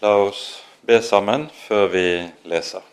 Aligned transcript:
La 0.00 0.12
oss 0.22 0.62
be 0.86 1.00
sammen 1.02 1.48
før 1.50 1.88
vi 1.90 2.02
leser. 2.46 2.84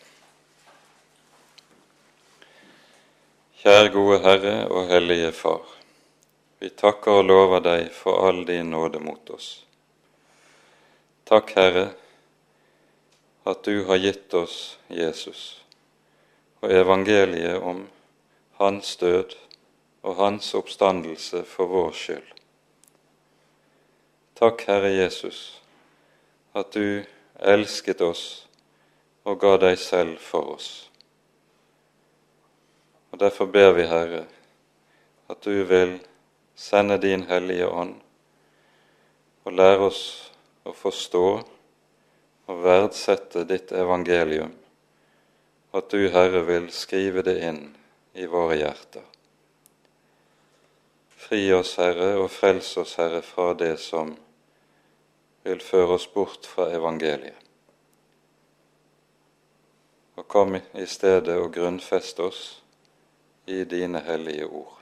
Kjære 3.62 3.92
gode 3.94 4.16
Herre 4.24 4.54
og 4.74 4.88
Hellige 4.90 5.28
Far. 5.38 5.68
Vi 6.58 6.72
takker 6.74 7.20
og 7.20 7.28
lover 7.28 7.62
deg 7.62 7.92
for 7.94 8.26
all 8.26 8.42
din 8.48 8.72
nåde 8.74 8.98
mot 9.06 9.30
oss. 9.36 9.50
Takk, 11.30 11.54
Herre, 11.60 11.84
at 13.46 13.62
du 13.70 13.84
har 13.86 14.02
gitt 14.02 14.34
oss 14.34 14.56
Jesus 14.90 15.44
og 16.64 16.74
evangeliet 16.74 17.62
om 17.62 17.84
hans 18.58 18.96
død 18.98 19.36
og 20.02 20.18
hans 20.24 20.50
oppstandelse 20.58 21.44
for 21.54 21.70
vår 21.70 21.94
skyld. 22.02 22.34
Takk, 24.42 24.66
Herre 24.66 24.90
Jesus, 24.96 25.62
at 26.56 26.72
du 26.72 27.04
elsket 27.44 28.02
oss 28.02 28.26
og 29.26 29.40
ga 29.42 29.56
deg 29.60 29.78
selv 29.82 30.20
for 30.24 30.56
oss. 30.56 30.70
Og 33.12 33.20
Derfor 33.20 33.50
ber 33.52 33.74
vi, 33.76 33.88
Herre, 33.88 34.26
at 35.32 35.44
du 35.44 35.64
vil 35.68 35.98
sende 36.56 36.98
din 37.02 37.26
Hellige 37.28 37.68
Ånd 37.68 37.96
og 39.46 39.54
lære 39.54 39.90
oss 39.90 40.04
å 40.66 40.74
forstå 40.74 41.26
og 42.46 42.62
verdsette 42.64 43.44
ditt 43.50 43.72
evangelium, 43.76 44.54
og 45.72 45.80
at 45.82 45.92
du, 45.92 46.08
Herre, 46.14 46.44
vil 46.48 46.70
skrive 46.74 47.24
det 47.26 47.36
inn 47.46 47.62
i 48.16 48.28
våre 48.30 48.58
hjerter. 48.60 49.04
Fri 51.26 51.42
oss, 51.58 51.76
Herre, 51.82 52.14
og 52.22 52.30
frels 52.32 52.70
oss, 52.78 52.96
Herre, 53.02 53.24
fra 53.26 53.54
det 53.58 53.76
som 53.82 54.14
vil 55.46 55.62
føre 55.62 56.00
oss 56.00 56.08
bort 56.10 56.48
fra 56.50 56.72
evangeliet. 56.74 57.38
Og 60.16 60.28
kom 60.28 60.56
i 60.58 60.86
stedet 60.90 61.36
og 61.38 61.52
grunnfest 61.54 62.20
oss 62.24 62.40
i 63.46 63.64
dine 63.70 64.02
hellige 64.02 64.48
ord. 64.48 64.80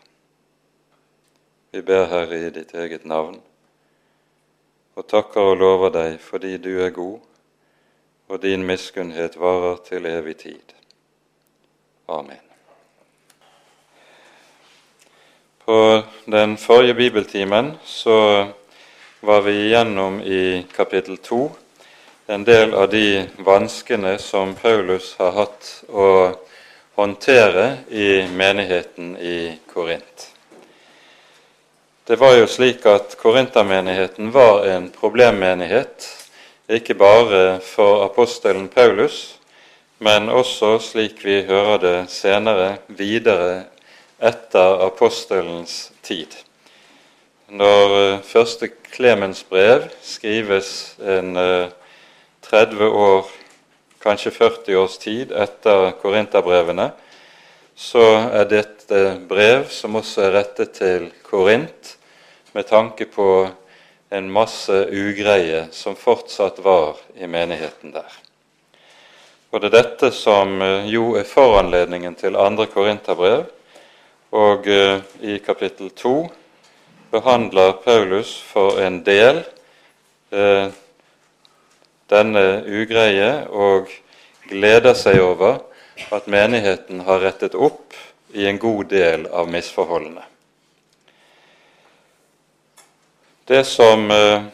Vi 1.73 1.81
ber, 1.81 2.05
Herre, 2.05 2.37
i 2.37 2.53
ditt 2.53 2.71
eget 2.77 3.05
navn, 3.09 3.41
og 4.95 5.07
takker 5.09 5.51
og 5.51 5.57
lover 5.57 5.91
deg 5.91 6.19
fordi 6.21 6.55
du 6.61 6.71
er 6.85 6.93
god, 6.95 7.19
og 8.29 8.41
din 8.41 8.63
miskunnhet 8.63 9.35
varer 9.41 9.81
til 9.83 10.05
evig 10.05 10.37
tid. 10.45 10.75
Amen. 12.07 12.39
På 15.65 16.03
den 16.25 16.57
forrige 16.57 16.93
bibeltimen 16.93 17.73
så 17.83 18.53
var 19.25 19.41
vi 19.41 19.51
igjennom 19.51 20.21
i 20.21 20.65
kapittel 20.75 21.17
to 21.17 21.51
en 22.27 22.43
del 22.43 22.73
av 22.73 22.89
de 22.89 23.23
vanskene 23.37 24.17
som 24.19 24.51
Paulus 24.55 25.15
har 25.15 25.31
hatt 25.31 25.69
å 25.87 26.07
håndtere 26.99 27.77
i 27.87 28.27
menigheten 28.27 29.15
i 29.17 29.55
Korint. 29.71 30.27
Det 32.03 32.19
var 32.19 32.35
jo 32.35 32.51
slik 32.51 32.83
at 32.83 33.15
korintermenigheten 33.15 34.35
var 34.35 34.67
en 34.67 34.91
problemmenighet, 34.91 36.09
ikke 36.67 36.99
bare 36.99 37.43
for 37.63 38.03
apostelen 38.03 38.67
Paulus, 38.67 39.37
men 40.03 40.27
også, 40.27 40.81
slik 40.83 41.23
vi 41.23 41.45
hører 41.47 41.79
det 41.79 41.97
senere, 42.11 42.73
videre 42.91 43.69
etter 44.19 44.83
apostelens 44.83 45.93
tid. 46.03 46.43
Når 47.53 47.91
eh, 47.99 48.21
første 48.25 48.65
Klemens 48.89 49.43
brev 49.45 49.83
skrives 50.01 50.95
en 50.97 51.35
30 51.37 52.79
eh, 52.81 52.95
år, 52.97 53.29
kanskje 54.01 54.31
40 54.33 54.79
års 54.81 54.95
tid 54.97 55.35
etter 55.37 55.91
korinterbrevene, 56.01 56.87
så 57.77 58.07
er 58.33 58.49
dette 58.49 59.03
brev 59.29 59.67
som 59.69 60.01
også 60.01 60.25
er 60.25 60.35
rettet 60.39 60.73
til 60.79 61.07
Korint, 61.29 61.93
med 62.57 62.65
tanke 62.73 63.05
på 63.05 63.29
en 64.09 64.33
masse 64.33 64.73
ugreie 64.89 65.67
som 65.69 65.93
fortsatt 65.93 66.57
var 66.65 66.97
i 67.13 67.29
menigheten 67.29 67.93
der. 67.93 68.19
Og 69.53 69.61
det 69.61 69.69
er 69.69 69.81
dette 69.83 70.15
som 70.17 70.57
eh, 70.57 70.89
jo 70.89 71.11
er 71.21 71.29
foranledningen 71.29 72.17
til 72.17 72.33
andre 72.33 72.65
korinterbrev. 72.65 73.45
Og 74.33 74.65
i 75.21 75.35
kapittel 75.45 75.91
2 75.93 76.15
behandler 77.13 77.71
Paulus 77.71 78.41
for 78.41 78.79
en 78.81 79.03
del 79.05 79.43
eh, 80.33 80.71
denne 82.09 82.45
ugreie 82.65 83.45
og 83.53 83.91
gleder 84.49 84.97
seg 84.97 85.21
over 85.21 85.59
at 86.13 86.25
menigheten 86.25 87.03
har 87.05 87.21
rettet 87.21 87.53
opp 87.53 87.93
i 88.33 88.47
en 88.49 88.57
god 88.57 88.89
del 88.89 89.27
av 89.29 89.51
misforholdene. 89.53 90.25
Det 93.45 93.61
som 93.69 94.09
eh, 94.11 94.49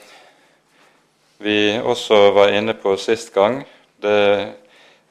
vi 1.40 1.60
også 1.80 2.20
var 2.36 2.52
inne 2.60 2.76
på 2.76 2.98
sist 3.00 3.32
gang, 3.32 3.62
det 4.04 4.20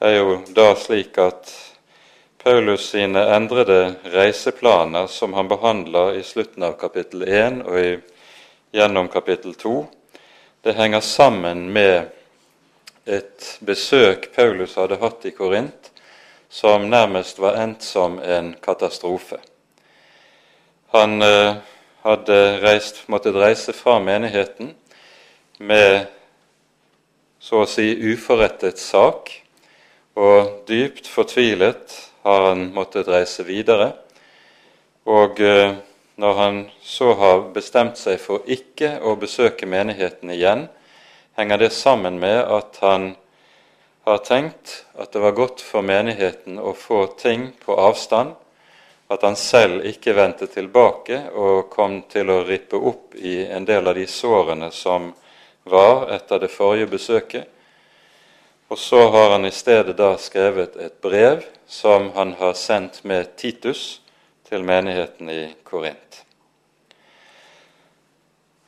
er 0.05 0.15
jo 0.19 0.37
da 0.53 0.75
slik 0.77 1.17
at 1.17 1.49
Paulus 2.43 2.89
sine 2.89 3.19
endrede 3.35 3.95
reiseplaner 4.03 5.07
som 5.07 5.33
han 5.33 5.47
behandler 5.47 6.13
i 6.13 6.23
slutten 6.23 6.63
av 6.63 6.77
kapittel 6.79 7.25
1 7.27 7.57
og 7.67 7.75
i, 7.79 7.89
gjennom 8.71 9.09
kapittel 9.11 9.57
2, 9.59 9.73
det 10.63 10.77
henger 10.77 11.03
sammen 11.03 11.65
med 11.75 12.13
et 13.03 13.49
besøk 13.59 14.29
Paulus 14.37 14.77
hadde 14.79 15.01
hatt 15.03 15.27
i 15.27 15.33
Korint, 15.35 15.91
som 16.47 16.87
nærmest 16.87 17.43
var 17.43 17.59
endt 17.59 17.83
som 17.83 18.15
en 18.23 18.53
katastrofe. 18.63 19.41
Han 20.95 21.19
eh, 21.21 21.59
hadde 22.07 22.41
reist, 22.63 23.03
måttet 23.11 23.35
reise 23.35 23.75
fra 23.75 23.97
menigheten 23.99 24.77
med 25.59 26.07
så 27.43 27.65
å 27.65 27.67
si 27.67 27.91
uforrettet 28.13 28.79
sak, 28.79 29.33
og 30.15 30.63
dypt 30.71 31.11
fortvilet 31.11 32.05
har 32.29 32.49
han 32.51 32.67
måttet 32.73 33.09
reise 33.09 33.43
videre. 33.47 33.91
Og 35.09 35.39
eh, 35.41 35.73
når 36.19 36.33
han 36.33 36.59
så 36.83 37.13
har 37.17 37.47
bestemt 37.55 37.97
seg 37.97 38.19
for 38.21 38.45
ikke 38.45 38.97
å 39.01 39.15
besøke 39.17 39.65
menigheten 39.69 40.29
igjen, 40.35 40.67
henger 41.39 41.63
det 41.63 41.71
sammen 41.73 42.19
med 42.21 42.41
at 42.43 42.77
han 42.83 43.13
har 44.05 44.21
tenkt 44.27 44.83
at 44.99 45.13
det 45.13 45.23
var 45.23 45.37
godt 45.37 45.63
for 45.63 45.85
menigheten 45.85 46.59
å 46.59 46.73
få 46.75 47.05
ting 47.19 47.49
på 47.63 47.77
avstand, 47.79 48.35
at 49.09 49.23
han 49.25 49.37
selv 49.39 49.85
ikke 49.89 50.13
vendte 50.13 50.49
tilbake 50.51 51.21
og 51.33 51.69
kom 51.73 52.01
til 52.11 52.29
å 52.29 52.43
rippe 52.45 52.77
opp 52.77 53.15
i 53.15 53.39
en 53.47 53.65
del 53.65 53.87
av 53.89 53.97
de 53.97 54.05
sårene 54.05 54.69
som 54.75 55.09
var 55.69 56.11
etter 56.13 56.43
det 56.43 56.51
forrige 56.53 56.91
besøket. 56.91 57.47
Og 58.69 58.77
så 58.77 59.07
har 59.09 59.29
han 59.29 59.45
i 59.45 59.51
stedet 59.51 59.95
da 59.97 60.11
skrevet 60.21 60.75
et 60.77 61.01
brev 61.01 61.41
som 61.65 62.11
han 62.13 62.35
har 62.37 62.53
sendt 62.53 63.01
med 63.03 63.31
Titus 63.35 64.01
til 64.49 64.61
menigheten 64.65 65.29
i 65.29 65.43
Korint. 65.65 66.23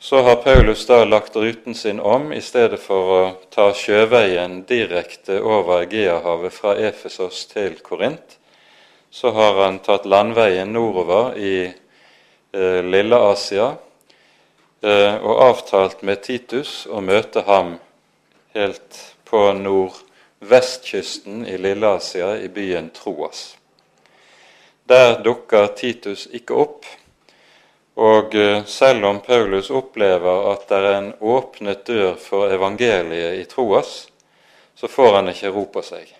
Så 0.01 0.23
har 0.25 0.41
Paulus 0.41 0.88
da 0.90 1.03
lagt 1.06 1.35
ruten 1.35 1.75
sin 1.78 2.00
om 2.00 2.34
i 2.34 2.41
stedet 2.41 2.79
for 2.81 3.13
å 3.13 3.22
ta 3.53 3.67
sjøveien 3.78 4.63
direkte 4.66 5.38
over 5.38 5.84
Egeahavet 5.84 6.57
fra 6.57 6.73
Efesos 6.81 7.45
til 7.53 7.78
Korint. 7.85 8.40
Så 9.13 9.29
har 9.38 9.61
han 9.61 9.78
tatt 9.85 10.09
landveien 10.09 10.73
nordover 10.73 11.38
i 11.38 11.56
eh, 11.69 12.81
Lille 12.81 13.22
Asia 13.29 13.75
eh, 14.81 15.13
og 15.22 15.45
avtalt 15.51 16.01
med 16.01 16.25
Titus 16.25 16.88
å 16.90 17.06
møte 17.06 17.45
ham 17.45 17.75
helt 18.58 19.03
på 19.31 19.53
nordvestkysten 19.53 21.45
i 21.47 21.57
Lilleasia, 21.57 22.37
i 22.37 22.49
byen 22.49 22.89
Troas. 22.89 23.57
Der 24.83 25.22
dukker 25.23 25.67
Titus 25.67 26.25
ikke 26.35 26.57
opp, 26.59 26.85
og 27.95 28.35
eh, 28.35 28.66
selv 28.67 29.05
om 29.07 29.22
Paulus 29.23 29.69
opplever 29.72 30.49
at 30.51 30.66
det 30.67 30.79
er 30.81 30.95
en 30.97 31.07
åpnet 31.19 31.85
dør 31.87 32.17
for 32.19 32.51
evangeliet 32.51 33.39
i 33.39 33.45
Troas, 33.47 34.09
så 34.75 34.91
får 34.91 35.16
han 35.22 35.31
ikke 35.31 35.53
ro 35.55 35.63
på 35.72 35.83
seg. 35.85 36.11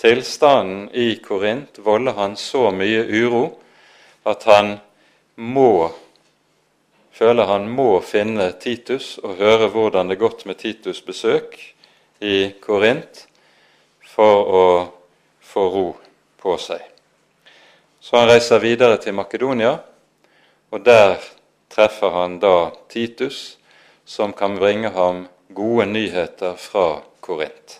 Tilstanden 0.00 0.88
i 0.96 1.18
Korint 1.20 1.82
volder 1.84 2.16
han 2.16 2.38
så 2.40 2.70
mye 2.72 3.04
uro 3.12 3.44
at 4.24 4.48
han 4.48 4.78
må 5.36 5.92
føler 7.12 7.44
han 7.44 7.68
må 7.68 8.00
finne 8.00 8.48
Titus 8.56 9.18
og 9.20 9.36
høre 9.36 9.68
hvordan 9.68 10.08
det 10.08 10.16
er 10.16 10.24
gått 10.24 10.46
med 10.48 10.64
Titus' 10.64 11.04
besøk 11.04 11.71
i 12.22 12.52
Korint, 12.62 13.26
for 14.06 14.46
å 14.46 14.64
få 15.42 15.66
ro 15.74 15.86
på 16.38 16.56
seg. 16.60 16.80
Så 18.02 18.18
han 18.18 18.30
reiser 18.30 18.62
videre 18.62 18.98
til 19.02 19.16
Makedonia, 19.18 19.76
og 20.72 20.84
der 20.86 21.18
treffer 21.72 22.14
han 22.14 22.38
da 22.42 22.72
Titus, 22.92 23.58
som 24.04 24.32
kan 24.36 24.56
bringe 24.58 24.90
ham 24.94 25.26
gode 25.54 25.86
nyheter 25.90 26.56
fra 26.58 27.02
Korint. 27.20 27.78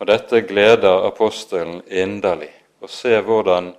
Og 0.00 0.08
dette 0.08 0.42
gleder 0.48 1.06
apostelen 1.10 1.82
inderlig, 1.86 2.50
å 2.80 2.88
se 2.88 3.18
hvordan 3.20 3.74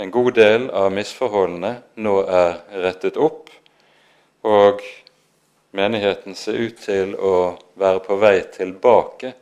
en 0.00 0.10
god 0.10 0.34
del 0.38 0.70
av 0.74 0.90
misforholdene 0.94 1.76
nå 2.02 2.14
er 2.24 2.56
rettet 2.82 3.18
opp, 3.20 3.50
og 4.44 4.82
menigheten 5.74 6.34
ser 6.34 6.52
ut 6.52 6.78
til 6.78 7.16
å 7.18 7.56
være 7.74 8.02
på 8.04 8.16
vei 8.22 8.36
tilbake 8.54 9.32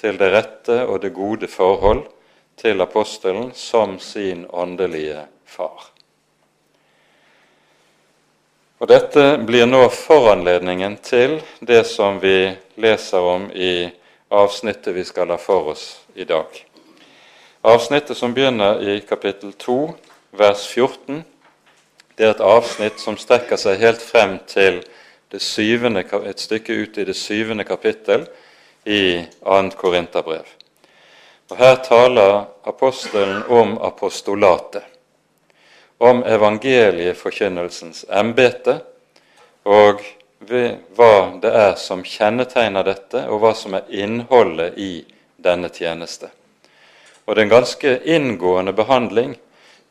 til 0.00 0.18
det 0.18 0.30
rette 0.34 0.80
og 0.82 0.98
det 1.04 1.12
gode 1.14 1.46
forhold 1.46 2.02
til 2.58 2.82
apostelen 2.82 3.52
som 3.54 3.98
sin 4.02 4.46
åndelige 4.50 5.22
far. 5.46 5.92
Og 8.80 8.88
Dette 8.88 9.24
blir 9.46 9.68
nå 9.68 9.84
foranledningen 9.92 10.96
til 11.04 11.38
det 11.60 11.84
som 11.86 12.18
vi 12.18 12.50
leser 12.80 13.22
om 13.22 13.50
i 13.52 13.90
avsnittet 14.32 14.94
vi 14.96 15.04
skal 15.04 15.30
ha 15.30 15.38
for 15.38 15.74
oss 15.74 15.84
i 16.14 16.24
dag. 16.24 16.48
Avsnittet 17.62 18.16
som 18.16 18.34
begynner 18.34 18.80
i 18.82 19.00
kapittel 19.04 19.52
2, 19.52 19.82
vers 20.32 20.64
14, 20.66 21.20
det 22.16 22.26
er 22.26 22.32
et 22.34 22.42
avsnitt 22.42 22.98
som 22.98 23.18
strekker 23.20 23.60
seg 23.60 23.78
helt 23.84 24.02
frem 24.02 24.38
til 24.48 24.80
syvende, 25.38 26.02
et 26.26 26.40
stykke 26.40 26.72
ut 26.72 26.98
i 26.98 27.04
det 27.04 27.14
syvende 27.14 27.64
kapittel 27.64 28.26
i 28.84 29.22
2. 29.44 29.70
Korinterbrev. 29.78 30.48
Og 31.50 31.56
Her 31.56 31.76
taler 31.84 32.44
apostelen 32.66 33.42
om 33.48 33.78
apostolatet, 33.82 34.82
om 35.98 36.22
evangelieforkynnelsens 36.26 38.04
embete, 38.10 38.80
og 39.64 40.02
hva 40.48 41.14
det 41.42 41.52
er 41.52 41.74
som 41.76 42.02
kjennetegner 42.02 42.86
dette, 42.86 43.26
og 43.28 43.42
hva 43.42 43.54
som 43.54 43.74
er 43.76 43.90
innholdet 43.92 44.78
i 44.78 45.04
denne 45.36 45.68
tjeneste. 45.68 46.30
Og 47.26 47.36
det 47.36 47.42
er 47.42 47.46
en 47.46 47.56
ganske 47.58 47.94
inngående 48.16 48.72
behandling 48.72 49.36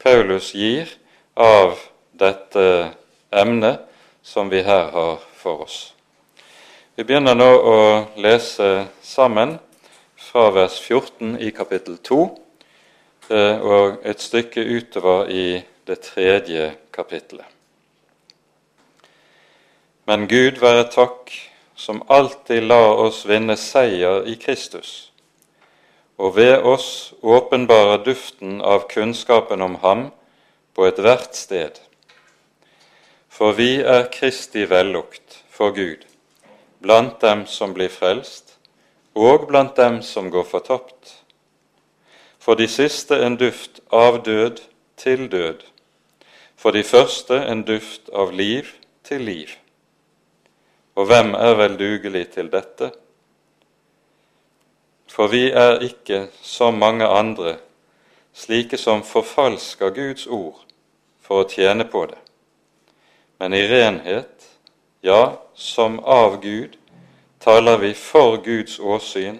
Paulus 0.04 0.54
gir 0.56 0.90
av 1.36 1.78
dette 2.12 2.66
emnet 3.32 3.86
som 4.24 4.50
vi 4.50 4.64
her 4.64 4.90
har 4.92 5.29
for 5.40 5.64
oss. 5.64 5.94
Vi 7.00 7.06
begynner 7.08 7.38
nå 7.38 7.48
å 7.48 7.78
lese 8.20 8.90
sammen 9.02 9.56
fra 10.20 10.50
vers 10.52 10.76
14 10.84 11.38
i 11.40 11.54
kapittel 11.56 11.96
2 12.04 12.20
eh, 13.32 13.62
og 13.64 14.04
et 14.04 14.20
stykke 14.20 14.66
utover 14.68 15.32
i 15.32 15.46
det 15.88 16.02
tredje 16.04 16.74
kapittelet. 16.92 17.48
Men 20.10 20.28
Gud 20.28 20.60
være 20.60 20.90
takk, 20.92 21.32
som 21.80 22.02
alltid 22.12 22.66
lar 22.68 23.00
oss 23.00 23.24
vinne 23.30 23.56
seier 23.56 24.26
i 24.28 24.36
Kristus, 24.42 25.12
og 26.20 26.36
ved 26.36 26.66
oss 26.68 27.14
åpenbare 27.24 28.02
duften 28.04 28.58
av 28.60 28.90
kunnskapen 28.92 29.62
om 29.64 29.78
Ham 29.86 30.10
på 30.76 30.90
ethvert 30.90 31.38
sted. 31.38 31.80
For 33.40 33.56
vi 33.56 33.78
er 33.80 34.10
Kristi 34.12 34.66
vellukt 34.68 35.38
for 35.48 35.72
Gud, 35.72 36.02
blant 36.84 37.22
dem 37.22 37.46
som 37.48 37.72
blir 37.72 37.88
frelst, 37.88 38.58
og 39.16 39.46
blant 39.48 39.78
dem 39.80 40.02
som 40.04 40.28
går 40.28 40.44
fortapt. 40.44 41.14
For 42.36 42.60
de 42.60 42.68
siste 42.68 43.16
en 43.24 43.38
duft 43.40 43.80
av 43.96 44.20
død 44.28 44.60
til 45.00 45.30
død, 45.32 45.64
for 46.60 46.76
de 46.76 46.84
første 46.84 47.40
en 47.48 47.64
duft 47.64 48.12
av 48.12 48.36
liv 48.36 48.76
til 49.08 49.24
liv. 49.24 49.56
Og 51.00 51.08
hvem 51.08 51.32
er 51.40 51.56
vel 51.56 51.80
dugelig 51.80 52.28
til 52.36 52.52
dette? 52.52 52.92
For 55.08 55.32
vi 55.32 55.46
er 55.48 55.80
ikke 55.88 56.26
som 56.44 56.76
mange 56.76 57.08
andre, 57.08 57.56
slike 58.36 58.78
som 58.78 59.00
forfalsker 59.00 59.96
Guds 59.96 60.28
ord 60.28 60.66
for 61.24 61.46
å 61.46 61.48
tjene 61.48 61.88
på 61.88 62.04
det, 62.12 62.20
men 63.40 63.54
i 63.54 63.68
renhet, 63.68 64.50
ja, 65.02 65.40
som 65.54 66.00
av 66.00 66.42
Gud, 66.42 66.76
taler 67.40 67.78
vi 67.78 67.94
for 67.94 68.38
Guds 68.44 68.80
åsyn 68.80 69.40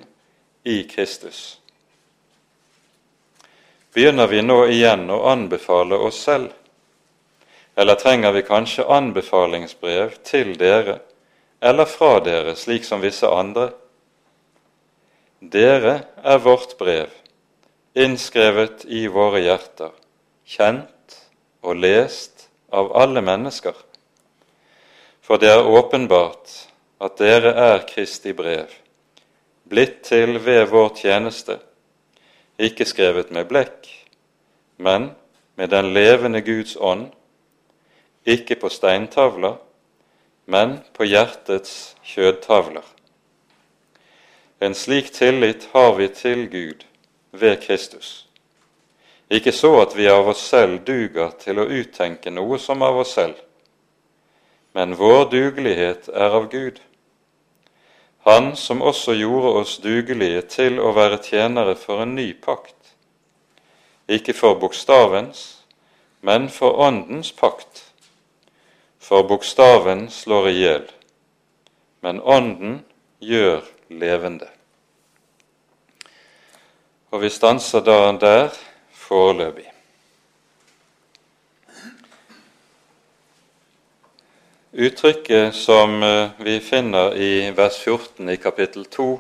i 0.64 0.84
Kristus. 0.84 1.60
Begynner 3.94 4.28
vi 4.28 4.40
nå 4.42 4.62
igjen 4.72 5.10
å 5.12 5.24
anbefale 5.32 5.98
oss 6.00 6.22
selv, 6.24 6.54
eller 7.76 8.00
trenger 8.00 8.32
vi 8.36 8.46
kanskje 8.48 8.88
anbefalingsbrev 8.88 10.16
til 10.24 10.56
dere 10.60 11.00
eller 11.60 11.86
fra 11.86 12.20
dere, 12.24 12.56
slik 12.56 12.86
som 12.88 13.02
visse 13.04 13.28
andre? 13.28 13.70
Dere 15.40 15.96
er 16.24 16.40
vårt 16.44 16.78
brev, 16.80 17.12
innskrevet 17.96 18.86
i 18.88 19.08
våre 19.12 19.44
hjerter, 19.44 19.92
kjent 20.48 21.20
og 21.64 21.80
lest 21.84 22.48
av 22.72 22.92
alle 22.96 23.24
mennesker. 23.24 23.76
For 25.30 25.38
det 25.38 25.52
er 25.54 25.62
åpenbart 25.62 26.50
at 27.06 27.20
dere 27.22 27.52
er 27.54 27.84
Kristi 27.86 28.32
brev, 28.34 28.72
blitt 29.70 30.00
til 30.08 30.40
ved 30.42 30.64
vår 30.72 30.88
tjeneste, 30.98 31.60
ikke 32.58 32.88
skrevet 32.90 33.30
med 33.30 33.46
blekk, 33.46 33.86
men 34.82 35.12
med 35.54 35.70
den 35.70 35.92
levende 35.94 36.42
Guds 36.42 36.74
ånd, 36.82 37.12
ikke 38.26 38.58
på 38.58 38.72
steintavler, 38.74 39.60
men 40.50 40.80
på 40.98 41.06
hjertets 41.06 41.76
kjødtavler. 42.10 42.88
En 44.66 44.74
slik 44.74 45.12
tillit 45.14 45.68
har 45.76 45.94
vi 46.00 46.08
til 46.08 46.48
Gud 46.50 46.88
ved 47.38 47.62
Kristus. 47.68 48.26
Ikke 49.30 49.54
så 49.54 49.76
at 49.84 49.94
vi 49.94 50.10
av 50.10 50.34
oss 50.34 50.42
selv 50.50 50.82
duger 50.90 51.38
til 51.38 51.62
å 51.62 51.68
uttenke 51.70 52.34
noe 52.34 52.58
som 52.58 52.82
av 52.82 52.98
oss 53.06 53.14
selv, 53.14 53.38
men 54.74 54.96
vår 55.00 55.26
dugelighet 55.32 56.10
er 56.14 56.38
av 56.38 56.50
Gud 56.52 56.80
han 58.30 58.56
som 58.56 58.82
også 58.82 59.14
gjorde 59.16 59.52
oss 59.62 59.78
dugelige 59.82 60.42
til 60.52 60.80
å 60.84 60.92
være 60.94 61.22
tjenere 61.24 61.76
for 61.80 62.04
en 62.04 62.18
ny 62.18 62.34
pakt, 62.38 62.76
ikke 64.12 64.36
for 64.36 64.60
bokstavens, 64.60 65.64
men 66.22 66.50
for 66.52 66.78
Åndens 66.84 67.32
pakt. 67.32 67.86
For 69.00 69.24
bokstaven 69.24 70.10
slår 70.12 70.50
i 70.52 70.56
hjel, 70.60 70.86
men 72.04 72.20
Ånden 72.22 72.82
gjør 73.24 73.64
levende. 73.90 74.50
Og 77.10 77.24
vi 77.24 77.32
stanser 77.34 77.82
da 77.82 78.12
der 78.20 78.52
foreløpig. 78.94 79.79
Uttrykket 84.80 85.56
som 85.56 86.04
eh, 86.04 86.30
vi 86.38 86.60
finner 86.60 87.16
i 87.16 87.52
vers 87.52 87.78
14 87.78 88.30
i 88.30 88.38
kapittel 88.38 88.86
2, 88.86 89.20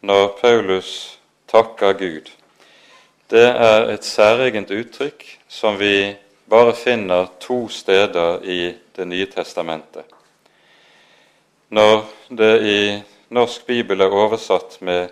når 0.00 0.28
Paulus 0.28 1.18
takker 1.50 1.96
Gud, 1.98 2.30
det 3.26 3.48
er 3.50 3.88
et 3.90 4.06
særegent 4.06 4.70
uttrykk 4.70 5.26
som 5.50 5.80
vi 5.80 6.14
bare 6.46 6.76
finner 6.78 7.26
to 7.42 7.66
steder 7.68 8.46
i 8.46 8.60
Det 8.96 9.08
nye 9.08 9.26
testamentet. 9.26 10.04
Når 11.68 12.04
det 12.28 12.54
i 12.62 12.80
norsk 13.34 13.66
bibel 13.66 14.00
er 14.06 14.14
oversatt 14.22 14.78
med 14.80 15.08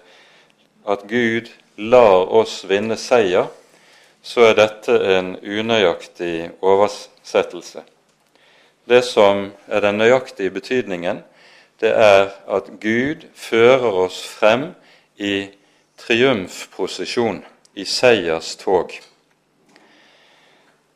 at 0.87 1.09
Gud 1.09 1.50
lar 1.76 2.28
oss 2.30 2.61
vinne 2.68 2.94
seier, 2.97 3.49
så 4.23 4.52
er 4.52 4.61
dette 4.61 5.00
en 5.16 5.38
unøyaktig 5.42 6.50
oversettelse. 6.61 7.89
Det 8.84 9.02
som 9.04 9.50
er 9.68 9.80
den 9.80 9.99
nøyaktige 9.99 10.50
betydningen, 10.50 11.22
det 11.80 11.92
er 11.96 12.30
at 12.49 12.72
Gud 12.80 13.25
fører 13.34 14.04
oss 14.04 14.22
frem 14.28 14.72
i 15.16 15.49
triumfprosesjon, 16.00 17.44
i 17.75 17.84
seierstog. 17.84 18.92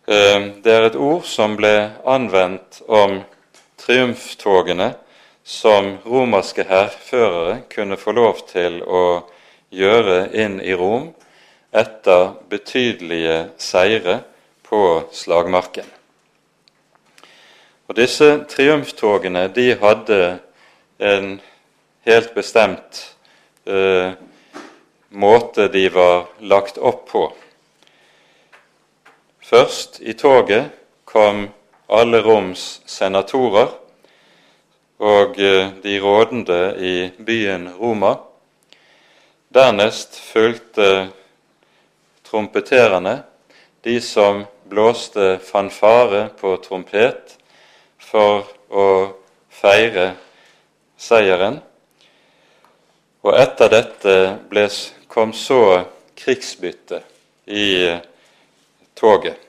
Eh, 0.06 0.40
det 0.64 0.72
er 0.72 0.88
et 0.88 0.98
ord 1.00 1.24
som 1.28 1.56
ble 1.56 1.74
anvendt 2.04 2.82
om 2.88 3.22
triumftogene 3.80 4.94
som 5.44 5.98
romerske 6.04 6.64
hærførere 6.68 7.62
kunne 7.72 7.96
få 8.00 8.12
lov 8.16 8.46
til 8.48 8.80
å 8.82 9.04
gjøre 9.74 10.30
inn 10.32 10.60
i 10.64 10.72
Rom 10.76 11.10
etter 11.74 12.32
betydelige 12.48 13.50
seire 13.60 14.20
på 14.64 14.80
slagmarken. 15.12 15.86
Og 17.88 17.96
Disse 17.98 18.28
triumftogene 18.48 19.48
de 19.52 19.74
hadde 19.76 20.20
en 20.98 21.34
helt 22.08 22.30
bestemt 22.34 23.00
eh, 23.68 24.14
måte 25.12 25.68
de 25.68 25.82
var 25.92 26.30
lagt 26.40 26.80
opp 26.80 27.04
på. 27.10 27.26
Først 29.44 30.00
i 30.00 30.16
toget 30.16 30.72
kom 31.04 31.44
alle 31.92 32.22
Roms 32.24 32.80
senatorer, 32.88 33.68
og 35.04 35.36
eh, 35.36 35.68
de 35.84 36.00
rådende 36.00 36.62
i 36.80 36.96
byen 37.20 37.68
Roma. 37.76 38.16
Dernest 39.52 40.16
fulgte 40.32 41.10
trompeterene, 42.24 43.18
de 43.84 44.00
som 44.00 44.46
blåste 44.72 45.34
fanfare 45.44 46.30
på 46.40 46.56
trompet 46.64 47.36
for 48.14 48.44
å 48.70 48.88
feire 49.50 50.12
seieren. 50.94 51.58
Og 53.26 53.34
etter 53.34 53.72
dette 53.72 54.14
ble, 54.50 54.68
kom 55.10 55.32
så 55.34 55.82
krigsbyttet 56.14 57.02
i 57.50 57.66
eh, 57.88 57.98
toget. 58.94 59.40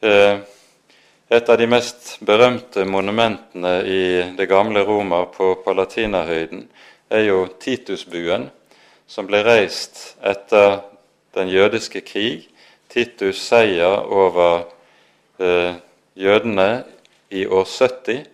Eh, 0.00 0.40
et 1.28 1.50
av 1.52 1.60
de 1.60 1.68
mest 1.68 2.14
berømte 2.24 2.86
monumentene 2.88 3.74
i 3.84 4.02
det 4.38 4.48
gamle 4.48 4.86
Roma 4.88 5.26
på 5.28 5.52
Palatinahøyden 5.64 6.64
er 7.12 7.26
jo 7.26 7.42
Titusbuen, 7.60 8.48
som 9.08 9.28
ble 9.28 9.42
reist 9.44 10.14
etter 10.24 10.86
den 11.36 11.52
jødiske 11.52 12.00
krig, 12.00 12.46
Titus' 12.88 13.44
seier 13.44 14.08
over 14.08 14.62
eh, 15.36 15.76
jødene 16.16 16.70
i 17.28 17.46
år 17.46 17.64
70, 17.64 18.24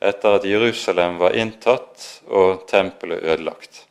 etter 0.00 0.36
at 0.36 0.44
Jerusalem 0.44 1.18
var 1.18 1.36
inntatt 1.36 2.22
og 2.26 2.66
tempelet 2.70 3.22
ødelagt. 3.22 3.86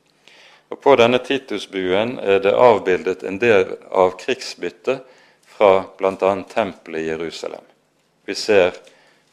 Og 0.70 0.82
På 0.82 0.96
denne 0.98 1.20
Titusbuen 1.22 2.18
er 2.20 2.40
det 2.42 2.54
avbildet 2.58 3.24
en 3.24 3.38
del 3.42 3.76
av 3.92 4.16
krigsbyttet 4.18 5.04
fra 5.46 5.84
bl.a. 5.98 6.32
tempelet 6.50 7.02
i 7.02 7.10
Jerusalem. 7.12 7.66
Vi 8.26 8.36
ser 8.36 8.74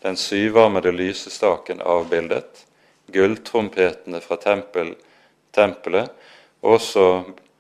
den 0.02 0.16
syvarmede 0.16 0.92
lysestaken 0.92 1.80
avbildet, 1.80 2.66
gulltrompetene 3.06 4.20
fra 4.20 4.37
tempel, 4.37 4.94
tempelet, 5.54 6.10
og 6.60 6.76
også 6.76 7.06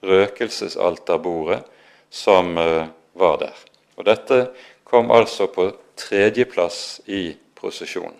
røkelsesalterbordet 0.04 1.62
som 2.10 2.56
uh, 2.58 2.86
var 3.12 3.38
der. 3.40 3.56
Og 3.96 4.04
Dette 4.08 4.40
kom 4.84 5.10
altså 5.12 5.46
på 5.52 5.70
tredjeplass 6.00 7.00
i 7.06 7.30
prosesjonen. 7.60 8.18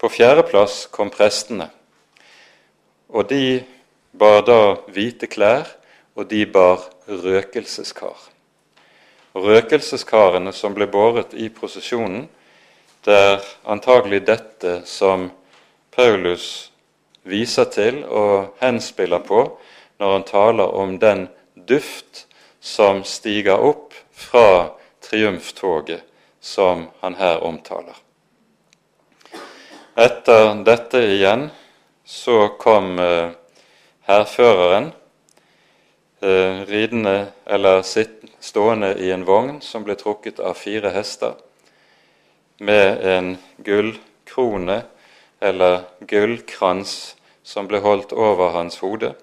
På 0.00 0.10
fjerdeplass 0.10 0.86
kom 0.92 1.12
prestene, 1.14 1.70
og 3.08 3.28
de 3.30 3.62
bar 4.12 4.42
da 4.48 4.60
hvite 4.90 5.30
klær, 5.30 5.68
og 6.14 6.28
de 6.30 6.44
bar 6.46 6.88
røkelseskar 7.08 8.30
røkelseskarene 9.34 10.52
som 10.54 10.74
ble 10.74 10.86
båret 10.86 11.34
i 11.34 11.48
prosesjonen, 11.50 12.28
det 13.04 13.14
er 13.14 13.42
antagelig 13.68 14.22
dette 14.28 14.78
som 14.88 15.28
Paulus 15.94 16.70
viser 17.28 17.68
til 17.72 18.02
og 18.04 18.54
henspiller 18.62 19.20
på 19.26 19.42
når 20.00 20.12
han 20.12 20.26
taler 20.28 20.78
om 20.78 20.96
den 21.02 21.26
duft 21.68 22.24
som 22.60 23.02
stiger 23.04 23.60
opp 23.60 23.92
fra 24.16 24.72
triumftoget 25.04 26.02
som 26.44 26.88
han 27.00 27.14
her 27.14 27.40
omtaler. 27.40 27.96
Etter 29.96 30.50
dette 30.66 31.00
igjen 31.08 31.46
så 32.04 32.50
kom 32.60 32.98
eh, 33.00 33.30
hærføreren 34.04 34.90
eh, 36.20 36.60
ridende 36.68 37.32
eller 37.46 37.80
sitt, 37.82 38.20
stående 38.44 38.92
i 39.00 39.08
en 39.14 39.24
vogn 39.24 39.62
som 39.64 39.86
ble 39.88 39.96
trukket 39.96 40.42
av 40.44 40.58
fire 40.60 40.92
hester, 40.92 41.32
med 42.60 43.00
en 43.00 43.30
gullkrone 43.64 44.82
eller 45.40 45.86
gullkrans 46.04 47.14
som 47.42 47.70
ble 47.70 47.80
holdt 47.80 48.12
over 48.12 48.52
hans 48.52 48.82
hode. 48.84 49.14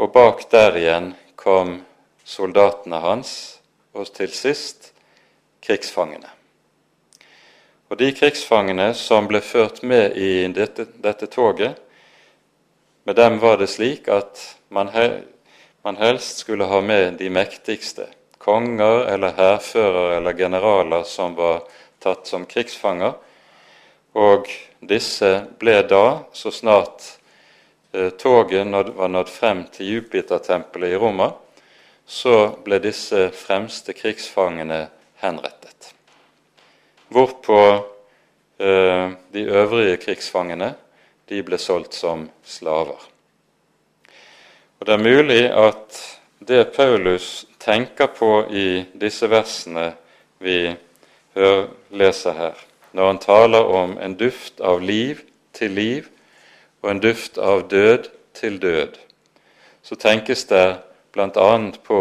Og 0.00 0.14
bak 0.16 0.46
der 0.48 0.80
igjen 0.80 1.12
kom 1.36 1.82
soldatene 2.24 3.02
hans, 3.04 3.58
og 3.92 4.08
til 4.16 4.32
sist 4.32 4.94
krigsfangene. 5.64 6.30
Og 7.88 7.96
de 7.96 8.12
krigsfangene 8.12 8.92
som 8.94 9.28
ble 9.30 9.40
ført 9.40 9.82
med 9.82 10.16
i 10.16 10.46
dette, 10.52 10.84
dette 11.00 11.26
toget, 11.32 11.78
med 13.08 13.16
dem 13.16 13.38
var 13.40 13.56
det 13.56 13.70
slik 13.72 14.08
at 14.12 14.42
man 14.68 14.90
man 15.82 15.96
helst 15.96 16.38
skulle 16.38 16.64
ha 16.64 16.80
med 16.80 17.14
de 17.18 17.30
mektigste, 17.30 18.06
konger 18.38 19.06
eller 19.08 19.32
hærførere 19.32 20.16
eller 20.16 20.32
generaler 20.36 21.02
som 21.02 21.34
var 21.34 21.62
tatt 21.98 22.26
som 22.26 22.44
krigsfanger. 22.46 23.14
Og 24.12 24.50
disse 24.80 25.30
ble 25.60 25.78
da, 25.88 26.24
så 26.32 26.52
snart 26.52 27.06
eh, 27.92 28.10
toget 28.10 28.68
var 28.98 29.08
nådd 29.08 29.32
frem 29.32 29.64
til 29.72 29.94
Jupitertempelet 29.94 30.92
i 30.92 31.00
Roma, 31.00 31.30
så 32.04 32.50
ble 32.64 32.82
disse 32.84 33.30
fremste 33.32 33.96
krigsfangene 33.96 34.86
henrettet. 35.20 35.94
Hvorpå 37.08 37.60
eh, 38.58 39.10
de 39.32 39.44
øvrige 39.44 39.96
krigsfangene 39.96 40.74
de 41.28 41.42
ble 41.44 41.58
solgt 41.60 41.94
som 41.94 42.28
slaver. 42.44 43.00
Og 44.80 44.86
Det 44.86 44.94
er 44.94 45.02
mulig 45.02 45.42
at 45.50 46.18
det 46.48 46.72
Paulus 46.76 47.46
tenker 47.60 48.06
på 48.06 48.46
i 48.50 48.84
disse 49.00 49.30
versene 49.30 49.92
vi 50.38 50.76
hører, 51.34 51.66
leser 51.90 52.32
her, 52.32 52.54
når 52.92 53.06
han 53.06 53.18
taler 53.18 53.64
om 53.64 53.98
en 53.98 54.14
duft 54.14 54.60
av 54.60 54.80
liv 54.80 55.20
til 55.52 55.70
liv 55.70 56.08
og 56.82 56.90
en 56.90 57.00
duft 57.02 57.38
av 57.38 57.68
død 57.70 58.08
til 58.34 58.58
død, 58.62 58.98
så 59.82 59.94
tenkes 59.94 60.44
det 60.44 60.78
bl.a. 61.12 61.50
på 61.84 62.00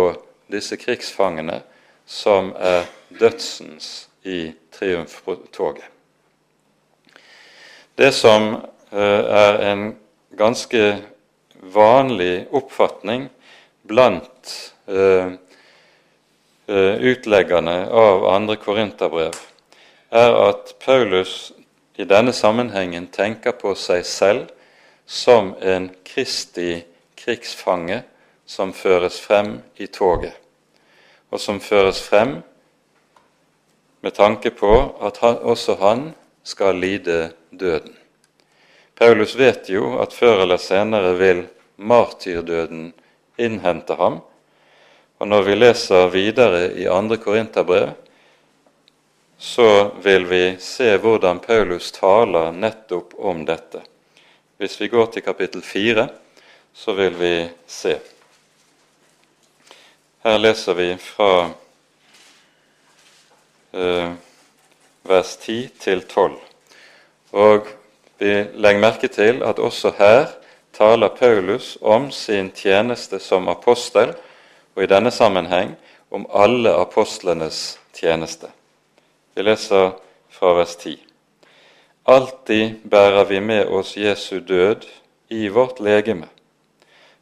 disse 0.51 0.77
krigsfangene 0.77 1.61
som 2.05 2.53
er 2.55 2.85
dødsens 3.09 4.09
i 4.23 4.51
triumftoget. 4.71 5.85
Det 7.97 8.11
som 8.13 8.53
eh, 8.91 9.23
er 9.25 9.61
en 9.71 9.95
ganske 10.37 10.97
vanlig 11.73 12.47
oppfatning 12.51 13.29
blant 13.87 14.73
uh, 14.85 15.33
utleggerne 16.99 17.77
av 17.87 18.25
andre 18.29 18.57
korinterbrev, 18.59 19.33
er 20.11 20.35
at 20.49 20.75
Paulus 20.83 21.53
i 21.97 22.05
denne 22.05 22.33
sammenhengen 22.35 23.07
tenker 23.13 23.55
på 23.57 23.73
seg 23.79 24.05
selv 24.05 24.51
som 25.07 25.53
en 25.63 25.89
kristig 26.05 26.83
krigsfange 27.17 28.01
som 28.47 28.73
føres 28.75 29.19
frem 29.23 29.57
i 29.79 29.87
toget, 29.87 30.35
og 31.31 31.41
som 31.41 31.59
føres 31.63 32.01
frem 32.03 32.37
med 34.01 34.13
tanke 34.13 34.49
på 34.49 34.73
at 35.01 35.17
han, 35.17 35.37
også 35.41 35.75
han 35.81 36.03
skal 36.43 36.75
lide 36.75 37.31
døden. 37.49 37.95
Paulus 38.97 39.35
vet 39.37 39.69
jo 39.69 39.97
at 40.01 40.13
før 40.13 40.41
eller 40.45 40.57
senere 40.57 41.13
vil 41.17 41.43
martyrdøden 41.77 42.93
innhente 43.37 43.93
ham. 43.97 44.21
Og 45.17 45.27
når 45.27 45.45
vi 45.45 45.55
leser 45.55 46.09
videre 46.13 46.71
i 46.73 46.85
2. 46.85 47.17
Korinterbrev, 47.21 47.91
så 49.37 49.91
vil 50.01 50.25
vi 50.29 50.43
se 50.59 50.95
hvordan 50.97 51.39
Paulus 51.39 51.91
taler 51.93 52.51
nettopp 52.51 53.13
om 53.17 53.45
dette. 53.45 53.83
Hvis 54.57 54.79
vi 54.81 54.89
går 54.89 55.11
til 55.13 55.25
kapittel 55.25 55.61
4, 55.61 56.07
så 56.73 56.93
vil 56.97 57.13
vi 57.19 57.33
se. 57.67 57.99
Her 60.25 60.37
leser 60.41 60.73
vi 60.73 60.89
fra 60.97 61.49
vers 63.73 65.37
10 65.37 65.69
til 65.79 66.01
12. 66.07 66.35
Og 67.31 67.67
vi 68.19 68.33
legger 68.53 68.81
merke 68.81 69.07
til 69.07 69.43
at 69.43 69.59
også 69.59 69.91
her 69.97 70.27
taler 70.73 71.09
Paulus 71.09 71.77
om 71.81 72.11
sin 72.11 72.51
tjeneste 72.51 73.19
som 73.19 73.47
apostel, 73.49 74.13
og 74.75 74.83
i 74.83 74.89
denne 74.89 75.11
sammenheng 75.11 75.75
om 76.11 76.27
alle 76.33 76.73
apostlenes 76.73 77.79
tjeneste. 77.93 78.47
Vi 79.35 79.41
leser 79.41 79.91
fra 80.29 80.53
vers 80.53 80.75
10. 80.75 80.97
Alltid 82.07 82.77
bærer 82.89 83.25
vi 83.25 83.39
med 83.39 83.65
oss 83.67 83.97
Jesu 83.97 84.39
død 84.39 84.85
i 85.29 85.47
vårt 85.47 85.79
legeme, 85.79 86.29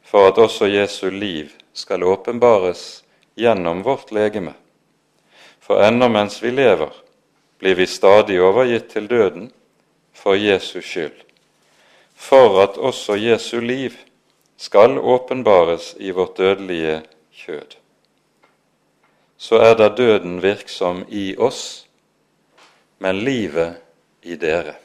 for 0.02 0.28
at 0.28 0.38
også 0.38 0.68
Jesu 0.70 1.10
liv 1.10 1.50
skal 1.74 2.04
åpenbares 2.04 3.02
gjennom 3.36 3.82
vårt 3.84 4.12
legeme. 4.12 4.54
For 5.66 5.82
ennå 5.82 6.06
mens 6.08 6.38
vi 6.42 6.50
lever, 6.50 6.92
blir 7.58 7.74
vi 7.74 7.86
stadig 7.90 8.38
overgitt 8.42 8.92
til 8.92 9.08
døden 9.10 9.48
for 10.14 10.38
Jesus 10.38 10.84
skyld, 10.86 11.16
for 12.14 12.60
at 12.62 12.76
også 12.78 13.16
Jesu 13.18 13.58
liv 13.60 13.96
skal 14.56 14.98
åpenbares 14.98 15.94
i 15.98 16.12
vårt 16.14 16.36
dødelige 16.38 17.00
kjød. 17.34 17.74
Så 19.36 19.58
er 19.58 19.74
da 19.74 19.88
døden 19.88 20.38
virksom 20.42 21.02
i 21.08 21.34
oss, 21.36 21.86
men 22.98 23.18
livet 23.24 23.76
i 24.22 24.36
dere. 24.38 24.76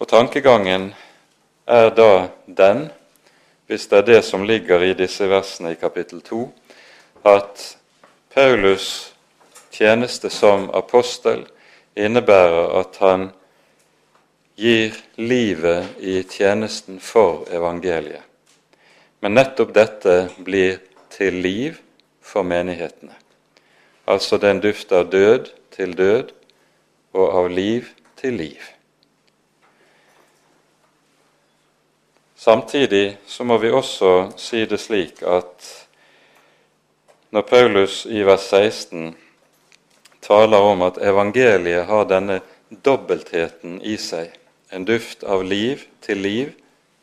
Og 0.00 0.08
tankegangen 0.08 0.94
er 1.66 1.92
da 1.92 2.30
den, 2.46 2.88
hvis 3.66 3.86
det 3.86 3.98
er 3.98 4.08
det 4.08 4.24
som 4.24 4.48
ligger 4.48 4.82
i 4.82 4.96
disse 4.96 5.28
versene 5.28 5.74
i 5.76 5.78
kapittel 5.78 6.24
2, 6.24 6.40
at 7.24 7.76
Paulus' 8.40 9.12
tjeneste 9.70 10.30
som 10.30 10.70
apostel 10.70 11.42
innebærer 11.94 12.70
at 12.78 12.94
han 12.96 13.26
gir 14.56 14.96
livet 15.20 15.98
i 16.00 16.22
tjenesten 16.24 17.02
for 17.04 17.42
evangeliet. 17.52 18.24
Men 19.20 19.36
nettopp 19.36 19.74
dette 19.76 20.14
blir 20.46 20.78
til 21.12 21.36
liv 21.44 21.76
for 22.24 22.48
menighetene. 22.48 23.12
Altså 24.08 24.40
den 24.40 24.64
duft 24.64 24.96
av 24.96 25.12
død 25.12 25.52
til 25.76 25.92
død 26.00 26.32
og 27.12 27.36
av 27.42 27.50
liv 27.52 27.92
til 28.22 28.40
liv. 28.40 28.72
Samtidig 32.40 33.18
så 33.26 33.44
må 33.44 33.60
vi 33.60 33.68
også 33.68 34.30
si 34.40 34.64
det 34.64 34.80
slik 34.80 35.20
at 35.28 35.70
når 37.30 37.46
Paulus 37.46 38.06
i 38.10 38.22
vers 38.26 38.48
16 38.50 39.14
taler 40.22 40.70
om 40.72 40.82
at 40.82 40.98
evangeliet 40.98 41.86
har 41.86 42.08
denne 42.10 42.40
dobbeltheten 42.84 43.78
i 43.86 43.96
seg, 43.98 44.32
en 44.70 44.86
duft 44.86 45.22
av 45.24 45.44
liv 45.46 45.84
til 46.02 46.22
liv 46.22 46.50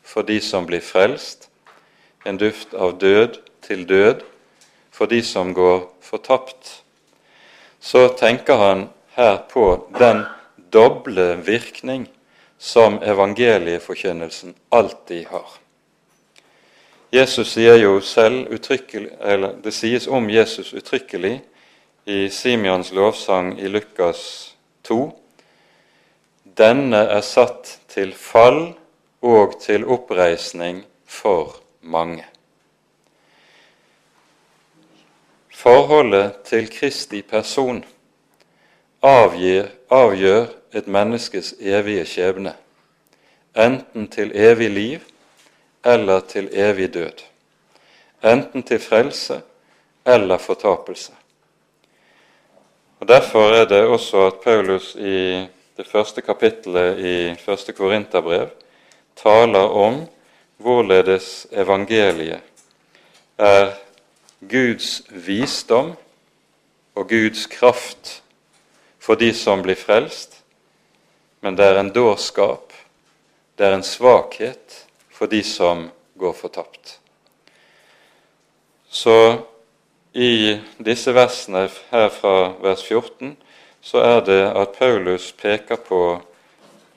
for 0.04 0.24
de 0.28 0.40
som 0.44 0.66
blir 0.68 0.84
frelst, 0.84 1.48
en 2.24 2.36
duft 2.40 2.74
av 2.74 2.98
død 3.00 3.38
til 3.64 3.86
død 3.88 4.24
for 4.92 5.08
de 5.08 5.22
som 5.24 5.54
går 5.56 5.86
fortapt, 6.04 6.82
så 7.80 8.08
tenker 8.18 8.60
han 8.60 8.88
her 9.16 9.38
på 9.48 9.64
den 9.98 10.24
doble 10.72 11.38
virkning 11.46 12.08
som 12.58 12.98
evangelieforkynnelsen 13.02 14.54
alltid 14.74 15.26
har. 15.30 15.58
Jesus 17.12 17.54
sier 17.54 17.78
jo 17.80 18.00
selv 18.00 18.50
uttrykkelig, 18.52 19.10
eller 19.20 19.54
Det 19.64 19.72
sies 19.72 20.06
om 20.06 20.30
Jesus 20.30 20.74
uttrykkelig 20.74 21.40
i 22.06 22.28
Simeons 22.28 22.92
lovsang 22.92 23.60
i 23.60 23.68
Lukas 23.68 24.54
2. 24.82 24.98
Denne 26.58 27.00
er 27.08 27.24
satt 27.24 27.78
til 27.88 28.12
fall 28.12 28.74
og 29.22 29.56
til 29.60 29.86
oppreisning 29.88 30.84
for 31.06 31.56
mange. 31.80 32.26
Forholdet 35.48 36.44
til 36.44 36.68
Kristi 36.70 37.22
person 37.22 37.84
avgir, 39.02 39.70
avgjør 39.90 40.46
et 40.72 40.86
menneskes 40.86 41.54
evige 41.60 42.04
skjebne, 42.06 42.52
enten 43.56 44.08
til 44.12 44.32
evig 44.34 44.70
liv 44.70 45.14
eller 45.84 46.20
til 46.20 46.48
evig 46.52 46.94
død, 46.94 47.24
enten 48.24 48.62
til 48.62 48.80
frelse 48.80 49.40
eller 50.06 50.38
fortapelse. 50.38 51.12
Og 53.00 53.08
Derfor 53.08 53.52
er 53.52 53.64
det 53.64 53.82
også 53.82 54.26
at 54.26 54.40
Paulus 54.44 54.94
i 54.94 55.46
det 55.76 55.86
første 55.86 56.20
kapittelet 56.20 56.98
i 56.98 57.34
første 57.44 57.72
Korinterbrev 57.72 58.48
taler 59.16 59.68
om 59.70 60.06
hvorledes 60.56 61.46
evangeliet 61.52 62.40
er 63.38 63.70
Guds 64.50 65.02
visdom 65.10 65.92
og 66.94 67.08
Guds 67.08 67.46
kraft 67.46 68.22
for 68.98 69.14
de 69.14 69.30
som 69.34 69.62
blir 69.62 69.78
frelst, 69.78 70.40
men 71.40 71.56
det 71.56 71.66
er 71.66 71.78
en 71.80 71.92
dårskap, 71.94 72.72
det 73.58 73.66
er 73.66 73.76
en 73.78 73.86
svakhet 73.86 74.87
for 75.18 75.26
de 75.26 75.42
som 75.42 75.88
går 76.14 76.32
fortapt. 76.32 77.00
Så 78.88 79.42
i 80.12 80.58
disse 80.78 81.12
versene 81.12 81.66
her 81.90 82.08
fra 82.14 82.52
vers 82.62 82.84
14 82.86 83.34
så 83.82 83.98
er 84.02 84.20
det 84.26 84.40
at 84.46 84.78
Paulus 84.78 85.32
peker 85.32 85.76
på 85.82 86.00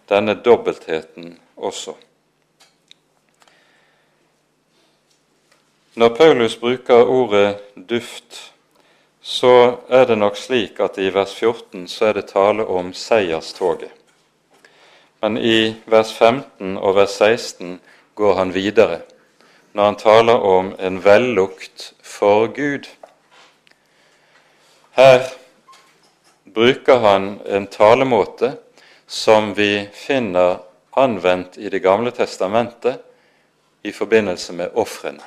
denne 0.09 0.35
dobbeltheten 0.37 1.33
også. 1.55 1.95
Når 5.95 6.09
Paulus 6.15 6.55
bruker 6.55 7.03
ordet 7.03 7.57
duft, 7.89 8.53
så 9.21 9.77
er 9.89 10.05
det 10.05 10.17
nok 10.17 10.37
slik 10.37 10.79
at 10.79 10.97
i 10.97 11.09
vers 11.13 11.33
14 11.35 11.87
så 11.87 12.05
er 12.05 12.13
det 12.13 12.29
tale 12.29 12.65
om 12.65 12.93
seierstoget. 12.93 13.91
Men 15.21 15.37
i 15.37 15.75
vers 15.85 16.13
15 16.13 16.77
og 16.77 16.95
vers 16.95 17.17
16 17.19 17.79
går 18.21 18.37
han 18.37 18.53
videre 18.53 19.01
når 19.73 19.83
han 19.87 19.95
taler 19.99 20.43
om 20.45 20.73
en 20.79 20.99
vellukt 21.01 21.93
for 22.03 22.47
Gud. 22.53 22.89
Her 24.91 25.23
bruker 26.43 26.99
han 26.99 27.39
en 27.47 27.67
talemåte 27.71 28.53
som 29.07 29.53
vi 29.55 29.87
finner 29.93 30.59
anvendt 30.91 31.57
i 31.57 31.69
Det 31.69 31.79
gamle 31.79 32.11
testamentet 32.11 32.99
i 33.83 33.91
forbindelse 33.91 34.53
med 34.53 34.75
ofrene. 34.75 35.23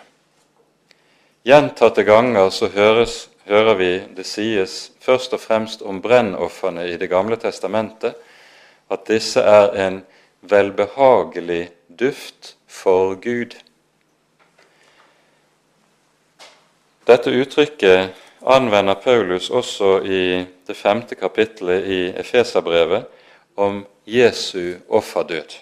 Gjentatte 1.45 2.05
ganger 2.05 2.51
så 2.51 2.69
høres, 2.69 3.29
hører 3.49 3.75
vi 3.81 3.93
det 4.17 4.27
sies 4.29 4.93
først 5.01 5.33
og 5.33 5.41
fremst 5.41 5.83
om 5.83 6.03
brennofrene 6.05 6.87
i 6.89 6.97
Det 7.01 7.09
gamle 7.09 7.37
testamentet, 7.37 8.15
at 8.91 9.09
disse 9.09 9.41
er 9.41 9.73
en 9.87 10.03
velbehagelig 10.41 11.71
duft 11.89 12.55
for 12.75 13.15
Gud. 13.15 13.55
Dette 17.07 17.31
uttrykket 17.31 18.15
anvender 18.47 18.95
Paulus 18.95 19.51
også 19.51 19.99
i 20.03 20.45
det 20.67 20.77
femte 20.77 21.15
kapittelet 21.15 21.87
i 21.87 22.01
Efeserbrevet 22.21 23.05
om 23.57 23.87
Jesu 24.07 24.75
offerdød. 24.89 25.61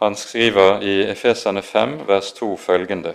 Han 0.00 0.16
skriver 0.16 0.80
i 0.80 1.10
Efeserne 1.10 1.62
5, 1.62 2.08
vers 2.08 2.32
2 2.32 2.56
følgende:" 2.56 3.14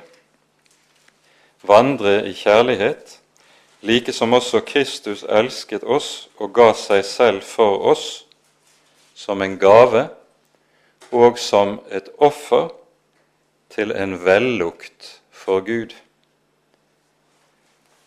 vandre 1.67 2.27
i 2.29 2.33
kjærlighet, 2.33 3.19
like 3.81 4.13
som 4.13 4.33
også 4.33 4.59
Kristus 4.59 5.23
elsket 5.29 5.83
oss 5.83 6.29
og 6.37 6.53
ga 6.53 6.73
seg 6.77 7.05
selv 7.05 7.41
for 7.41 7.81
oss 7.91 8.25
som 9.15 9.41
en 9.41 9.57
gave 9.59 10.07
og 11.11 11.39
som 11.39 11.79
et 11.91 12.09
offer 12.17 12.69
til 13.69 13.91
en 13.91 14.17
vellukt 14.25 15.21
for 15.31 15.61
Gud. 15.65 15.95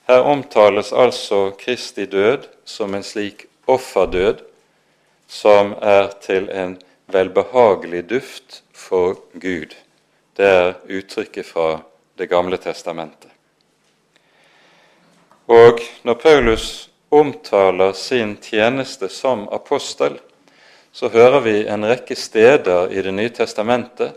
Her 0.09 0.25
omtales 0.25 0.93
altså 0.93 1.51
Kristi 1.59 2.07
død 2.07 2.49
som 2.65 2.95
en 2.95 3.05
slik 3.05 3.47
offerdød 3.67 4.45
som 5.29 5.75
er 5.83 6.09
til 6.25 6.49
en 6.51 6.79
velbehagelig 7.07 8.11
duft 8.11 8.63
for 8.73 9.21
Gud. 9.33 9.75
Det 10.37 10.47
er 10.47 10.75
uttrykket 10.89 11.47
fra 11.47 11.81
Det 12.19 12.27
gamle 12.27 12.57
testamentet. 12.57 13.31
Og 15.47 15.79
når 16.03 16.15
Paulus 16.15 16.91
omtaler 17.11 17.93
sin 17.93 18.37
tjeneste 18.43 19.09
som 19.09 19.49
apostel, 19.53 20.19
så 20.93 21.09
hører 21.09 21.41
vi 21.41 21.67
en 21.67 21.85
rekke 21.87 22.17
steder 22.17 22.91
i 22.91 23.03
Det 23.03 23.15
nye 23.15 23.29
testamentet 23.29 24.17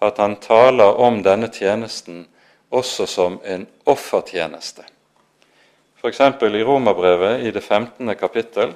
at 0.00 0.18
han 0.18 0.36
taler 0.36 1.00
om 1.00 1.22
denne 1.22 1.48
tjenesten 1.52 2.26
også 2.70 3.06
som 3.06 3.40
en 3.44 3.66
offertjeneste. 3.86 4.82
F.eks. 6.00 6.20
i 6.20 6.62
Romerbrevet 6.64 7.46
i 7.46 7.50
det 7.50 7.62
15. 7.62 8.16
kapittel 8.16 8.72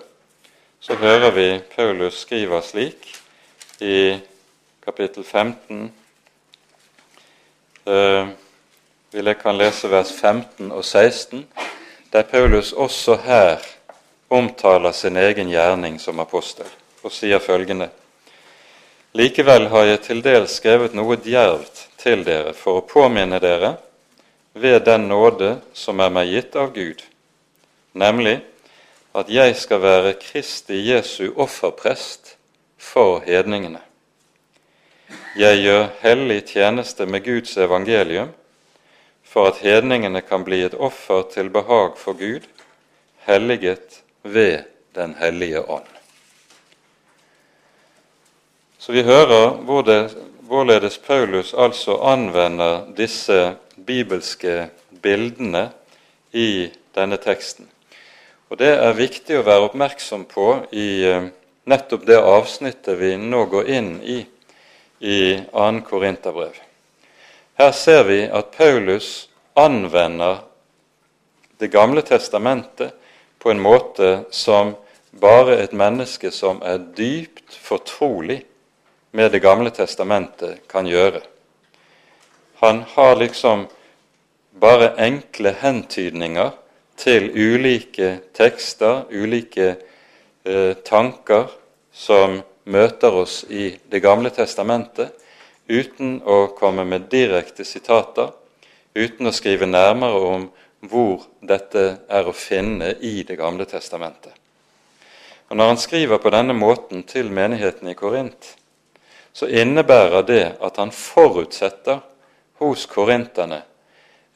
så 0.81 0.95
hører 0.95 1.31
vi 1.31 1.61
Paulus 1.77 2.21
skriver 2.21 2.61
slik 2.61 3.15
i 3.81 4.19
kapittel 4.85 5.25
15 5.25 5.93
eh, 7.87 8.27
vil 9.13 9.31
jeg 9.31 9.39
kan 9.39 9.57
lese 9.57 9.89
vers 9.91 10.13
15 10.13 10.73
og 10.73 10.85
16 10.85 11.47
der 12.13 12.23
Paulus 12.23 12.73
også 12.73 13.17
her 13.17 13.59
omtaler 14.31 14.93
sin 14.93 15.17
egen 15.17 15.49
gjerning 15.49 16.01
som 16.01 16.21
apostel, 16.21 16.67
og 17.05 17.13
sier 17.13 17.39
følgende.: 17.39 17.91
Likevel 19.15 19.69
har 19.71 19.85
jeg 19.85 20.01
til 20.09 20.23
dels 20.25 20.57
skrevet 20.59 20.95
noe 20.97 21.17
djervt 21.17 21.85
til 22.03 22.25
dere 22.27 22.53
for 22.57 22.81
å 22.81 22.87
påminne 22.89 23.39
dere 23.39 23.77
ved 24.55 24.85
den 24.89 25.09
nåde 25.09 25.59
som 25.75 26.01
er 26.01 26.11
meg 26.11 26.33
gitt 26.33 26.57
av 26.57 26.73
Gud, 26.75 27.03
nemlig 27.93 28.41
at 29.15 29.31
jeg 29.31 29.55
skal 29.57 29.83
være 29.83 30.17
Kristi 30.19 30.81
Jesu 30.89 31.31
offerprest 31.37 32.35
for 32.79 33.23
hedningene. 33.27 33.83
Jeg 35.39 35.63
gjør 35.63 35.89
hellig 36.03 36.41
tjeneste 36.51 37.07
med 37.07 37.25
Guds 37.27 37.57
evangelium 37.59 38.35
for 39.23 39.51
at 39.51 39.63
hedningene 39.63 40.23
kan 40.23 40.45
bli 40.47 40.61
et 40.67 40.75
offer 40.75 41.25
til 41.35 41.51
behag 41.55 41.99
for 41.99 42.19
Gud, 42.19 42.47
helliget 43.27 44.03
ved 44.23 44.71
Den 44.95 45.17
hellige 45.19 45.59
ånd. 45.59 45.94
Så 48.85 48.93
vi 48.93 49.01
hører 49.03 49.63
hvorledes 50.45 50.99
Paulus 50.99 51.55
altså 51.57 51.95
anvender 52.05 52.83
disse 52.93 53.55
bibelske 53.81 54.67
bildene 55.01 55.71
i 56.37 56.69
denne 56.93 57.17
teksten. 57.17 57.65
Og 58.53 58.61
Det 58.61 58.75
er 58.75 58.99
viktig 58.99 59.39
å 59.41 59.47
være 59.49 59.71
oppmerksom 59.71 60.27
på 60.29 60.51
i 60.77 61.01
eh, 61.09 61.31
nettopp 61.65 62.05
det 62.05 62.21
avsnittet 62.21 63.01
vi 63.01 63.17
nå 63.17 63.47
går 63.57 63.73
inn 63.73 63.91
i 64.05 64.21
i 65.01 65.19
2. 65.49 65.81
Korinterbrev. 65.89 66.61
Her 67.57 67.73
ser 67.73 68.05
vi 68.05 68.23
at 68.29 68.53
Paulus 68.53 69.31
anvender 69.57 70.43
Det 71.57 71.73
gamle 71.73 72.03
testamentet 72.05 72.93
på 73.41 73.49
en 73.51 73.65
måte 73.65 74.27
som 74.31 74.77
bare 75.21 75.63
et 75.63 75.73
menneske 75.73 76.29
som 76.31 76.61
er 76.61 76.83
dypt 76.99 77.57
fortrolig 77.65 78.45
med 79.15 79.33
Det 79.33 79.39
gamle 79.39 79.71
testamentet, 79.71 80.67
kan 80.69 80.87
gjøre. 80.87 81.21
Han 82.59 82.83
har 82.97 83.17
liksom 83.17 83.69
bare 84.61 84.89
enkle 84.99 85.53
hentydninger 85.61 86.51
til 86.99 87.29
ulike 87.31 88.09
tekster, 88.35 89.05
ulike 89.11 89.77
eh, 90.45 90.75
tanker 90.83 91.47
som 91.93 92.41
møter 92.65 93.15
oss 93.15 93.45
i 93.51 93.77
Det 93.91 94.03
gamle 94.03 94.35
testamentet, 94.35 95.15
uten 95.69 96.19
å 96.27 96.49
komme 96.59 96.83
med 96.85 97.07
direkte 97.11 97.65
sitater, 97.65 98.35
uten 98.95 99.31
å 99.31 99.33
skrive 99.33 99.71
nærmere 99.71 100.27
om 100.35 100.49
hvor 100.91 101.23
dette 101.39 101.87
er 102.11 102.27
å 102.27 102.35
finne 102.35 102.97
i 102.99 103.23
Det 103.23 103.39
gamle 103.39 103.65
testamentet. 103.65 104.35
Og 105.49 105.57
Når 105.57 105.67
han 105.67 105.79
skriver 105.79 106.19
på 106.19 106.35
denne 106.35 106.59
måten 106.59 107.07
til 107.07 107.31
menigheten 107.31 107.89
i 107.89 107.95
Korint, 107.95 108.57
så 109.35 109.49
innebærer 109.51 110.23
det 110.23 110.45
at 110.63 110.77
han 110.79 110.93
forutsetter 110.95 111.99
hos 112.63 112.87
korinterne 112.87 113.63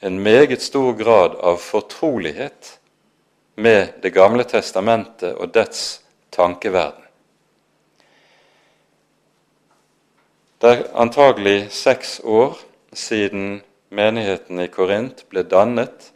en 0.01 0.19
meget 0.23 0.63
stor 0.63 0.93
grad 0.99 1.39
av 1.39 1.57
fortrolighet 1.57 2.79
med 3.55 3.89
Det 4.03 4.11
gamle 4.15 4.45
testamentet 4.45 5.35
og 5.35 5.55
dets 5.55 6.01
tankeverden. 6.31 7.03
Det 10.63 10.71
er 10.71 10.85
antagelig 10.95 11.71
seks 11.71 12.21
år 12.25 12.59
siden 12.93 13.63
menigheten 13.91 14.61
i 14.61 14.67
Korint 14.67 15.25
ble 15.31 15.43
dannet 15.43 16.13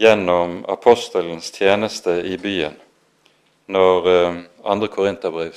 gjennom 0.00 0.64
apostelens 0.68 1.52
tjeneste 1.52 2.20
i 2.24 2.36
byen, 2.36 2.76
når 3.66 4.08
eh, 4.08 4.38
andre 4.64 4.88
korinterbrev 4.88 5.52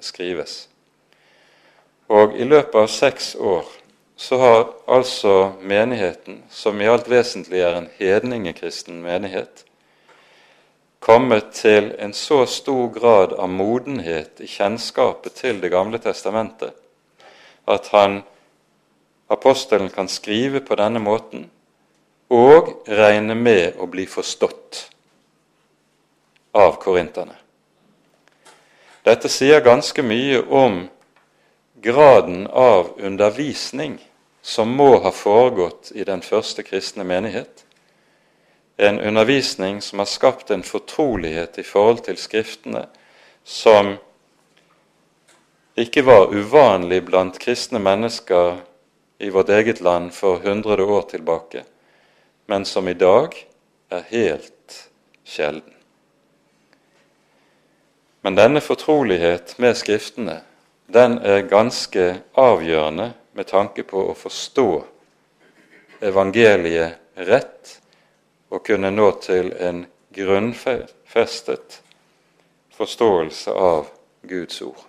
skrives. 0.00 0.69
Og 2.10 2.34
i 2.34 2.44
løpet 2.44 2.74
av 2.74 2.88
seks 2.90 3.34
år 3.38 3.68
så 4.20 4.36
har 4.36 4.64
altså 4.90 5.52
menigheten, 5.62 6.42
som 6.50 6.80
i 6.80 6.88
alt 6.90 7.06
vesentlig 7.08 7.62
er 7.62 7.78
en 7.78 7.88
hedningekristen 7.96 8.98
menighet, 9.00 9.64
kommet 11.00 11.54
til 11.56 11.94
en 11.98 12.12
så 12.12 12.42
stor 12.50 12.90
grad 12.92 13.32
av 13.38 13.48
modenhet 13.48 14.42
i 14.44 14.50
kjennskapet 14.50 15.38
til 15.38 15.62
Det 15.62 15.70
gamle 15.72 15.98
testamentet 15.98 16.74
at 17.70 17.88
han, 17.94 18.22
apostelen 19.30 19.88
kan 19.88 20.08
skrive 20.08 20.60
på 20.60 20.74
denne 20.74 20.98
måten 20.98 21.46
og 22.30 22.72
regne 22.86 23.34
med 23.34 23.78
å 23.78 23.86
bli 23.86 24.06
forstått 24.06 24.86
av 26.54 26.76
korinterne. 26.82 27.36
Dette 29.06 29.30
sier 29.30 29.62
ganske 29.64 30.02
mye 30.02 30.42
om 30.44 30.82
graden 31.82 32.46
av 32.46 32.92
undervisning 32.98 33.98
som 34.42 34.70
må 34.76 34.98
ha 34.98 35.10
foregått 35.10 35.92
i 35.94 36.04
den 36.04 36.22
første 36.22 36.62
kristne 36.62 37.04
menighet. 37.04 37.64
En 38.76 39.00
undervisning 39.00 39.80
som 39.84 39.98
har 39.98 40.08
skapt 40.08 40.50
en 40.50 40.62
fortrolighet 40.62 41.58
i 41.58 41.64
forhold 41.64 42.04
til 42.04 42.16
Skriftene 42.16 42.86
som 43.44 43.94
ikke 45.80 46.04
var 46.04 46.32
uvanlig 46.32 47.02
blant 47.08 47.38
kristne 47.40 47.80
mennesker 47.80 48.60
i 49.20 49.30
vårt 49.30 49.48
eget 49.48 49.80
land 49.80 50.12
for 50.16 50.40
hundrede 50.44 50.84
år 50.84 51.02
tilbake, 51.12 51.64
men 52.46 52.64
som 52.64 52.88
i 52.88 52.94
dag 52.96 53.36
er 53.90 54.04
helt 54.08 54.88
sjelden. 55.24 55.74
Men 58.20 58.36
denne 58.36 58.60
fortrolighet 58.60 59.54
med 59.58 59.76
Skriftene 59.76 60.40
den 60.92 61.18
er 61.18 61.46
ganske 61.48 62.22
avgjørende 62.34 63.12
med 63.32 63.46
tanke 63.46 63.84
på 63.86 64.08
å 64.10 64.16
forstå 64.18 64.68
evangeliet 66.02 66.98
rett 67.28 67.76
og 68.50 68.64
kunne 68.66 68.90
nå 68.90 69.10
til 69.22 69.52
en 69.54 69.84
grunnfestet 70.14 71.80
forståelse 72.74 73.54
av 73.54 73.90
Guds 74.26 74.62
ord. 74.66 74.82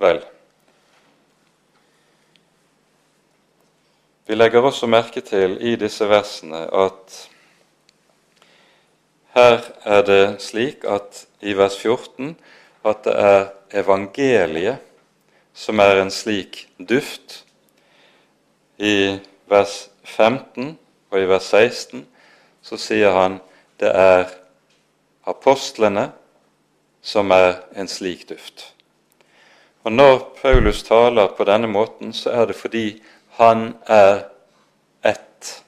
Vel, 0.00 0.22
vi 4.26 4.34
legger 4.38 4.64
også 4.64 4.88
merke 4.90 5.20
til 5.20 5.58
i 5.60 5.76
disse 5.80 6.08
versene 6.08 6.64
at 6.72 7.20
her 9.34 9.60
er 9.84 10.04
det 10.06 10.24
slik 10.42 10.84
at 10.88 11.24
i 11.42 11.56
vers 11.58 11.76
14 11.76 12.36
at 12.84 13.04
det 13.04 13.14
er 13.16 13.46
evangeliet 13.80 14.82
som 15.54 15.80
er 15.80 16.02
en 16.02 16.10
slik 16.10 16.66
duft. 16.78 17.44
I 18.78 19.18
vers 19.48 19.88
15 20.04 20.78
og 21.10 21.20
i 21.20 21.28
vers 21.30 21.50
16 21.54 22.06
så 22.64 22.78
sier 22.80 23.14
han 23.14 23.38
det 23.80 23.90
er 23.90 24.28
apostlene 25.28 26.08
som 27.04 27.30
er 27.34 27.60
en 27.76 27.88
slik 27.88 28.28
duft. 28.28 28.70
Og 29.84 29.92
Når 29.92 30.38
Paulus 30.42 30.82
taler 30.82 31.28
på 31.36 31.44
denne 31.44 31.68
måten, 31.68 32.12
så 32.12 32.30
er 32.30 32.46
det 32.46 32.56
fordi 32.56 33.02
han 33.36 33.74
er 33.86 34.24
ett 35.04 35.64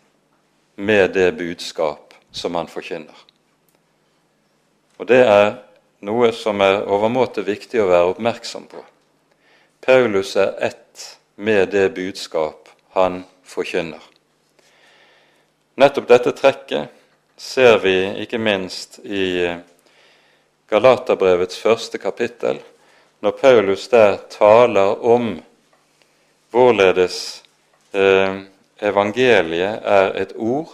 med 0.77 1.13
det 1.15 1.37
budskap 1.37 2.15
som 2.33 2.55
han 2.55 2.69
forkynner. 2.69 3.27
Og 4.99 5.09
Det 5.09 5.21
er 5.27 5.55
noe 6.05 6.33
som 6.33 6.61
er 6.61 6.83
overmåte 6.85 7.45
viktig 7.47 7.81
å 7.81 7.89
være 7.91 8.13
oppmerksom 8.13 8.67
på. 8.71 8.83
Paulus 9.87 10.35
er 10.37 10.55
ett 10.69 11.07
med 11.37 11.71
det 11.73 11.89
budskap 11.95 12.69
han 12.97 13.23
forkynner. 13.45 14.03
Nettopp 15.77 16.09
dette 16.09 16.33
trekket 16.33 16.93
ser 17.37 17.79
vi 17.83 17.97
ikke 18.25 18.41
minst 18.41 18.99
i 19.05 19.45
Galaterbrevets 20.73 21.59
første 21.61 22.01
kapittel, 22.03 22.59
når 23.21 23.37
Paulus 23.41 23.85
der 23.93 24.17
taler 24.33 24.97
om 25.05 25.37
hvorledes 26.51 27.43
eh, 27.93 28.41
evangeliet 28.81 29.85
er 29.85 30.13
et 30.17 30.33
ord 30.37 30.73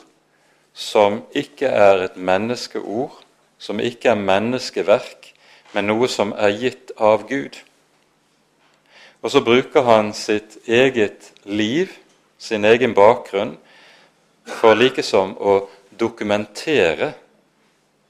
som 0.73 1.21
ikke 1.35 1.69
er 1.69 2.07
et 2.07 2.17
menneskeord, 2.17 3.19
som 3.63 3.81
ikke 3.81 4.11
er 4.11 4.19
menneskeverk, 4.19 5.29
men 5.73 5.87
noe 5.87 6.09
som 6.11 6.33
er 6.35 6.57
gitt 6.59 6.91
av 6.99 7.29
Gud. 7.29 7.61
Og 9.23 9.31
så 9.31 9.43
bruker 9.47 9.87
han 9.87 10.11
sitt 10.19 10.59
eget 10.67 11.31
liv, 11.47 11.93
sin 12.43 12.67
egen 12.67 12.95
bakgrunn, 12.95 13.55
for 14.59 14.75
likesom 14.75 15.37
å 15.39 15.61
dokumentere 15.95 17.13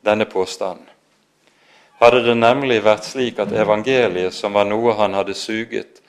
denne 0.01 0.25
påstanden. 0.25 0.89
Hadde 2.01 2.23
det 2.25 2.39
nemlig 2.39 2.81
vært 2.83 3.05
slik 3.07 3.39
at 3.39 3.53
evangeliet, 3.53 4.33
som 4.35 4.57
var 4.57 4.65
noe 4.67 4.97
han 4.99 5.13
hadde 5.15 5.37
suget, 5.39 6.01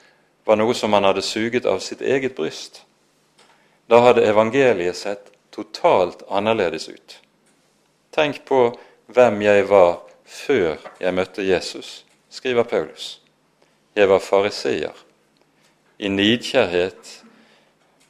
var 0.47 0.57
noe 0.57 0.73
som 0.73 0.95
han 0.95 1.05
hadde 1.05 1.21
suget 1.21 1.67
av 1.69 1.83
sitt 1.83 2.01
eget 2.01 2.35
bryst, 2.39 2.81
da 3.91 3.99
hadde 4.07 4.23
evangeliet 4.25 4.97
sett 4.97 5.29
totalt 5.53 6.23
annerledes 6.31 6.87
ut. 6.89 7.19
Tenk 8.15 8.41
på 8.47 8.71
hvem 9.13 9.41
jeg 9.45 9.67
var 9.69 10.01
før 10.25 10.81
jeg 10.99 11.13
møtte 11.13 11.45
Jesus, 11.45 12.05
skriver 12.29 12.63
Paulus. 12.63 13.19
Jeg 13.95 14.09
var 14.09 14.19
fariseer. 14.19 14.95
I 15.99 16.09
nidkjærhet 16.09 17.13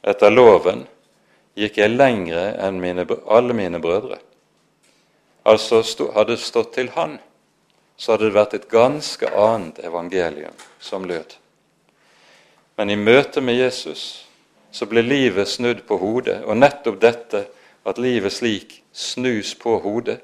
etter 0.04 0.32
loven 0.32 0.86
gikk 1.54 1.78
jeg 1.78 1.92
lengre 1.92 2.48
enn 2.64 2.80
mine, 2.80 3.06
alle 3.28 3.54
mine 3.54 3.80
brødre. 3.80 4.18
Altså 5.44 5.84
hadde 6.14 6.34
det 6.34 6.40
stått 6.40 6.72
til 6.74 6.90
han 6.96 7.18
så 7.96 8.14
hadde 8.14 8.28
det 8.28 8.34
vært 8.34 8.54
et 8.56 8.68
ganske 8.70 9.30
annet 9.38 9.78
evangelium 9.86 10.54
som 10.82 11.06
lød. 11.06 11.36
Men 12.76 12.90
i 12.90 12.98
møte 12.98 13.42
med 13.44 13.58
Jesus 13.58 14.24
så 14.74 14.86
ble 14.90 15.04
livet 15.06 15.48
snudd 15.48 15.84
på 15.86 15.98
hodet, 16.00 16.40
og 16.42 16.58
nettopp 16.58 16.98
dette 17.02 17.44
at 17.86 18.00
livet 18.02 18.34
slik 18.34 18.80
snus 18.90 19.54
på 19.54 19.76
hodet, 19.84 20.18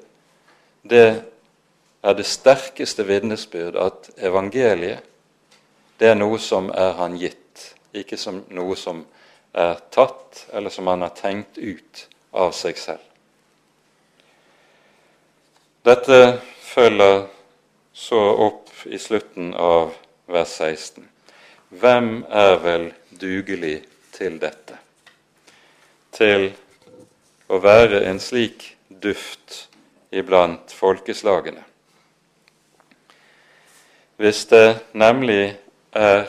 det 0.81 1.23
er 2.01 2.17
det 2.17 2.25
sterkeste 2.25 3.05
vitnesbyrd 3.05 3.77
at 3.77 4.09
evangeliet 4.17 5.05
det 6.01 6.09
er 6.09 6.17
noe 6.17 6.39
som 6.41 6.71
er 6.73 6.95
han 6.97 7.13
gitt, 7.21 7.75
ikke 7.93 8.17
som 8.17 8.39
noe 8.49 8.73
som 8.79 9.03
er 9.53 9.77
tatt, 9.93 10.47
eller 10.49 10.73
som 10.73 10.87
han 10.89 11.03
har 11.05 11.13
tenkt 11.13 11.59
ut 11.61 12.07
av 12.33 12.55
seg 12.57 12.79
selv. 12.81 13.03
Dette 15.85 16.39
følger 16.65 17.27
så 17.93 18.21
opp 18.47 18.71
i 18.89 18.97
slutten 18.97 19.53
av 19.53 19.93
vers 20.25 20.55
16. 20.57 21.05
Hvem 21.69 22.09
er 22.25 22.57
vel 22.65 22.87
dugelig 23.09 23.83
til 24.17 24.41
dette? 24.41 24.79
Til 26.17 26.49
å 27.45 27.61
være 27.61 28.01
en 28.09 28.21
slik 28.23 28.71
duft 28.89 29.67
iblant 30.11 30.73
folkeslagene. 30.75 31.63
Hvis 34.21 34.45
det 34.45 34.81
nemlig 34.93 35.55
er 35.91 36.27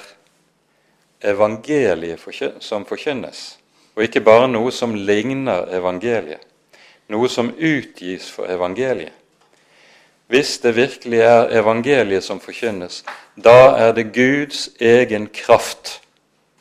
evangeliet 1.22 2.22
som 2.60 2.86
forkynnes, 2.88 3.58
og 3.94 4.06
ikke 4.06 4.22
bare 4.24 4.48
noe 4.48 4.72
som 4.72 4.94
ligner 4.94 5.68
evangeliet, 5.76 6.40
noe 7.12 7.28
som 7.28 7.50
utgis 7.52 8.30
for 8.32 8.48
evangeliet. 8.48 9.12
Hvis 10.32 10.56
det 10.62 10.76
virkelig 10.76 11.18
er 11.20 11.50
evangeliet 11.60 12.24
som 12.24 12.40
forkynnes, 12.40 13.02
da 13.36 13.74
er 13.76 13.92
det 13.92 14.14
Guds 14.14 14.70
egen 14.80 15.26
kraft 15.28 15.98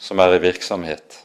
som 0.01 0.19
er 0.19 0.35
i 0.35 0.41
virksomhet. 0.43 1.21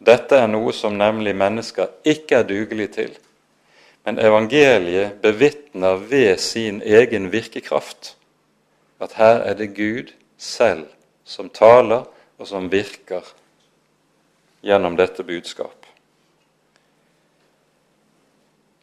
Dette 0.00 0.34
er 0.40 0.48
noe 0.50 0.72
som 0.74 0.96
nemlig 0.98 1.36
mennesker 1.36 1.92
ikke 2.08 2.40
er 2.40 2.48
dugelige 2.48 2.94
til. 2.96 3.12
Men 4.10 4.18
evangeliet 4.18 5.22
bevitner 5.22 5.96
ved 5.96 6.40
sin 6.40 6.82
egen 6.82 7.28
virkekraft 7.30 8.16
at 8.98 9.12
her 9.14 9.44
er 9.46 9.54
det 9.54 9.68
Gud 9.76 10.08
selv 10.34 10.88
som 11.24 11.46
taler 11.54 12.08
og 12.38 12.48
som 12.50 12.66
virker 12.72 13.22
gjennom 14.66 14.96
dette 14.98 15.22
budskap. 15.22 15.86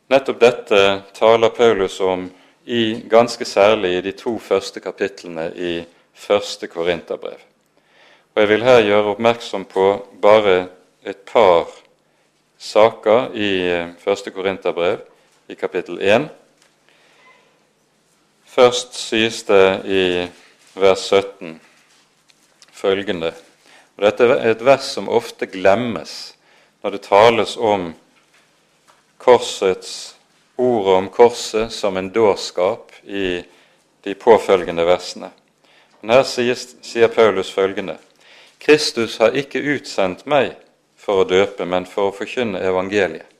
Nettopp 0.08 0.40
dette 0.40 0.80
taler 1.20 1.52
Paulus 1.60 2.00
om 2.00 2.30
i, 2.64 3.04
ganske 3.12 3.46
særlig 3.46 3.98
i 3.98 4.06
de 4.08 4.16
to 4.16 4.38
første 4.40 4.80
kapitlene 4.80 5.50
i 5.56 5.74
første 6.14 6.72
Korinterbrev. 6.72 7.44
Og 8.32 8.42
Jeg 8.42 8.50
vil 8.54 8.64
her 8.64 8.80
gjøre 8.80 9.12
oppmerksom 9.12 9.68
på 9.76 9.90
bare 10.22 10.70
et 11.04 11.20
par 11.28 11.68
saker 12.58 13.36
i 13.36 13.52
eh, 13.68 13.94
første 14.00 14.32
Korinterbrev, 14.32 15.04
i 15.48 15.56
kapittel 15.56 16.02
1. 16.02 16.28
Først 18.46 18.96
sies 19.00 19.44
det 19.48 19.66
i 19.86 20.02
vers 20.76 21.06
17 21.08 21.60
følgende 22.74 23.32
og 23.98 24.04
Dette 24.06 24.28
er 24.30 24.52
et 24.52 24.66
vers 24.66 24.90
som 24.94 25.08
ofte 25.10 25.48
glemmes 25.50 26.12
når 26.84 26.94
det 26.94 27.06
tales 27.08 27.56
om 27.58 27.88
korsets 29.18 29.94
ordet 30.58 30.98
om 30.98 31.08
korset 31.14 31.74
som 31.74 31.98
en 31.98 32.12
dårskap 32.14 32.92
i 33.04 33.42
de 34.04 34.14
påfølgende 34.16 34.86
versene. 34.86 35.32
Men 36.02 36.14
Her 36.18 36.28
sies, 36.30 36.76
sier 36.82 37.08
Paulus 37.08 37.50
følgende.: 37.54 37.98
Kristus 38.60 39.18
har 39.18 39.38
ikke 39.38 39.64
utsendt 39.76 40.26
meg 40.26 40.54
for 40.98 41.24
å 41.24 41.30
døpe, 41.30 41.66
men 41.66 41.86
for 41.86 42.10
å 42.10 42.16
forkynne 42.16 42.62
evangeliet. 42.62 43.37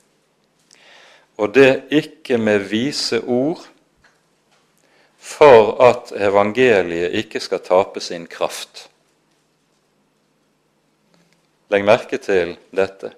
Og 1.38 1.54
det 1.54 1.88
ikke 1.94 2.38
med 2.38 2.66
vise 2.70 3.20
ord, 3.22 3.62
for 5.18 5.76
at 5.82 6.12
evangeliet 6.16 7.14
ikke 7.20 7.40
skal 7.40 7.62
tape 7.62 8.00
sin 8.00 8.26
kraft. 8.26 8.88
Legg 11.68 11.84
merke 11.84 12.18
til 12.18 12.56
dette. 12.74 13.12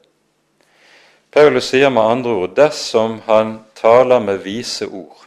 Paulus 1.30 1.70
sier 1.70 1.92
med 1.94 2.02
andre 2.02 2.32
ord 2.42 2.54
dersom 2.56 3.20
han 3.28 3.60
taler 3.78 4.18
med 4.18 4.42
vise 4.42 4.88
ord, 4.88 5.20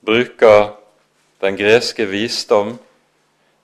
bruker 0.00 0.72
den 1.44 1.58
greske 1.58 2.06
visdom, 2.08 2.78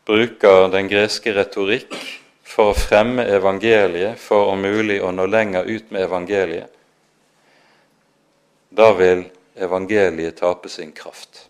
bruker 0.05 0.69
den 0.75 0.91
greske 0.93 1.33
retorikk 1.33 1.97
for 2.45 2.71
å 2.71 2.77
fremme 2.77 3.25
evangeliet, 3.25 4.21
for 4.21 4.53
om 4.53 4.61
mulig 4.61 5.01
å 5.01 5.15
nå 5.15 5.25
lenger 5.31 5.65
ut 5.65 5.89
med 5.91 6.05
evangeliet, 6.05 6.69
da 8.75 8.93
vil 8.97 9.25
evangeliet 9.55 10.37
tape 10.37 10.69
sin 10.69 10.93
kraft. 10.93 11.49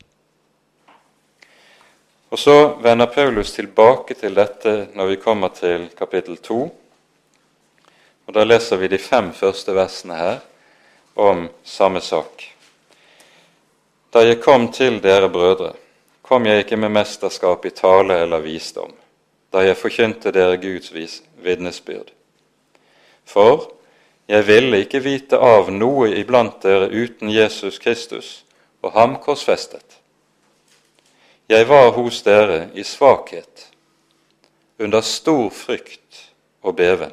Og 2.28 2.38
Så 2.38 2.76
vender 2.82 3.06
Paulus 3.06 3.52
tilbake 3.52 4.14
til 4.14 4.34
dette 4.34 4.88
når 4.96 5.06
vi 5.06 5.16
kommer 5.16 5.48
til 5.48 5.90
kapittel 5.98 6.36
2. 6.36 6.62
Og 8.26 8.34
Da 8.34 8.44
leser 8.44 8.76
vi 8.76 8.88
de 8.88 8.98
fem 8.98 9.32
første 9.32 9.74
versene 9.74 10.16
her 10.16 10.40
om 11.16 11.48
samme 11.64 12.00
sak. 12.00 12.42
Da 14.12 14.24
jeg 14.24 14.40
kom 14.40 14.72
til 14.72 14.98
dere 15.02 15.28
brødre, 15.28 15.72
kom 16.22 16.46
jeg 16.46 16.64
ikke 16.64 16.76
med 16.76 16.88
mesterskap 16.88 17.64
i 17.64 17.70
tale 17.70 18.22
eller 18.22 18.40
visdom, 18.40 18.92
da 19.52 19.58
jeg 19.58 19.76
forkynte 19.76 20.32
dere 20.32 20.56
Guds 20.56 20.92
vitnesbyrd. 21.42 22.12
For 23.24 23.68
jeg 24.26 24.46
ville 24.46 24.82
ikke 24.84 25.02
vite 25.02 25.38
av 25.38 25.70
noe 25.72 26.12
iblant 26.16 26.62
dere 26.62 26.88
uten 26.88 27.30
Jesus 27.30 27.78
Kristus 27.82 28.44
og 28.82 28.94
ham 28.96 29.16
korsfestet. 29.22 29.98
Jeg 31.48 31.68
var 31.68 31.90
hos 31.96 32.22
dere 32.22 32.68
i 32.74 32.84
svakhet, 32.86 33.68
under 34.78 35.00
stor 35.00 35.50
frykt 35.50 36.28
og 36.62 36.76
beven. 36.78 37.12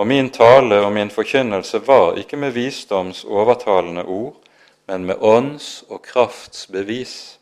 Og 0.00 0.06
min 0.06 0.30
tale 0.30 0.78
og 0.80 0.92
min 0.92 1.10
forkynnelse 1.10 1.82
var 1.86 2.16
ikke 2.16 2.38
med 2.40 2.54
visdoms 2.56 3.24
overtalende 3.24 4.04
ord, 4.04 4.38
men 4.86 5.04
med 5.04 5.20
ånds 5.20 5.84
og 5.88 6.02
krafts 6.02 6.66
bevis, 6.66 7.38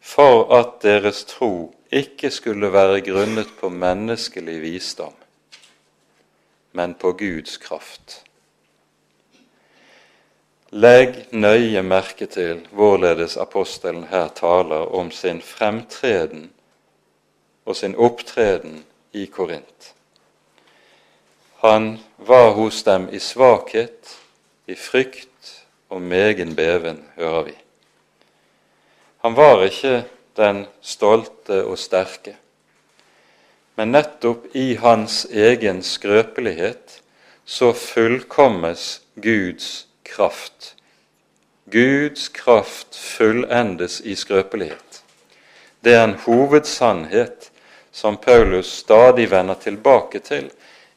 for 0.00 0.48
at 0.54 0.80
deres 0.82 1.24
tro 1.24 1.74
ikke 1.92 2.30
skulle 2.30 2.72
være 2.72 3.00
grunnet 3.00 3.52
på 3.60 3.68
menneskelig 3.68 4.56
visdom, 4.62 5.14
men 6.74 6.94
på 6.94 7.12
Guds 7.12 7.56
kraft. 7.62 8.20
Legg 10.74 11.20
nøye 11.30 11.84
merke 11.86 12.26
til 12.26 12.64
hvorledes 12.74 13.36
apostelen 13.38 14.08
her 14.10 14.26
taler 14.34 14.90
om 14.90 15.12
sin 15.14 15.38
fremtreden 15.42 16.48
og 17.64 17.76
sin 17.78 17.94
opptreden 17.94 18.82
i 19.14 19.26
Korint. 19.30 19.94
Han 21.62 22.00
var 22.18 22.50
hos 22.58 22.82
dem 22.82 23.06
i 23.14 23.22
svakhet, 23.22 24.18
i 24.66 24.74
frykt 24.74 25.52
og 25.88 26.02
megen 26.02 26.56
beven, 26.56 27.04
hører 27.16 27.42
vi. 27.42 27.54
Han 29.22 29.36
var 29.36 29.62
ikke 29.64 30.02
den 30.36 30.66
stolte 30.82 31.62
og 31.64 31.78
sterke, 31.78 32.34
men 33.74 33.92
nettopp 33.92 34.56
i 34.56 34.74
hans 34.76 35.24
egen 35.30 35.82
skrøpelighet 35.82 37.00
så 37.44 37.72
fullkommes 37.72 39.00
Guds 39.14 39.86
kraft. 40.02 40.74
Guds 41.64 42.28
kraft 42.28 42.96
fullendes 42.96 44.00
i 44.00 44.14
skrøpelighet. 44.14 45.02
Det 45.80 45.94
er 45.94 46.04
en 46.04 46.18
hovedsannhet 46.26 47.50
som 47.92 48.16
Paulus 48.16 48.66
stadig 48.66 49.30
vender 49.30 49.54
tilbake 49.54 50.18
til 50.18 50.50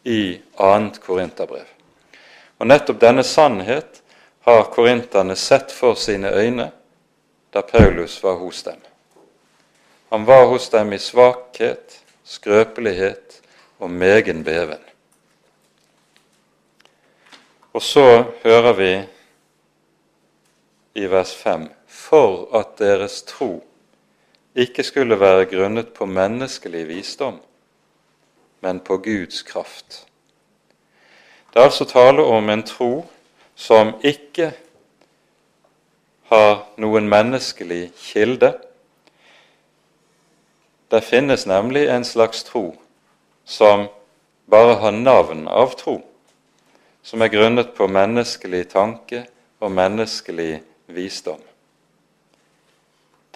i 0.04 0.40
2. 0.58 1.02
Korinterbrev. 1.02 1.66
Og 2.60 2.68
nettopp 2.68 3.02
denne 3.02 3.24
sannhet 3.24 4.02
har 4.48 4.70
korinterne 4.74 5.36
sett 5.36 5.72
for 5.72 5.98
sine 6.00 6.32
øyne 6.32 6.72
da 7.54 7.62
Paulus 7.62 8.24
var 8.24 8.40
hos 8.40 8.64
dem. 8.64 8.80
Han 10.10 10.26
var 10.26 10.46
hos 10.48 10.70
dem 10.70 10.94
i 10.94 10.98
svakhet, 10.98 12.00
skrøpelighet 12.28 13.40
og 13.80 13.92
megen 13.92 14.44
beven. 14.44 14.82
Og 17.74 17.82
så 17.82 18.26
hører 18.44 18.74
vi 18.74 18.92
i 20.98 21.06
vers 21.06 21.36
5 21.36 21.68
for 21.88 22.48
at 22.58 22.78
deres 22.80 23.22
tro 23.22 23.64
ikke 24.58 24.84
skulle 24.84 25.20
være 25.20 25.46
grunnet 25.46 25.94
på 25.94 26.06
menneskelig 26.10 26.88
visdom, 26.90 27.38
men 28.66 28.80
på 28.80 28.98
Guds 28.98 29.44
kraft. 29.46 30.08
Det 31.54 31.62
er 31.62 31.70
altså 31.70 31.86
tale 31.86 32.24
om 32.26 32.50
en 32.50 32.64
tro 32.66 33.06
som 33.56 33.94
ikke 34.06 34.52
har 36.32 36.66
noen 36.82 37.08
menneskelig 37.10 37.92
kilde. 37.98 38.52
Det 40.88 41.02
finnes 41.02 41.46
nemlig 41.46 41.88
en 41.90 42.06
slags 42.06 42.44
tro 42.44 42.76
som 43.46 43.88
bare 44.46 44.74
har 44.74 44.92
navn 44.92 45.48
av 45.48 45.76
tro, 45.76 46.02
som 47.04 47.22
er 47.22 47.32
grunnet 47.32 47.74
på 47.76 47.88
menneskelig 47.92 48.70
tanke 48.72 49.26
og 49.60 49.72
menneskelig 49.72 50.62
visdom. 50.88 51.42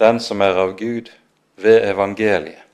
Den 0.00 0.20
som 0.20 0.40
er 0.40 0.56
av 0.56 0.76
Gud, 0.78 1.10
ved 1.56 1.84
evangeliet, 1.84 2.64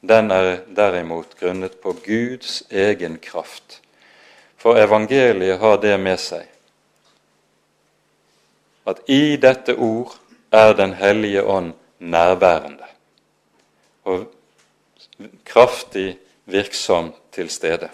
den 0.00 0.30
er 0.30 0.62
derimot 0.76 1.34
grunnet 1.40 1.80
på 1.82 1.92
Guds 2.04 2.62
egen 2.70 3.18
kraft. 3.18 3.80
For 4.56 4.78
evangeliet 4.78 5.58
har 5.60 5.76
det 5.82 5.96
med 6.00 6.20
seg 6.22 6.46
at 8.88 9.02
i 9.12 9.36
dette 9.36 9.76
ord 9.76 10.16
er 10.50 10.72
Den 10.74 10.92
hellige 10.98 11.44
ånd 11.44 11.72
nærværende 11.98 12.79
og 14.04 14.26
kraftig 15.44 16.18
virksom 16.44 17.12
til 17.32 17.50
stede. 17.50 17.88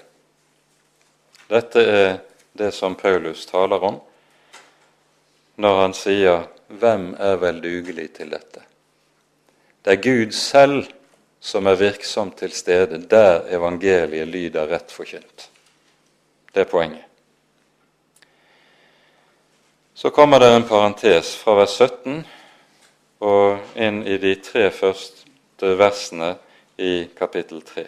Dette 1.51 1.81
er 1.81 2.19
det 2.59 2.73
som 2.75 2.97
Paulus 2.99 3.47
taler 3.47 3.83
om 3.85 4.01
når 5.57 5.81
han 5.81 5.95
sier 5.95 6.49
'Hvem 6.69 7.15
er 7.19 7.37
vel 7.37 7.63
dugelig 7.63 8.13
til 8.13 8.31
dette?' 8.31 8.65
Det 9.85 9.93
er 9.93 10.03
Gud 10.03 10.33
selv 10.33 10.87
som 11.41 11.67
er 11.67 11.75
virksom 11.75 12.31
til 12.31 12.53
stede 12.53 12.99
der 13.11 13.47
evangeliet 13.49 14.29
lyder 14.29 14.67
rett 14.67 14.93
forkynt. 14.93 15.51
Det 16.55 16.61
er 16.61 16.71
poenget. 16.71 17.05
Så 19.95 20.11
kommer 20.11 20.39
det 20.39 20.57
en 20.57 20.69
parentes 20.69 21.37
fra 21.37 21.55
vers 21.55 21.71
17 21.71 22.27
og 23.21 23.59
inn 23.77 24.03
i 24.07 24.19
de 24.19 24.35
tre 24.35 24.71
første 24.71 25.26
versene 25.63 26.35
i 26.77 27.09
kapittel 27.19 27.63
3, 27.63 27.87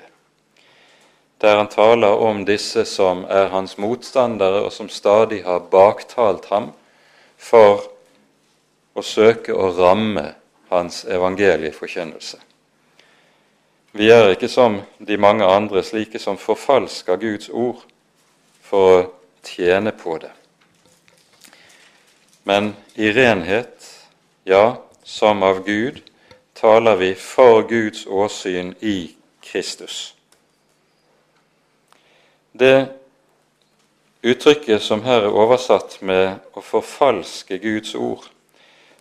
der 1.39 1.57
han 1.57 1.69
taler 1.69 2.19
om 2.19 2.45
disse 2.49 2.85
som 2.89 3.25
er 3.29 3.53
hans 3.53 3.77
motstandere, 3.79 4.65
og 4.65 4.73
som 4.73 4.89
stadig 4.89 5.45
har 5.45 5.69
baktalt 5.71 6.49
ham 6.51 6.73
for 7.37 7.85
å 8.99 9.05
søke 9.05 9.55
å 9.55 9.71
ramme 9.77 10.33
hans 10.73 11.05
evangelieforkynnelse. 11.05 12.41
Vi 13.93 14.11
er 14.13 14.33
ikke 14.35 14.51
som 14.53 14.81
de 14.99 15.17
mange 15.17 15.47
andre, 15.47 15.83
slike 15.83 16.21
som 16.21 16.37
forfalsker 16.39 17.17
Guds 17.21 17.49
ord 17.49 17.85
for 18.63 18.91
å 18.91 19.07
tjene 19.47 19.95
på 19.97 20.19
det. 20.21 20.33
Men 22.45 22.75
i 22.97 23.11
renhet, 23.13 23.87
ja, 24.45 24.79
som 25.05 25.43
av 25.43 25.65
Gud, 25.65 26.03
taler 26.61 26.97
vi 26.97 27.15
for 27.15 27.63
Guds 27.63 28.07
åsyn 28.07 28.75
i 28.81 29.15
Kristus. 29.41 30.15
Det 32.53 32.87
uttrykket 34.23 34.83
som 34.83 35.03
her 35.03 35.29
er 35.29 35.35
oversatt 35.35 36.01
med 36.03 36.39
'å 36.55 36.61
forfalske 36.61 37.59
Guds 37.59 37.95
ord', 37.95 38.31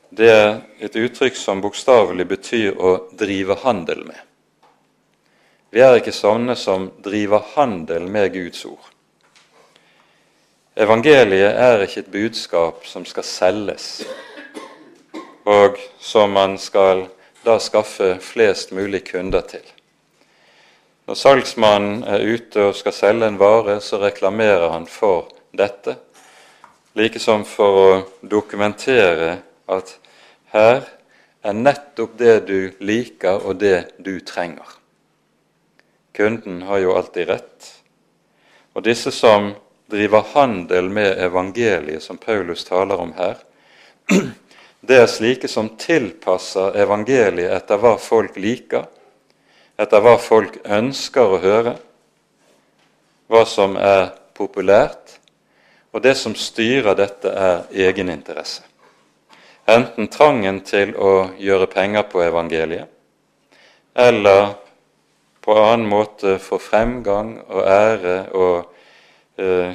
det 0.09 0.29
er 0.29 0.61
et 0.79 0.95
uttrykk 0.95 1.35
som 1.35 1.61
bokstavelig 1.61 2.27
betyr 2.27 2.77
å 2.77 3.09
drive 3.11 3.55
handel 3.55 4.05
med. 4.05 4.19
Vi 5.71 5.79
er 5.79 5.95
ikke 5.95 6.11
sånne 6.11 6.55
som 6.55 6.91
driver 7.03 7.43
handel 7.55 8.07
med 8.07 8.33
Guds 8.33 8.65
ord. 8.65 8.85
Evangeliet 10.75 11.55
er 11.57 11.81
ikke 11.81 11.99
et 11.99 12.11
budskap 12.11 12.85
som 12.85 13.05
skal 13.05 13.23
selges, 13.23 14.05
og 15.45 15.77
som 15.99 16.31
man 16.31 16.57
skal 16.57 17.07
da 17.47 17.57
skaffe 17.63 18.17
flest 18.19 18.73
mulig 18.75 19.05
kunder 19.07 19.45
til. 19.47 19.63
Når 21.07 21.15
salgsmannen 21.15 22.03
er 22.03 22.25
ute 22.27 22.65
og 22.67 22.75
skal 22.75 22.95
selge 22.95 23.29
en 23.31 23.39
vare, 23.39 23.77
så 23.79 24.01
reklamerer 24.01 24.67
han 24.73 24.87
for 24.91 25.29
dette, 25.55 25.95
like 26.99 27.21
som 27.23 27.45
for 27.47 27.79
å 27.79 27.89
dokumentere 28.27 29.37
at 29.71 29.93
her 30.51 30.83
er 31.47 31.55
nettopp 31.55 32.17
det 32.19 32.35
du 32.49 32.59
liker, 32.83 33.39
og 33.39 33.61
det 33.61 33.93
du 34.03 34.17
trenger. 34.19 34.67
Kunden 36.17 36.63
har 36.67 36.81
jo 36.83 36.95
alltid 36.97 37.29
rett. 37.29 37.69
Og 38.75 38.83
disse 38.83 39.13
som 39.15 39.53
driver 39.87 40.25
handel 40.33 40.89
med 40.91 41.21
evangeliet, 41.23 42.03
som 42.03 42.19
Paulus 42.19 42.65
taler 42.67 42.99
om 42.99 43.13
her, 43.15 43.39
det 44.81 44.99
er 45.01 45.09
slike 45.09 45.49
som 45.49 45.71
tilpasser 45.79 46.77
evangeliet 46.77 47.53
etter 47.55 47.79
hva 47.81 47.95
folk 48.01 48.37
liker, 48.37 48.85
etter 49.77 50.03
hva 50.03 50.17
folk 50.21 50.59
ønsker 50.63 51.33
å 51.33 51.39
høre, 51.41 51.73
hva 53.27 53.43
som 53.45 53.75
er 53.77 54.11
populært, 54.37 55.17
og 55.91 56.03
det 56.05 56.13
som 56.19 56.35
styrer 56.37 56.97
dette, 56.97 57.31
er 57.31 57.65
egeninteresse. 57.87 58.61
Enten 59.67 60.07
trangen 60.07 60.61
til 60.63 60.93
å 60.95 61.33
gjøre 61.41 61.67
penger 61.71 62.05
på 62.11 62.21
evangeliet, 62.23 62.87
eller 63.97 64.53
på 65.41 65.57
annen 65.57 65.89
måte 65.89 66.37
få 66.43 66.59
fremgang 66.61 67.33
og 67.47 67.65
ære 67.65 68.15
og 68.35 69.41
eh, 69.41 69.73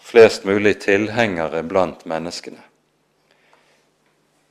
flest 0.00 0.46
mulig 0.48 0.76
tilhengere 0.82 1.62
blant 1.66 2.06
menneskene. 2.08 2.69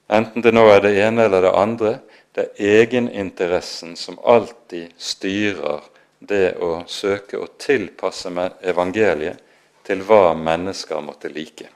Enten 0.09 0.41
det 0.41 0.53
nå 0.55 0.65
er 0.73 0.81
det 0.81 0.95
ene 1.03 1.27
eller 1.27 1.45
det 1.45 1.53
andre, 1.53 1.93
det 2.33 2.47
er 2.57 2.79
egeninteressen 2.81 3.95
som 3.97 4.17
alltid 4.25 4.93
styrer 4.97 5.83
det 6.19 6.55
å 6.57 6.83
søke 6.87 7.37
å 7.37 7.47
tilpasse 7.61 8.31
evangeliet 8.61 9.37
til 9.85 10.01
hva 10.05 10.33
mennesker 10.37 11.01
måtte 11.01 11.29
like. 11.33 11.69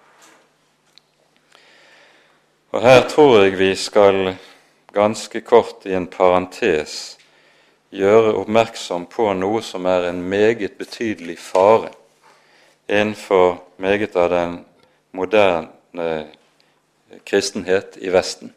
Og 2.73 2.81
Her 2.81 3.03
tror 3.09 3.43
jeg 3.43 3.57
vi 3.57 3.71
skal 3.77 4.33
ganske 4.93 5.41
kort 5.45 5.85
i 5.85 5.93
en 5.93 6.09
parentes 6.09 7.17
gjøre 7.93 8.33
oppmerksom 8.41 9.05
på 9.13 9.29
noe 9.37 9.61
som 9.61 9.85
er 9.85 10.09
en 10.09 10.23
meget 10.29 10.79
betydelig 10.79 11.37
fare 11.37 11.91
innenfor 12.89 13.59
meget 13.77 14.15
av 14.17 14.31
den 14.33 14.55
moderne 15.13 16.09
kristenhet 17.23 17.97
i 18.01 18.09
Vesten. 18.13 18.53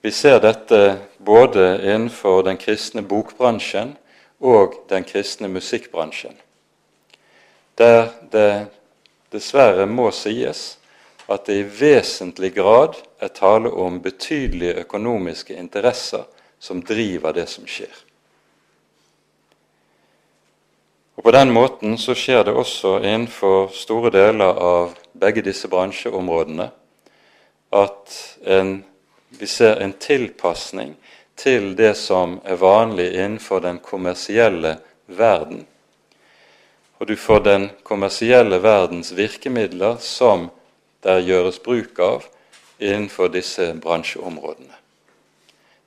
Vi 0.00 0.10
ser 0.14 0.38
dette 0.40 0.98
både 1.18 1.80
innenfor 1.82 2.42
den 2.46 2.56
kristne 2.56 3.02
bokbransjen 3.02 3.96
og 4.38 4.76
den 4.88 5.04
kristne 5.04 5.48
musikkbransjen, 5.50 6.36
der 7.78 8.12
det 8.30 8.68
dessverre 9.34 9.86
må 9.86 10.10
sies 10.14 10.78
at 11.28 11.46
det 11.46 11.58
i 11.60 11.66
vesentlig 11.80 12.54
grad 12.56 12.96
er 13.20 13.34
tale 13.34 13.70
om 13.70 14.00
betydelige 14.00 14.80
økonomiske 14.84 15.56
interesser 15.58 16.24
som 16.58 16.80
driver 16.82 17.34
det 17.36 17.48
som 17.50 17.66
skjer. 17.68 17.92
Og 21.18 21.24
På 21.24 21.30
den 21.30 21.50
måten 21.50 21.96
så 21.98 22.14
skjer 22.14 22.44
det 22.46 22.52
også 22.54 23.00
innenfor 23.02 23.72
store 23.74 24.12
deler 24.14 24.60
av 24.62 24.92
begge 25.18 25.42
disse 25.42 25.66
bransjeområdene 25.66 26.68
at 27.74 28.14
en, 28.46 28.70
vi 29.34 29.48
ser 29.50 29.82
en 29.82 29.96
tilpasning 29.98 30.94
til 31.34 31.74
det 31.74 31.96
som 31.98 32.38
er 32.46 32.62
vanlig 32.62 33.08
innenfor 33.18 33.66
den 33.66 33.82
kommersielle 33.82 34.76
verden. 35.10 35.66
Og 37.02 37.10
du 37.10 37.16
får 37.18 37.44
den 37.50 37.68
kommersielle 37.82 38.62
verdens 38.62 39.10
virkemidler 39.10 39.98
som 39.98 40.52
der 41.02 41.18
gjøres 41.18 41.58
bruk 41.58 41.98
av 41.98 42.30
innenfor 42.78 43.34
disse 43.34 43.72
bransjeområdene. 43.74 44.84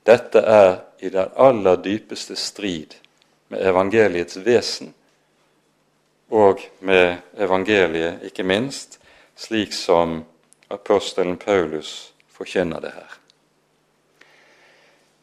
Dette 0.04 0.44
er 0.44 0.74
i 1.00 1.08
den 1.08 1.32
aller 1.40 1.80
dypeste 1.80 2.36
strid 2.36 2.98
med 3.48 3.64
evangeliets 3.64 4.36
vesen 4.44 4.92
og 6.32 6.60
med 6.80 7.16
evangeliet, 7.36 8.22
ikke 8.24 8.42
minst, 8.42 8.98
slik 9.36 9.72
som 9.76 10.24
apostelen 10.72 11.36
Paulus 11.36 12.14
forkynner 12.32 12.80
det 12.80 12.92
her. 12.94 13.18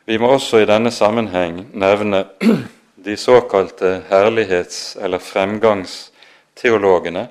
Vi 0.05 0.17
må 0.17 0.27
også 0.33 0.57
i 0.61 0.65
denne 0.69 0.91
sammenheng 0.91 1.69
nevne 1.73 2.25
de 3.05 3.17
såkalte 3.17 4.03
herlighets- 4.09 5.03
eller 5.03 5.17
fremgangsteologene 5.17 7.27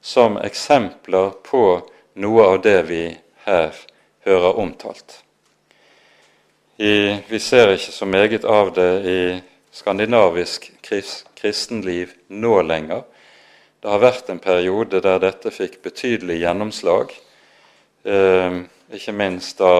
som 0.00 0.38
eksempler 0.38 1.30
på 1.50 1.90
noe 2.14 2.44
av 2.46 2.62
det 2.62 2.82
vi 2.88 3.18
her 3.46 3.74
hører 4.26 4.58
omtalt. 4.58 5.22
I, 6.78 7.16
vi 7.28 7.38
ser 7.38 7.68
ikke 7.74 7.92
så 7.92 8.06
meget 8.06 8.44
av 8.44 8.74
det 8.74 9.04
i 9.10 9.42
skandinavisk 9.78 10.70
kristenliv 11.38 12.12
nå 12.28 12.56
lenger. 12.66 13.04
Det 13.78 13.90
har 13.92 14.02
vært 14.02 14.30
en 14.32 14.42
periode 14.42 15.00
der 15.04 15.20
dette 15.22 15.52
fikk 15.54 15.78
betydelig 15.84 16.40
gjennomslag, 16.42 17.14
eh, 18.04 18.58
ikke 18.98 19.14
minst 19.14 19.60
da 19.62 19.74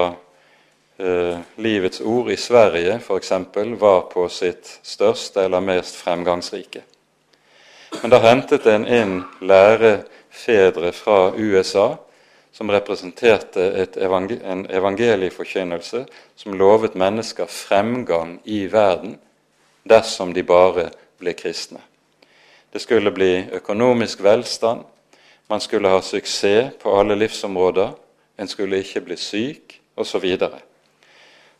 eh, 1.03 1.41
Livets 1.59 2.01
ord 2.01 2.31
i 2.31 2.39
Sverige 2.39 3.01
f.eks. 3.01 3.33
var 3.81 4.07
på 4.13 4.29
sitt 4.31 4.79
største 4.87 5.49
eller 5.49 5.65
mest 5.65 5.99
fremgangsrike. 5.99 6.85
Men 8.03 8.13
da 8.13 8.21
hentet 8.23 8.67
en 8.69 8.85
inn 8.87 9.15
lærefedre 9.41 10.93
fra 10.93 11.33
USA 11.35 11.95
som 12.53 12.71
representerte 12.71 13.87
evangel 13.97 14.43
en 14.45 14.67
evangelieforkynnelse 14.71 16.05
som 16.37 16.59
lovet 16.59 16.95
mennesker 16.95 17.49
fremgang 17.51 18.39
i 18.45 18.67
verden 18.71 19.17
dersom 19.89 20.33
de 20.33 20.43
bare 20.43 20.91
ble 21.19 21.35
kristne. 21.35 21.81
Det 22.73 22.83
skulle 22.85 23.11
bli 23.11 23.49
økonomisk 23.53 24.21
velstand, 24.21 24.85
man 25.49 25.61
skulle 25.61 25.89
ha 25.89 26.03
suksess 26.03 26.75
på 26.83 26.93
alle 27.01 27.17
livsområder, 27.17 27.91
en 28.37 28.49
skulle 28.49 28.83
ikke 28.85 29.01
bli 29.01 29.17
syk, 29.17 29.81
osv. 29.97 30.27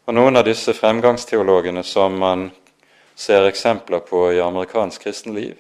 Og 0.05 0.15
Noen 0.15 0.37
av 0.37 0.45
disse 0.45 0.73
fremgangsteologene 0.77 1.83
som 1.85 2.19
man 2.21 2.51
ser 3.19 3.49
eksempler 3.49 4.05
på 4.05 4.29
i 4.33 4.41
amerikansk 4.41 5.03
kristenliv, 5.03 5.57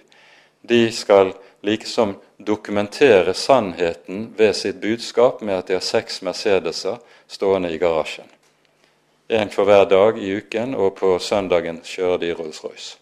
de 0.62 0.92
skal 0.92 1.32
liksom 1.64 2.14
dokumentere 2.36 3.34
sannheten 3.34 4.28
ved 4.36 4.56
sitt 4.56 4.80
budskap 4.80 5.40
med 5.42 5.58
at 5.58 5.66
de 5.66 5.78
har 5.78 5.84
seks 5.84 6.22
Mercedeser 6.22 7.00
stående 7.26 7.72
i 7.72 7.78
garasjen. 7.78 8.28
Én 9.28 9.50
for 9.50 9.64
hver 9.64 9.84
dag 9.84 10.18
i 10.18 10.30
uken, 10.36 10.74
og 10.74 10.94
på 10.96 11.18
søndagen 11.20 11.82
kjører 11.84 12.16
de 12.22 12.30
Rolls-Royce. 12.32 12.96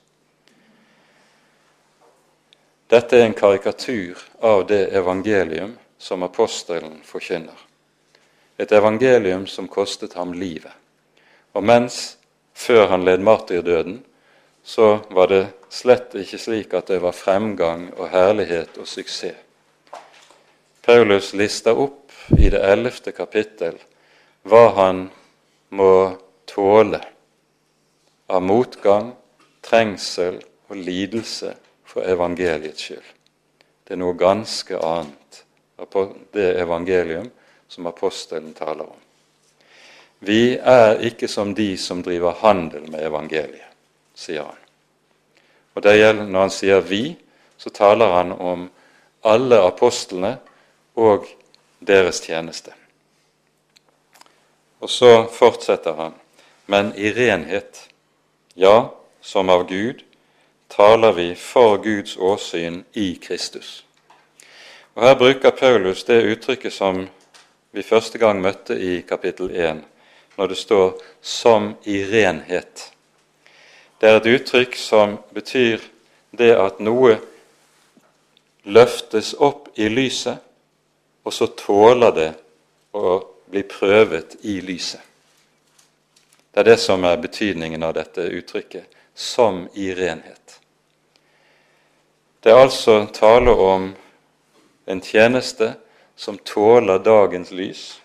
Dette 2.90 3.18
er 3.18 3.28
en 3.28 3.34
karikatur 3.34 4.18
av 4.42 4.64
det 4.66 4.88
evangelium 4.98 5.76
som 5.98 6.22
apostelen 6.26 6.98
forkynner. 7.06 7.58
Et 8.58 8.72
evangelium 8.72 9.46
som 9.46 9.68
kostet 9.68 10.16
ham 10.18 10.32
livet. 10.32 10.72
Og 11.54 11.62
mens, 11.62 12.16
før 12.54 12.88
han 12.90 13.04
led 13.04 13.22
martyrdøden, 13.22 14.00
så 14.64 14.98
var 15.10 15.30
det 15.30 15.42
slett 15.70 16.14
ikke 16.18 16.38
slik 16.42 16.74
at 16.74 16.90
det 16.90 16.98
var 17.02 17.14
fremgang 17.14 17.92
og 17.94 18.10
herlighet 18.10 18.78
og 18.82 18.88
suksess. 18.90 19.38
Paulus 20.82 21.32
lister 21.34 21.78
opp 21.78 22.10
i 22.38 22.50
det 22.50 22.62
ellevte 22.62 23.10
kapittel 23.14 23.78
hva 24.46 24.68
han 24.76 25.06
må 25.68 26.16
tåle 26.46 27.00
av 28.26 28.42
motgang, 28.42 29.12
trengsel 29.62 30.40
og 30.68 30.76
lidelse 30.76 31.54
for 31.86 32.06
evangeliets 32.06 32.88
skyld. 32.88 33.10
Det 33.86 33.94
er 33.94 34.02
noe 34.02 34.18
ganske 34.18 34.78
annet 34.82 35.42
det 36.32 36.46
evangelium 36.60 37.28
som 37.68 37.86
apostelen 37.86 38.54
taler 38.54 38.86
om. 38.88 39.02
Vi 40.18 40.56
er 40.56 41.02
ikke 41.04 41.28
som 41.28 41.52
de 41.54 41.76
som 41.78 42.00
driver 42.02 42.38
handel 42.40 42.88
med 42.90 43.04
evangeliet 43.04 43.74
sier 44.16 44.46
han. 44.48 44.62
Og 45.76 45.82
det 45.84 45.98
gjelder 45.98 46.24
Når 46.24 46.40
han 46.40 46.50
sier 46.50 46.80
'vi', 46.80 47.16
så 47.58 47.70
taler 47.70 48.08
han 48.08 48.32
om 48.32 48.70
alle 49.24 49.60
apostlene 49.60 50.38
og 50.96 51.26
deres 51.86 52.20
tjeneste. 52.20 52.72
Og 54.80 54.90
så 54.90 55.24
fortsetter 55.32 55.94
han, 55.94 56.14
men 56.66 56.92
i 56.96 57.12
renhet, 57.12 57.88
ja, 58.54 58.90
som 59.20 59.48
av 59.50 59.68
Gud, 59.68 60.02
taler 60.68 61.12
vi 61.12 61.34
for 61.34 61.78
Guds 61.82 62.16
åsyn 62.16 62.84
i 62.92 63.14
Kristus. 63.22 63.84
Og 64.94 65.02
Her 65.02 65.14
bruker 65.14 65.50
Paulus 65.50 66.04
det 66.04 66.22
uttrykket 66.24 66.72
som 66.72 67.06
vi 67.70 67.82
første 67.82 68.18
gang 68.18 68.40
møtte 68.40 68.76
i 68.80 69.00
kapittel 69.08 69.50
1, 69.50 69.82
når 70.36 70.46
det 70.46 70.56
står 70.56 71.00
'som 71.22 71.74
i 71.84 72.04
renhet'. 72.04 72.92
Det 74.00 74.08
er 74.08 74.16
et 74.16 74.40
uttrykk 74.40 74.76
som 74.76 75.18
betyr 75.32 75.80
det 76.38 76.56
at 76.56 76.80
noe 76.80 77.18
løftes 78.64 79.34
opp 79.38 79.68
i 79.78 79.88
lyset, 79.88 80.36
og 81.24 81.32
så 81.32 81.46
tåler 81.46 82.10
det 82.10 82.34
å 82.92 83.36
bli 83.51 83.62
prøvet 83.62 84.36
i 84.42 84.61
lyset. 84.61 85.01
Det 86.53 86.61
er 86.61 86.70
det 86.70 86.78
som 86.80 87.05
er 87.05 87.20
betydningen 87.20 87.82
av 87.82 87.94
dette 87.94 88.20
uttrykket 88.20 88.84
'som 89.14 89.68
i 89.74 89.94
renhet'. 89.94 90.61
Det 92.40 92.53
er 92.53 92.62
altså 92.62 93.07
tale 93.12 93.51
om 93.51 93.94
en 94.86 95.01
tjeneste 95.01 95.74
som 96.16 96.38
tåler 96.38 96.99
dagens 96.99 97.51
lys. 97.51 98.01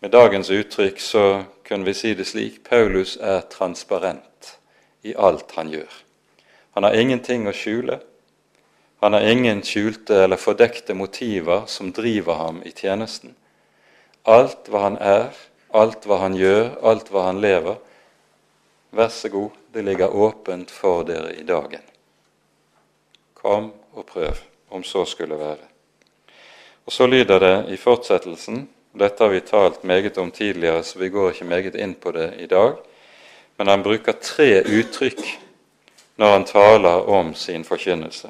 Med 0.00 0.10
dagens 0.10 0.50
uttrykk 0.50 1.00
så 1.00 1.44
kunne 1.64 1.84
vi 1.84 1.94
si 1.94 2.14
det 2.14 2.24
slik 2.24 2.62
Paulus 2.64 3.16
er 3.16 3.40
transparent 3.40 4.58
i 5.02 5.14
alt 5.14 5.52
han 5.56 5.70
gjør. 5.70 5.90
Han 6.70 6.84
har 6.84 6.94
ingenting 6.94 7.48
å 7.48 7.52
skjule. 7.52 7.98
Han 9.00 9.12
har 9.12 9.20
ingen 9.20 9.62
skjulte 9.62 10.24
eller 10.24 10.36
fordekte 10.36 10.94
motiver 10.94 11.66
som 11.66 11.92
driver 11.92 12.34
ham 12.34 12.62
i 12.64 12.72
tjenesten. 12.72 13.34
Alt 14.24 14.68
hva 14.68 14.84
han 14.84 14.98
er, 15.00 15.30
alt 15.72 16.04
hva 16.06 16.20
han 16.24 16.36
gjør, 16.36 16.74
alt 16.82 17.08
hva 17.10 17.28
han 17.28 17.40
lever, 17.40 17.78
vær 18.90 19.08
så 19.08 19.28
god, 19.28 19.50
det 19.72 19.84
ligger 19.86 20.16
åpent 20.16 20.70
for 20.70 21.04
dere 21.06 21.32
i 21.38 21.46
dagen. 21.46 21.82
Kom 23.34 23.72
og 23.94 24.06
prøv, 24.06 24.36
om 24.70 24.84
så 24.84 25.04
skulle 25.04 25.38
være. 25.38 25.66
Og 26.86 26.92
Så 26.92 27.06
lyder 27.06 27.38
det 27.38 27.72
i 27.72 27.76
fortsettelsen 27.76 28.68
dette 28.92 29.24
har 29.24 29.30
vi 29.30 29.40
talt 29.40 29.84
meget 29.84 30.18
om 30.18 30.30
tidligere, 30.30 30.82
så 30.82 30.98
vi 30.98 31.08
går 31.08 31.30
ikke 31.30 31.44
meget 31.44 31.74
inn 31.74 31.94
på 31.94 32.10
det 32.10 32.34
i 32.42 32.46
dag. 32.46 32.74
Men 33.56 33.68
han 33.68 33.82
bruker 33.82 34.12
tre 34.18 34.62
uttrykk 34.66 35.20
når 36.18 36.32
han 36.32 36.44
taler 36.44 37.06
om 37.08 37.34
sin 37.34 37.64
forkynnelse. 37.64 38.28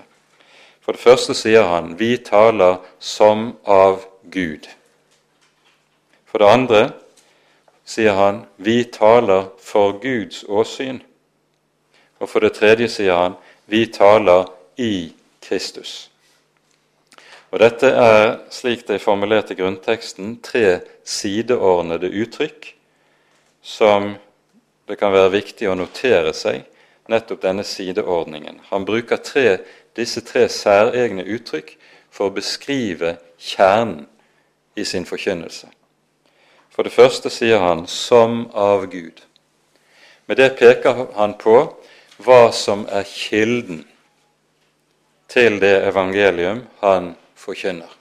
For 0.80 0.92
det 0.92 1.00
første 1.00 1.34
sier 1.34 1.62
han 1.62 1.98
'vi 1.98 2.16
taler 2.16 2.76
som 2.98 3.56
av 3.64 4.04
Gud'. 4.36 4.68
For 6.30 6.38
det 6.38 6.46
andre 6.48 6.82
sier 7.84 8.14
han 8.14 8.46
'vi 8.56 8.84
taler 8.84 9.50
for 9.58 9.92
Guds 9.92 10.44
åsyn'. 10.44 11.02
Og 12.20 12.28
for 12.28 12.40
det 12.40 12.52
tredje 12.52 12.88
sier 12.88 13.14
han 13.14 13.34
'vi 13.66 13.86
taler 13.86 14.46
i 14.76 15.12
Kristus'. 15.42 16.08
Og 17.50 17.58
Dette 17.58 17.86
er, 17.86 18.38
slik 18.50 18.86
det 18.88 18.94
er 18.94 18.98
formulert 18.98 19.50
i 19.50 19.54
grunnteksten, 19.54 20.40
tre 20.42 20.80
sideordnede 21.04 22.10
uttrykk 22.10 22.74
som 23.62 24.14
det 24.88 24.98
kan 24.98 25.12
være 25.12 25.30
viktig 25.30 25.68
å 25.68 25.74
notere 25.74 26.32
seg, 26.32 26.62
nettopp 27.08 27.42
denne 27.42 27.64
sideordningen. 27.64 28.60
Han 28.70 28.84
bruker 28.84 29.16
tre, 29.16 29.58
disse 29.96 30.20
tre 30.20 30.48
særegne 30.48 31.26
uttrykk 31.26 31.76
for 32.10 32.30
å 32.30 32.34
beskrive 32.34 33.16
kjernen 33.38 34.06
i 34.76 34.84
sin 34.84 35.06
forkynnelse. 35.06 35.66
For 36.70 36.82
det 36.82 36.92
første 36.92 37.30
sier 37.30 37.58
han 37.58 37.86
'som 37.86 38.50
av 38.54 38.86
Gud'. 38.86 39.22
Med 40.26 40.36
det 40.36 40.56
peker 40.56 41.06
han 41.14 41.34
på 41.34 41.76
hva 42.18 42.52
som 42.52 42.86
er 42.90 43.02
kilden 43.02 43.84
til 45.28 45.60
det 45.60 45.88
evangelium 45.88 46.66
han 46.80 47.16
forkynner. 47.34 47.96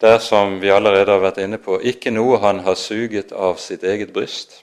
Det 0.00 0.08
er, 0.08 0.18
som 0.18 0.60
vi 0.62 0.68
allerede 0.68 1.12
har 1.12 1.20
vært 1.20 1.38
inne 1.38 1.58
på, 1.58 1.76
ikke 1.78 2.10
noe 2.10 2.38
han 2.40 2.62
har 2.64 2.74
suget 2.74 3.32
av 3.32 3.58
sitt 3.60 3.82
eget 3.84 4.12
bryst, 4.12 4.62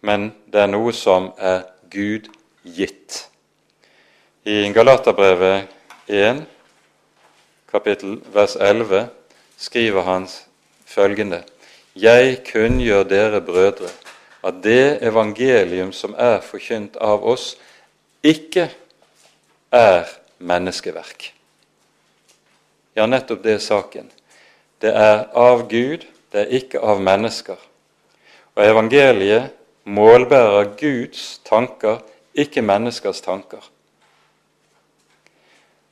men 0.00 0.32
det 0.52 0.60
er 0.60 0.72
noe 0.72 0.92
som 0.92 1.30
er 1.38 1.62
Gud 1.90 2.26
gitt. 2.64 3.28
I 4.44 4.72
Galaterbrevet 4.74 5.70
1, 6.08 6.42
kapittel 7.70 8.18
vers 8.34 8.56
11, 8.60 9.06
skriver 9.56 10.02
han 10.02 10.26
følgende.: 10.96 11.44
Jeg 11.96 12.40
kunngjør 12.48 13.04
dere 13.08 13.40
brødre 13.44 13.92
at 14.46 14.54
det 14.62 14.98
evangelium 15.02 15.92
som 15.92 16.14
er 16.18 16.40
forkynt 16.40 16.96
av 16.96 17.24
oss, 17.24 17.56
ikke 18.22 18.68
er 19.72 20.06
menneskeverk. 20.38 21.32
Ja, 22.96 23.06
nettopp 23.06 23.42
det 23.44 23.56
er 23.56 23.62
saken. 23.64 24.10
Det 24.80 24.92
er 24.94 25.26
av 25.34 25.66
Gud, 25.68 26.06
det 26.32 26.44
er 26.44 26.52
ikke 26.60 26.80
av 26.80 27.00
mennesker. 27.02 27.58
Og 28.56 28.64
evangeliet 28.64 29.50
målbærer 29.84 30.72
Guds 30.78 31.40
tanker, 31.44 31.98
ikke 32.34 32.62
menneskers 32.62 33.20
tanker. 33.20 33.64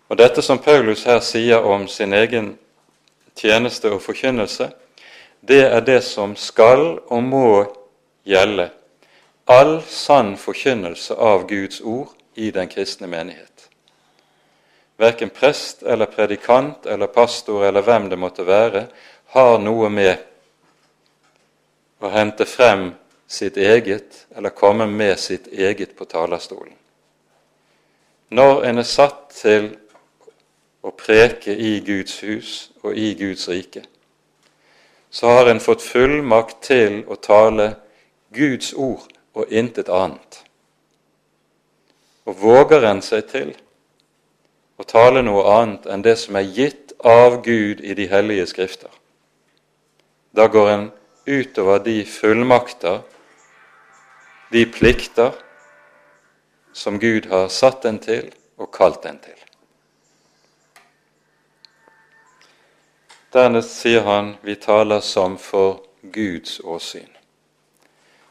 Og 0.08 0.18
Dette 0.18 0.42
som 0.42 0.60
Paulus 0.62 1.04
her 1.08 1.20
sier 1.24 1.64
om 1.64 1.88
sin 1.88 2.12
egen 2.12 2.54
tjeneste 3.36 3.90
og 3.90 4.02
forkynnelse, 4.04 4.70
det 5.46 5.64
er 5.66 5.80
det 5.84 6.00
som 6.04 6.36
skal 6.36 6.98
og 7.06 7.22
må 7.22 7.48
gjelde 8.24 8.70
all 9.50 9.76
sann 9.88 10.36
forkynnelse 10.40 11.14
av 11.14 11.48
Guds 11.48 11.80
ord 11.80 12.14
i 12.34 12.50
den 12.54 12.70
kristne 12.72 13.10
menighet 13.10 13.54
verken 14.96 15.30
prest 15.30 15.82
eller 15.82 16.06
predikant 16.06 16.86
eller 16.86 17.06
pastor 17.06 17.64
eller 17.64 17.82
hvem 17.82 18.08
det 18.08 18.18
måtte 18.18 18.46
være, 18.46 18.86
har 19.34 19.58
noe 19.58 19.90
med 19.90 20.16
å 22.04 22.10
hente 22.12 22.46
frem 22.46 22.92
sitt 23.26 23.56
eget 23.56 24.26
eller 24.36 24.54
komme 24.54 24.86
med 24.86 25.18
sitt 25.18 25.48
eget 25.48 25.96
på 25.96 26.06
talerstolen. 26.06 26.74
Når 28.34 28.64
en 28.68 28.78
er 28.82 28.88
satt 28.88 29.26
til 29.34 29.72
å 30.84 30.92
preke 30.94 31.54
i 31.54 31.78
Guds 31.86 32.20
hus 32.22 32.52
og 32.82 32.96
i 32.98 33.12
Guds 33.18 33.48
rike, 33.48 33.84
så 35.14 35.26
har 35.26 35.46
en 35.46 35.60
fått 35.60 35.82
fullmakt 35.82 36.56
til 36.66 37.04
å 37.06 37.14
tale 37.22 37.68
Guds 38.34 38.72
ord 38.74 39.12
og 39.38 39.52
intet 39.54 39.86
annet. 39.86 40.40
Og 42.26 42.40
våger 42.40 42.82
en 42.88 43.02
seg 43.04 43.28
til 43.30 43.52
å 44.74 44.86
tale 44.90 45.22
noe 45.22 45.44
annet 45.52 45.86
enn 45.86 46.02
det 46.02 46.16
som 46.18 46.34
er 46.34 46.50
gitt 46.50 46.96
av 46.98 47.38
Gud 47.46 47.84
i 47.86 47.94
de 47.94 48.08
hellige 48.10 48.48
skrifter, 48.50 48.90
da 50.34 50.48
går 50.50 50.72
en 50.72 50.90
utover 51.30 51.78
de 51.86 52.00
fullmakter, 52.10 53.04
de 54.50 54.66
plikter, 54.66 55.30
som 56.74 56.98
Gud 56.98 57.30
har 57.30 57.46
satt 57.54 57.86
en 57.86 58.02
til 58.02 58.32
og 58.58 58.74
kalt 58.74 59.06
en 59.06 59.22
til. 59.22 59.43
Dernest 63.34 63.80
sier 63.80 64.04
han 64.06 64.36
vi 64.42 64.54
taler 64.54 65.00
som 65.00 65.38
for 65.38 65.80
Guds 66.02 66.60
åsyn, 66.60 67.10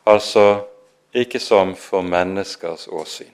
altså 0.04 0.64
ikke 1.12 1.40
som 1.44 1.74
for 1.76 2.02
menneskers 2.02 2.88
åsyn. 2.88 3.34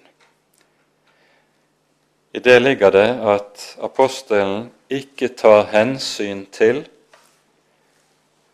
I 2.33 2.39
det 2.39 2.59
ligger 2.59 2.91
det 2.91 3.09
at 3.21 3.77
apostelen 3.81 4.71
ikke 4.89 5.27
tar 5.37 5.67
hensyn 5.69 6.47
til 6.51 6.83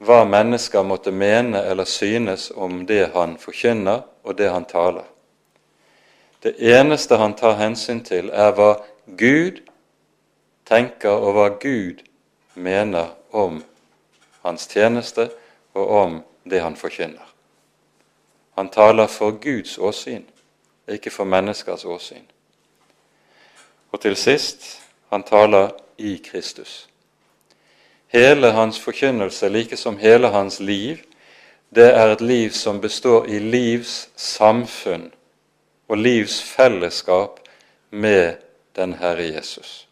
hva 0.03 0.25
mennesker 0.27 0.83
måtte 0.83 1.11
mene 1.11 1.61
eller 1.63 1.87
synes 1.87 2.49
om 2.51 2.83
det 2.87 3.13
han 3.13 3.37
forkynner 3.39 4.03
og 4.23 4.37
det 4.37 4.49
han 4.51 4.67
taler. 4.67 5.05
Det 6.43 6.55
eneste 6.59 7.15
han 7.15 7.33
tar 7.33 7.55
hensyn 7.59 8.03
til, 8.03 8.27
er 8.33 8.51
hva 8.51 8.73
Gud 9.07 9.63
tenker 10.67 11.15
og 11.15 11.33
hva 11.37 11.47
Gud 11.63 12.03
mener 12.55 13.07
om 13.31 13.63
hans 14.41 14.67
tjeneste 14.67 15.29
og 15.73 15.89
om 15.89 16.23
det 16.43 16.61
han 16.61 16.75
forkynner. 16.75 17.33
Han 18.55 18.69
taler 18.69 19.07
for 19.07 19.31
Guds 19.31 19.77
åsyn, 19.77 20.23
ikke 20.87 21.11
for 21.11 21.23
menneskers 21.23 21.85
åsyn. 21.85 22.23
Og 23.91 24.01
til 24.01 24.15
sist 24.15 24.81
han 25.09 25.23
taler 25.23 25.69
i 25.97 26.17
Kristus. 26.25 26.87
Hele 28.07 28.51
hans 28.51 28.79
forkynnelse, 28.79 29.49
like 29.49 29.77
som 29.77 29.97
hele 29.97 30.29
hans 30.29 30.59
liv, 30.59 30.97
det 31.75 31.89
er 31.95 32.11
et 32.13 32.21
liv 32.21 32.51
som 32.51 32.81
består 32.81 33.25
i 33.25 33.39
livs 33.39 34.09
samfunn 34.15 35.11
og 35.87 35.97
livs 35.97 36.41
fellesskap 36.43 37.39
med 37.89 38.35
den 38.75 38.93
Herre 38.93 39.33
Jesus. 39.33 39.84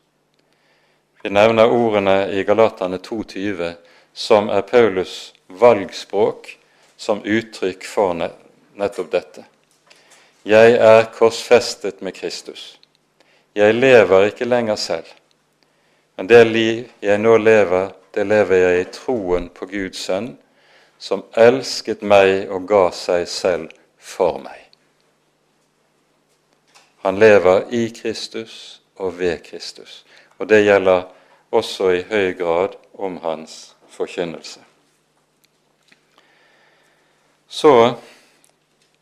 Vi 1.23 1.29
nevner 1.29 1.71
ordene 1.71 2.31
i 2.31 2.43
Galatane 2.43 2.97
2,20 2.97 3.73
som 4.13 4.49
er 4.49 4.61
Paulus' 4.61 5.31
valgspråk 5.47 6.57
som 6.97 7.21
uttrykk 7.23 7.85
for 7.87 8.11
nettopp 8.75 9.11
dette. 9.11 9.45
Jeg 10.43 10.75
er 10.75 11.07
korsfestet 11.15 12.01
med 12.03 12.11
Kristus. 12.17 12.77
Jeg 13.55 13.73
lever 13.73 14.27
ikke 14.33 14.49
lenger 14.49 14.75
selv, 14.75 15.07
men 16.17 16.27
det 16.27 16.43
liv 16.47 16.91
jeg 16.99 17.23
nå 17.23 17.37
lever, 17.37 17.93
det 18.11 18.27
lever 18.27 18.65
jeg 18.65 18.81
i 18.81 18.91
troen 18.91 19.47
på 19.47 19.71
Guds 19.71 20.03
sønn, 20.03 20.33
som 20.99 21.23
elsket 21.39 22.03
meg 22.03 22.51
og 22.51 22.67
ga 22.67 22.89
seg 22.91 23.29
selv 23.31 23.71
for 23.95 24.43
meg. 24.43 24.59
Han 27.07 27.15
lever 27.15 27.69
i 27.71 27.87
Kristus 27.95 28.81
og 28.99 29.15
ved 29.19 29.39
Kristus. 29.47 30.03
Og 30.37 30.47
det 30.47 30.63
gjelder 30.63 31.05
også 31.53 31.91
i 31.93 32.03
høy 32.09 32.33
grad 32.37 32.77
om 32.93 33.17
hans 33.23 33.75
forkynnelse. 33.89 34.59
Så 37.47 37.93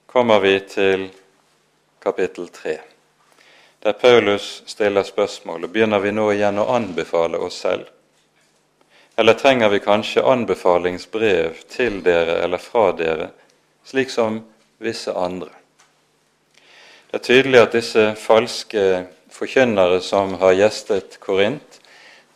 kommer 0.06 0.40
vi 0.40 0.60
til 0.60 1.08
kapittel 2.04 2.50
tre, 2.52 2.80
der 3.80 3.94
Paulus 3.94 4.64
stiller 4.66 5.04
spørsmålet 5.04 5.72
begynner 5.72 6.00
vi 6.04 6.12
nå 6.12 6.28
igjen 6.34 6.60
å 6.60 6.68
anbefale 6.76 7.40
oss 7.40 7.62
selv. 7.64 7.88
Eller 9.16 9.34
trenger 9.40 9.70
vi 9.70 9.80
kanskje 9.80 10.26
anbefalingsbrev 10.28 11.64
til 11.72 12.02
dere 12.04 12.42
eller 12.44 12.60
fra 12.62 12.92
dere, 12.92 13.30
slik 13.88 14.12
som 14.12 14.42
visse 14.84 15.14
andre? 15.16 15.50
Det 17.12 17.20
er 17.20 17.26
tydelig 17.26 17.60
at 17.62 17.74
disse 17.76 18.06
falske 18.20 18.86
forkynnere 19.42 20.02
som 20.06 20.34
har 20.34 20.54
gjestet 20.54 21.20
Korint, 21.20 21.82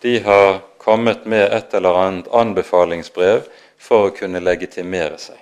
de 0.02 0.20
har 0.20 0.60
kommet 0.78 1.26
med 1.26 1.54
et 1.54 1.74
eller 1.74 1.94
annet 1.94 2.28
anbefalingsbrev 2.34 3.44
for 3.78 4.08
å 4.08 4.16
kunne 4.16 4.42
legitimere 4.42 5.20
seg. 5.22 5.38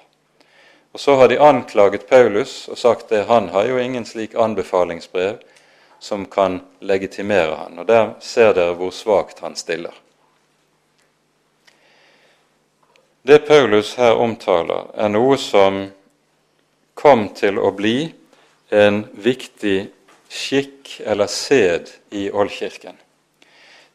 Og 0.91 0.99
Så 0.99 1.15
har 1.15 1.31
de 1.31 1.39
anklaget 1.39 2.09
Paulus 2.09 2.67
og 2.67 2.77
sagt 2.77 3.11
at 3.15 3.27
han 3.31 3.47
har 3.55 3.65
jo 3.71 3.79
ingen 3.79 4.05
slik 4.05 4.35
anbefalingsbrev 4.35 5.39
som 5.99 6.25
kan 6.25 6.59
legitimere 6.79 7.55
han. 7.55 7.79
Og 7.79 7.87
Der 7.87 8.13
ser 8.19 8.53
dere 8.53 8.75
hvor 8.75 8.91
svakt 8.91 9.39
han 9.39 9.55
stiller. 9.55 9.95
Det 13.23 13.47
Paulus 13.47 13.95
her 13.95 14.19
omtaler, 14.19 14.91
er 14.93 15.07
noe 15.07 15.39
som 15.39 15.85
kom 16.93 17.29
til 17.33 17.55
å 17.55 17.71
bli 17.71 18.11
en 18.69 19.05
viktig 19.15 19.87
skikk 20.33 21.01
eller 21.05 21.29
sed 21.29 21.89
i 22.09 22.29
oldkirken. 22.31 22.97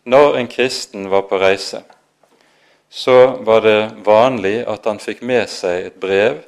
Når 0.09 0.37
en 0.39 0.49
kristen 0.49 1.09
var 1.11 1.23
på 1.29 1.39
reise, 1.39 1.83
så 2.89 3.27
var 3.45 3.61
det 3.61 3.91
vanlig 4.07 4.63
at 4.71 4.87
han 4.87 5.01
fikk 5.03 5.21
med 5.27 5.51
seg 5.51 5.91
et 5.91 5.99
brev 6.01 6.39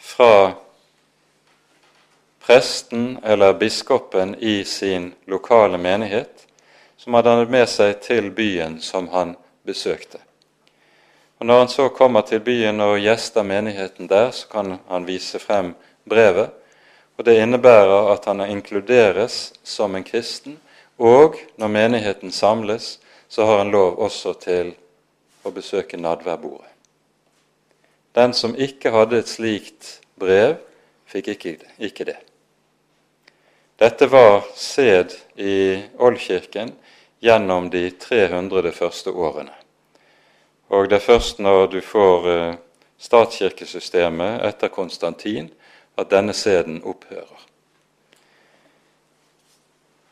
fra 0.00 0.54
presten 2.44 3.18
eller 3.24 3.58
biskopen 3.58 4.34
i 4.38 4.62
sin 4.64 5.12
lokale 5.26 5.78
menighet, 5.78 6.46
som 6.96 7.14
hadde 7.18 7.34
han 7.34 7.50
med 7.50 7.68
seg 7.68 7.98
til 8.04 8.30
byen 8.32 8.78
som 8.80 9.10
han 9.12 9.34
besøkte. 9.66 10.20
Og 11.40 11.46
Når 11.46 11.58
han 11.58 11.68
så 11.68 11.88
kommer 11.88 12.22
til 12.22 12.40
byen 12.40 12.80
og 12.80 13.00
gjester 13.02 13.42
menigheten 13.42 14.08
der, 14.08 14.30
så 14.30 14.48
kan 14.48 14.78
han 14.88 15.06
vise 15.06 15.38
frem 15.38 15.74
brevet 16.08 16.52
og 17.16 17.24
Det 17.24 17.36
innebærer 17.38 18.12
at 18.12 18.24
han 18.24 18.40
inkluderes 18.40 19.52
som 19.62 19.94
en 19.94 20.04
kristen, 20.04 20.58
og 20.98 21.38
når 21.56 21.68
menigheten 21.68 22.32
samles, 22.32 22.98
så 23.28 23.44
har 23.44 23.58
han 23.58 23.70
lov 23.70 23.98
også 23.98 24.34
til 24.38 24.74
å 25.44 25.50
besøke 25.50 25.96
nadværbordet. 25.96 26.70
Den 28.14 28.34
som 28.34 28.54
ikke 28.54 28.92
hadde 28.94 29.18
et 29.18 29.30
slikt 29.30 29.98
brev, 30.18 30.56
fikk 31.10 31.32
ikke, 31.34 31.56
ikke 31.78 32.06
det. 32.06 32.18
Dette 33.78 34.06
var 34.06 34.44
sed 34.54 35.16
i 35.34 35.82
Oldkirken 35.98 36.70
gjennom 37.24 37.70
de 37.70 37.88
300 37.90 38.70
første 38.72 39.10
årene. 39.10 39.54
Og 40.70 40.88
det 40.88 41.00
er 41.00 41.06
først 41.08 41.42
når 41.42 41.66
du 41.72 41.80
får 41.84 42.28
eh, 42.30 42.54
statskirkesystemet 43.02 44.44
etter 44.46 44.70
Konstantin, 44.72 45.50
at 45.98 46.10
denne 46.10 46.32
seden 46.32 46.82
opphører. 46.84 47.44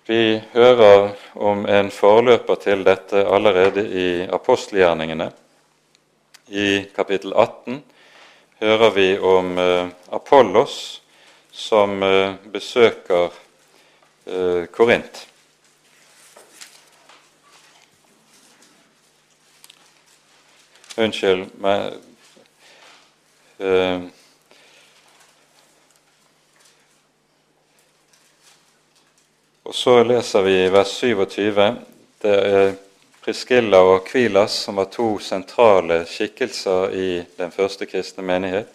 Vi 0.07 0.43
hører 0.53 1.12
om 1.35 1.66
en 1.66 1.91
forløper 1.91 2.59
til 2.59 2.85
dette 2.85 3.22
allerede 3.22 3.85
i 3.87 4.07
apostelgjerningene. 4.26 5.30
I 6.49 6.85
kapittel 6.97 7.33
18 7.33 7.83
hører 8.61 8.91
vi 8.91 9.18
om 9.18 9.59
eh, 9.59 9.87
Apollos 10.12 11.03
som 11.51 12.03
eh, 12.03 12.35
besøker 12.53 13.30
eh, 14.26 14.66
Korint. 14.74 15.28
Unnskyld 20.99 21.47
meg 21.62 21.95
Og 29.62 29.74
Så 29.74 30.02
leser 30.02 30.42
vi 30.42 30.52
i 30.64 30.70
vers 30.74 30.90
27. 30.98 31.74
Det 32.18 32.32
er 32.34 32.72
Priskilla 33.22 33.78
og 33.86 34.08
Kvilas 34.08 34.56
som 34.64 34.80
var 34.80 34.88
to 34.90 35.20
sentrale 35.22 36.00
skikkelser 36.10 36.90
i 36.98 37.10
den 37.38 37.54
første 37.54 37.86
kristne 37.86 38.24
menighet. 38.26 38.66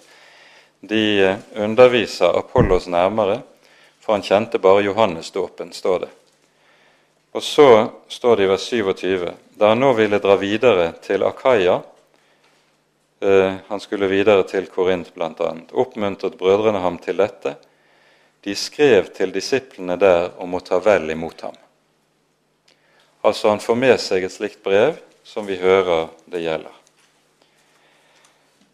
De 0.80 1.36
underviser 1.60 2.40
Apollos 2.40 2.88
nærmere, 2.88 3.42
for 4.00 4.16
han 4.16 4.24
kjente 4.24 4.64
bare 4.64 4.86
Johannesdåpen, 4.88 5.76
står 5.76 6.00
det. 6.06 6.12
Og 7.36 7.44
så 7.44 7.70
står 8.08 8.40
det 8.40 8.48
i 8.48 8.52
vers 8.56 8.72
27, 8.72 9.30
da 9.60 9.74
han 9.74 9.84
nå 9.84 9.92
ville 9.98 10.24
dra 10.24 10.40
videre 10.40 10.94
til 11.04 11.28
Akaya, 11.28 11.82
eh, 13.20 13.60
han 13.68 13.84
skulle 13.84 14.08
videre 14.08 14.48
til 14.48 14.72
Korint 14.72 15.12
bl.a., 15.14 15.52
oppmuntret 15.74 16.40
brødrene 16.40 16.80
ham 16.80 16.96
til 17.04 17.20
dette, 17.20 17.58
de 18.48 18.56
skrev 18.56 19.10
til 19.12 19.34
disiplene 19.36 19.98
der 20.00 20.30
om 20.40 20.54
å 20.56 20.62
ta 20.64 20.78
vel 20.80 21.10
imot 21.12 21.42
ham. 21.44 21.56
Altså 23.28 23.50
han 23.52 23.60
får 23.60 23.76
med 23.76 24.00
seg 24.00 24.24
et 24.24 24.32
slikt 24.32 24.62
brev 24.64 25.02
som 25.28 25.44
vi 25.44 25.58
hører 25.60 26.06
det 26.32 26.46
gjelder. 26.46 26.72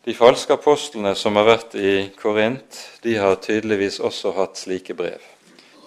De 0.06 0.14
falske 0.14 0.54
apostlene 0.54 1.16
som 1.18 1.40
har 1.40 1.48
vært 1.48 1.74
i 1.74 1.94
Korint, 2.20 2.78
de 3.02 3.16
har 3.18 3.40
tydeligvis 3.42 3.98
også 3.98 4.36
hatt 4.38 4.62
slike 4.62 4.94
brev. 4.94 5.26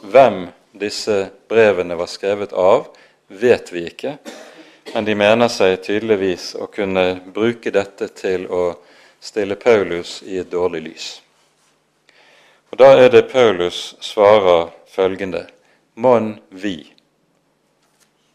Hvem 0.02 0.48
disse 0.74 1.20
brevene 1.46 1.94
var 1.94 2.10
skrevet 2.10 2.56
av, 2.58 2.88
vet 3.28 3.70
vi 3.70 3.84
ikke, 3.92 4.16
men 4.96 5.06
de 5.06 5.14
mener 5.14 5.52
seg 5.52 5.76
tydeligvis 5.86 6.56
å 6.58 6.66
kunne 6.74 7.20
bruke 7.22 7.70
dette 7.70 8.10
til 8.18 8.48
å 8.50 8.64
stille 9.22 9.54
Paulus 9.54 10.24
i 10.26 10.40
et 10.42 10.50
dårlig 10.50 10.82
lys. 10.88 11.08
Og 12.76 12.80
Da 12.84 12.90
er 13.00 13.08
det 13.08 13.30
Paulus 13.32 13.94
svarer 14.04 14.66
følgende 14.92 15.46
Mon 15.94 16.34
vi, 16.50 16.92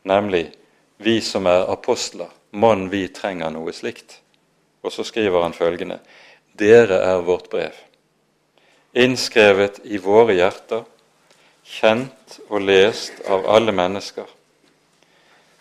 nemlig 0.01 0.47
vi 0.97 1.19
som 1.21 1.45
er 1.45 1.69
apostler, 1.69 2.31
mon 2.49 2.87
vi 2.89 3.03
trenger 3.13 3.53
noe 3.53 3.69
slikt? 3.69 4.15
Og 4.81 4.95
så 4.95 5.05
skriver 5.05 5.45
han 5.45 5.53
følgende 5.53 5.99
Dere 6.57 6.97
er 7.11 7.21
vårt 7.21 7.51
brev, 7.53 7.77
innskrevet 8.97 9.77
i 9.85 10.01
våre 10.01 10.33
hjerter, 10.33 10.89
kjent 11.61 12.39
og 12.49 12.65
lest 12.65 13.21
av 13.29 13.45
alle 13.45 13.77
mennesker. 13.77 14.25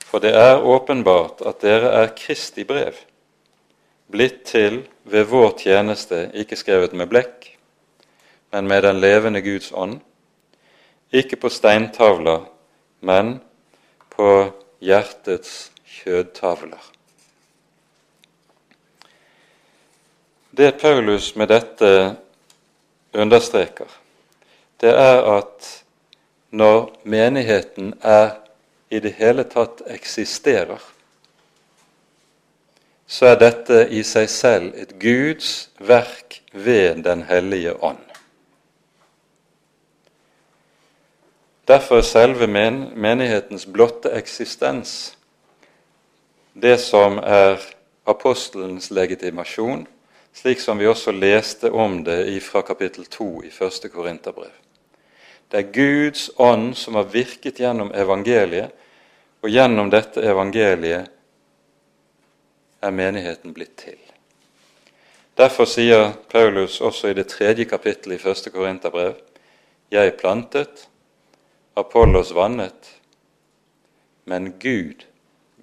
For 0.09 0.25
det 0.25 0.33
er 0.33 0.65
åpenbart 0.65 1.45
at 1.45 1.61
dere 1.61 1.93
er 2.01 2.17
Kristi 2.17 2.65
brev, 2.65 2.97
blitt 4.09 4.47
til 4.57 4.87
ved 5.05 5.29
vår 5.29 5.59
tjeneste, 5.69 6.31
ikke 6.33 6.57
skrevet 6.57 6.97
med 6.97 7.13
blekk, 7.13 7.60
men 8.51 8.69
med 8.69 8.83
den 8.83 9.01
levende 9.01 9.43
Guds 9.43 9.73
ånd, 9.73 10.01
ikke 11.13 11.37
på 11.37 11.51
steintavler, 11.51 12.47
men 13.01 13.39
på 14.11 14.51
hjertets 14.81 15.71
kjødtavler. 15.87 16.83
Det 20.51 20.75
Paulus 20.81 21.37
med 21.37 21.49
dette 21.49 22.17
understreker, 23.15 23.87
det 24.81 24.91
er 24.91 25.23
at 25.39 25.69
når 26.51 26.91
menigheten 27.05 27.95
er 28.03 28.41
i 28.91 28.99
det 28.99 29.13
hele 29.19 29.45
tatt 29.47 29.85
eksisterer, 29.87 30.81
så 33.11 33.33
er 33.33 33.39
dette 33.39 33.85
i 33.91 34.03
seg 34.07 34.29
selv 34.31 34.75
et 34.79 34.95
Guds 35.03 35.71
verk 35.79 36.41
ved 36.53 37.03
Den 37.07 37.23
hellige 37.27 37.75
ånd. 37.83 38.10
Derfor 41.71 42.01
er 42.01 42.03
selve 42.03 42.47
menighetens 42.51 43.67
blotte 43.71 44.11
eksistens 44.19 45.13
det 46.59 46.81
som 46.83 47.21
er 47.23 47.63
apostelens 48.11 48.91
legitimasjon, 48.91 49.85
slik 50.35 50.59
som 50.59 50.83
vi 50.83 50.89
også 50.91 51.15
leste 51.15 51.71
om 51.71 52.01
det 52.05 52.43
fra 52.43 52.65
kapittel 52.67 53.07
2 53.07 53.29
i 53.47 53.53
første 53.55 53.89
Korinterbrev. 53.89 54.51
Det 55.51 55.63
er 55.63 55.71
Guds 55.71 56.31
ånd 56.39 56.75
som 56.75 56.99
har 56.99 57.07
virket 57.13 57.63
gjennom 57.63 57.95
evangeliet, 57.95 58.75
og 59.43 59.55
gjennom 59.55 59.95
dette 59.95 60.27
evangeliet 60.27 61.07
er 62.83 62.91
menigheten 62.91 63.55
blitt 63.55 63.77
til. 63.79 63.99
Derfor 65.39 65.71
sier 65.71 66.17
Paulus 66.31 66.81
også 66.81 67.15
i 67.15 67.17
det 67.17 67.31
tredje 67.31 67.65
kapittelet 67.65 68.19
i 68.19 68.23
første 68.27 68.51
Korinterbrev 68.51 69.15
Jeg 69.91 70.19
plantet, 70.19 70.90
Apollos 71.81 72.35
vannet, 72.37 72.91
men 74.25 74.53
Gud 74.61 75.07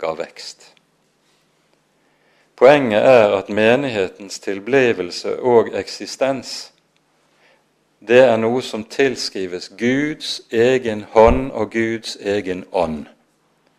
ga 0.02 0.14
vekst. 0.18 0.72
Poenget 2.58 3.06
er 3.06 3.36
at 3.38 3.50
menighetens 3.54 4.40
tilblivelse 4.42 5.36
og 5.40 5.70
eksistens 5.78 6.72
det 8.00 8.20
er 8.22 8.38
noe 8.38 8.62
som 8.62 8.84
tilskrives 8.86 9.72
Guds 9.78 10.42
egen 10.54 11.04
hånd 11.16 11.50
og 11.52 11.72
Guds 11.74 12.16
egen 12.22 12.64
ånd, 12.72 13.08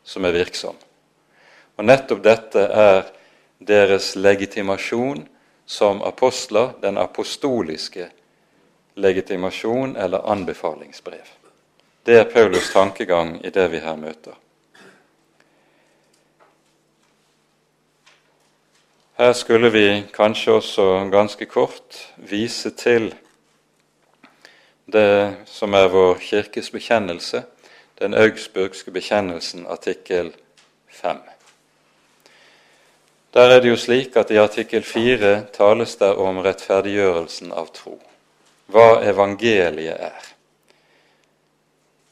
som 0.02 0.26
er 0.26 0.34
virksom. 0.34 0.74
Og 1.78 1.86
nettopp 1.86 2.24
dette 2.24 2.64
er 2.66 3.12
deres 3.62 4.16
legitimasjon 4.18 5.22
som 5.66 6.02
apostler, 6.02 6.74
den 6.82 6.98
apostoliske 6.98 8.08
legitimasjon 8.98 9.94
eller 9.96 10.26
anbefalingsbrev. 10.26 11.37
Det 12.06 12.16
er 12.16 12.24
Paulus' 12.24 12.72
tankegang 12.72 13.46
i 13.46 13.50
det 13.50 13.70
vi 13.70 13.78
her 13.78 13.96
møter. 13.96 14.36
Her 19.18 19.32
skulle 19.32 19.72
vi 19.72 20.04
kanskje 20.14 20.52
også 20.52 20.84
ganske 21.10 21.46
kort 21.46 21.96
vise 22.16 22.70
til 22.70 23.10
det 24.92 25.36
som 25.50 25.74
er 25.74 25.88
vår 25.90 26.20
kirkes 26.22 26.70
bekjennelse, 26.70 27.42
den 27.98 28.14
augsburgske 28.14 28.90
bekjennelsen, 28.94 29.66
artikkel 29.66 30.30
5. 30.88 31.18
Der 33.34 33.50
er 33.56 33.60
det 33.60 33.68
jo 33.70 33.76
slik 33.76 34.16
at 34.16 34.30
i 34.30 34.38
artikkel 34.38 34.82
4 34.82 35.34
tales 35.52 35.96
det 35.96 36.14
om 36.14 36.38
rettferdiggjørelsen 36.38 37.52
av 37.52 37.68
tro. 37.74 37.98
Hva 38.70 39.02
evangeliet 39.02 39.98
er. 39.98 40.37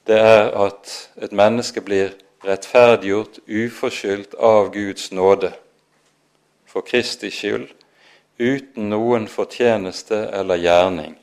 Det 0.06 0.18
er 0.18 0.52
at 0.54 0.90
et 1.22 1.32
menneske 1.34 1.82
blir 1.82 2.12
rettferdiggjort 2.46 3.40
uforskyldt 3.48 4.36
av 4.38 4.70
Guds 4.74 5.10
nåde 5.10 5.50
for 6.70 6.86
Kristi 6.86 7.30
skyld, 7.34 7.66
uten 8.38 8.90
noen 8.92 9.26
fortjeneste 9.32 10.18
eller 10.36 10.60
gjerning 10.62 11.16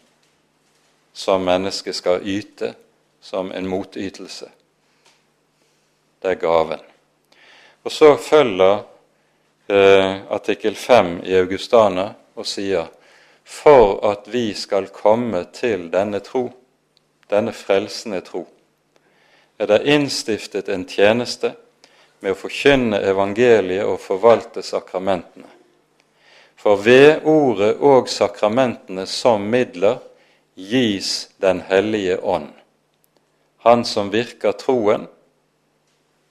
som 1.14 1.46
mennesket 1.46 1.96
skal 1.96 2.26
yte 2.28 2.74
som 3.22 3.52
en 3.52 3.70
motytelse. 3.70 4.50
Det 6.20 6.34
er 6.34 6.42
gaven. 6.42 6.82
Og 7.84 7.92
så 7.92 8.16
følger 8.18 8.82
eh, 9.68 10.18
artikkel 10.28 10.76
5 10.76 11.22
i 11.24 11.38
Augustana 11.40 12.10
og 12.36 12.48
sier 12.48 12.90
for 13.44 14.00
at 14.12 14.28
vi 14.34 14.54
skal 14.58 14.90
komme 14.92 15.46
til 15.54 15.88
denne 15.94 16.20
tro, 16.24 16.50
denne 17.30 17.54
frelsende 17.54 18.22
tro, 18.26 18.48
er 19.58 19.70
det 19.70 19.84
innstiftet 19.89 20.70
en 20.70 20.86
tjeneste 20.89 21.54
med 22.24 22.34
å 22.34 22.39
forkynne 22.39 23.01
evangeliet 23.04 23.86
og 23.86 23.99
forvalte 24.01 24.64
sakramentene. 24.66 25.49
For 26.56 26.80
ved 26.80 27.26
ordet 27.28 27.74
og 27.84 28.08
sakramentene 28.08 29.06
som 29.10 29.43
midler 29.51 29.99
gis 30.56 31.30
Den 31.41 31.64
hellige 31.68 32.20
ånd, 32.22 32.51
Han 33.58 33.86
som 33.86 34.12
virker 34.12 34.51
troen 34.51 35.08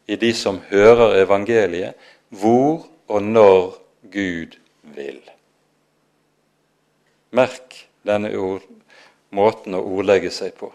i 0.07 0.17
de 0.17 0.33
som 0.35 0.61
hører 0.69 1.23
evangeliet, 1.23 1.95
hvor 2.29 2.87
og 3.09 3.23
når 3.23 3.79
Gud 4.13 4.57
vil. 4.83 5.21
Merk 7.31 7.87
denne 8.05 8.33
ord, 8.37 8.65
måten 9.31 9.77
å 9.77 9.81
ordlegge 9.81 10.31
seg 10.33 10.55
på. 10.59 10.73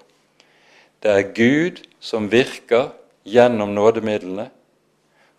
Det 1.04 1.14
er 1.14 1.34
Gud 1.38 1.84
som 2.08 2.30
virker 2.30 2.90
gjennom 3.24 3.76
nådemidlene, 3.76 4.50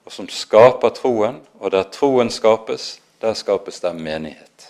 og 0.05 0.13
som 0.13 0.27
skaper 0.29 0.93
troen, 0.93 1.39
og 1.57 1.71
der 1.73 1.87
troen 1.89 2.29
skapes, 2.31 2.99
der 3.21 3.33
skapes 3.35 3.81
det 3.81 3.95
menighet. 3.97 4.67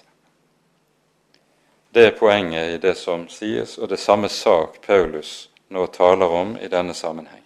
Det 1.90 2.04
er 2.06 2.14
poenget 2.14 2.76
i 2.76 2.76
det 2.78 2.94
som 3.00 3.24
sies, 3.28 3.74
og 3.78 3.90
det 3.90 3.98
samme 3.98 4.30
sak 4.30 4.78
Paulus 4.86 5.48
nå 5.74 5.86
taler 5.90 6.34
om 6.38 6.52
i 6.62 6.70
denne 6.70 6.94
sammenheng. 6.94 7.42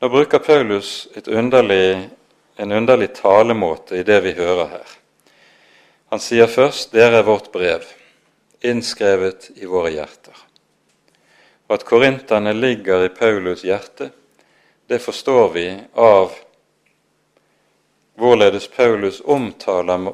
Nå 0.00 0.08
bruker 0.08 0.38
Paulus 0.38 1.08
underlig, 1.26 2.08
en 2.56 2.72
underlig 2.72 3.10
talemåte 3.18 3.98
i 3.98 4.04
det 4.06 4.20
vi 4.22 4.36
hører 4.38 4.70
her. 4.76 4.94
Han 6.14 6.22
sier 6.22 6.46
først 6.46 6.92
'Dere 6.92 7.18
er 7.18 7.26
vårt 7.26 7.50
brev, 7.52 7.82
innskrevet 8.62 9.50
i 9.56 9.66
våre 9.66 9.90
hjerter'. 9.90 10.49
Og 11.70 11.74
At 11.74 11.84
korinterne 11.86 12.52
ligger 12.52 13.04
i 13.04 13.08
Paulus' 13.14 13.62
hjerte, 13.62 14.10
det 14.86 14.98
forstår 14.98 15.52
vi 15.54 15.66
av 15.94 16.32
hvorledes 18.18 18.66
Paulus 18.68 19.20
omtaler 19.24 20.08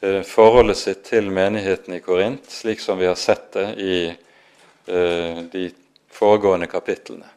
eh, 0.00 0.22
forholdet 0.24 0.78
sitt 0.80 1.02
til 1.04 1.28
menigheten 1.30 1.98
i 1.98 2.00
Korint, 2.00 2.48
slik 2.48 2.80
som 2.80 2.96
vi 2.96 3.10
har 3.10 3.18
sett 3.20 3.52
det 3.52 3.66
i 3.76 3.96
eh, 4.08 5.42
de 5.52 5.66
foregående 6.08 6.66
kapitlene. 6.66 7.28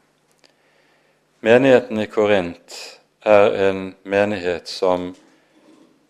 Menigheten 1.43 1.99
i 1.99 2.07
Korint 2.07 2.77
er 3.27 3.57
en 3.65 3.81
menighet 4.03 4.71
som 4.71 5.09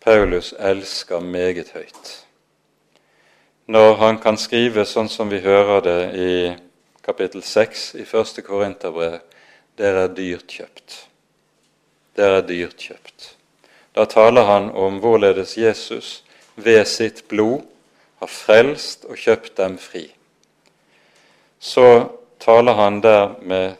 Paulus 0.04 0.52
elsker 0.54 1.18
meget 1.18 1.74
høyt. 1.74 2.12
Når 3.66 3.98
han 4.04 4.22
kan 4.22 4.38
skrive 4.38 4.86
sånn 4.86 5.10
som 5.10 5.34
vi 5.34 5.42
hører 5.42 5.82
det 5.82 5.98
i 6.14 6.30
kapittel 7.04 7.42
6 7.42 7.94
i 8.00 8.04
første 8.08 8.42
Korinterbrev, 8.42 9.18
dere 9.78 10.06
er 10.06 10.14
dyrt 10.16 10.48
kjøpt. 10.48 10.96
Dere 12.16 12.40
er 12.40 12.46
dyrt 12.48 12.78
kjøpt. 12.80 13.34
Da 13.94 14.06
taler 14.08 14.48
han 14.48 14.70
om 14.72 15.00
hvorledes 15.02 15.56
Jesus 15.58 16.22
ved 16.56 16.84
sitt 16.88 17.26
blod 17.28 17.62
har 18.22 18.30
frelst 18.30 19.04
og 19.04 19.20
kjøpt 19.20 19.56
dem 19.60 19.76
fri. 19.78 20.06
Så 21.60 22.08
taler 22.40 22.78
han 22.80 23.02
der 23.04 23.36
med 23.42 23.76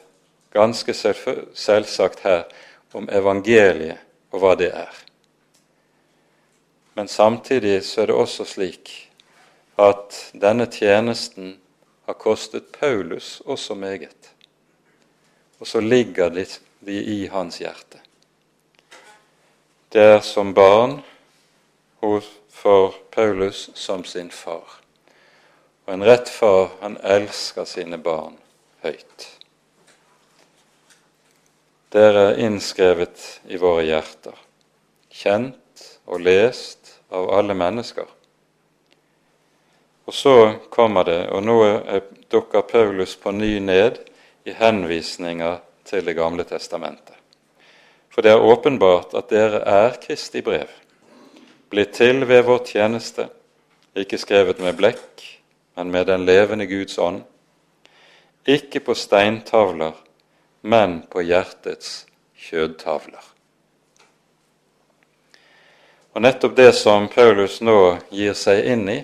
ganske 0.54 0.94
selvsagt 0.94 2.20
her 2.26 2.44
om 2.94 3.08
evangeliet 3.10 3.98
og 4.30 4.42
hva 4.42 4.54
det 4.58 4.70
er. 4.74 4.92
Men 6.94 7.08
samtidig 7.08 7.80
så 7.84 8.02
er 8.04 8.12
det 8.12 8.20
også 8.20 8.44
slik 8.46 8.92
at 9.80 10.20
denne 10.38 10.68
tjenesten 10.70 11.56
har 12.06 12.14
kostet 12.14 12.72
Paulus 12.72 13.40
også 13.44 13.74
meget. 13.74 14.30
Og 15.58 15.66
så 15.66 15.80
ligger 15.80 16.28
de, 16.28 16.46
de 16.80 17.02
i 17.02 17.26
hans 17.26 17.58
hjerte. 17.58 18.00
Det 19.92 20.02
er 20.02 20.20
som 20.20 20.54
barn 20.54 20.98
for 22.48 22.94
Paulus 23.10 23.70
som 23.74 24.04
sin 24.04 24.30
far. 24.30 24.80
Og 25.86 25.94
en 25.94 26.04
rett 26.04 26.28
far, 26.28 26.70
han 26.80 26.96
elsker 27.02 27.64
sine 27.68 27.98
barn 27.98 28.36
høyt. 28.82 29.28
Dere 31.94 32.24
er 32.32 32.40
innskrevet 32.42 33.22
i 33.46 33.60
våre 33.60 33.84
hjerter, 33.86 34.34
kjent 35.14 35.84
og 36.10 36.24
lest 36.26 36.96
av 37.14 37.30
alle 37.36 37.54
mennesker. 37.54 38.08
Og 40.04 40.14
så 40.14 40.54
kommer 40.70 41.04
det, 41.04 41.20
og 41.32 41.42
nå 41.44 41.58
dukker 42.30 42.66
Paulus 42.68 43.16
på 43.16 43.32
ny 43.32 43.58
ned 43.58 44.00
i 44.44 44.52
henvisninger 44.52 45.60
til 45.84 46.04
Det 46.04 46.16
gamle 46.16 46.44
testamentet. 46.44 47.16
For 48.10 48.22
det 48.22 48.30
er 48.30 48.44
åpenbart 48.46 49.14
at 49.18 49.30
dere 49.32 49.62
er 49.66 49.96
Kristi 50.02 50.42
brev, 50.44 50.68
blitt 51.70 51.96
til 51.96 52.26
ved 52.28 52.44
vår 52.46 52.62
tjeneste, 52.68 53.26
ikke 53.96 54.18
skrevet 54.18 54.60
med 54.62 54.76
blekk, 54.76 55.24
men 55.76 55.90
med 55.90 56.06
den 56.06 56.26
levende 56.26 56.66
Guds 56.66 56.98
ånd, 56.98 57.22
ikke 58.46 58.80
på 58.80 58.94
steintavler, 58.94 59.94
men 60.62 61.02
på 61.10 61.24
hjertets 61.24 62.04
kjødtavler. 62.38 63.24
Og 66.14 66.22
Nettopp 66.22 66.54
det 66.56 66.70
som 66.78 67.08
Paulus 67.10 67.58
nå 67.64 67.96
gir 68.14 68.36
seg 68.38 68.68
inn 68.70 68.86
i, 68.88 69.00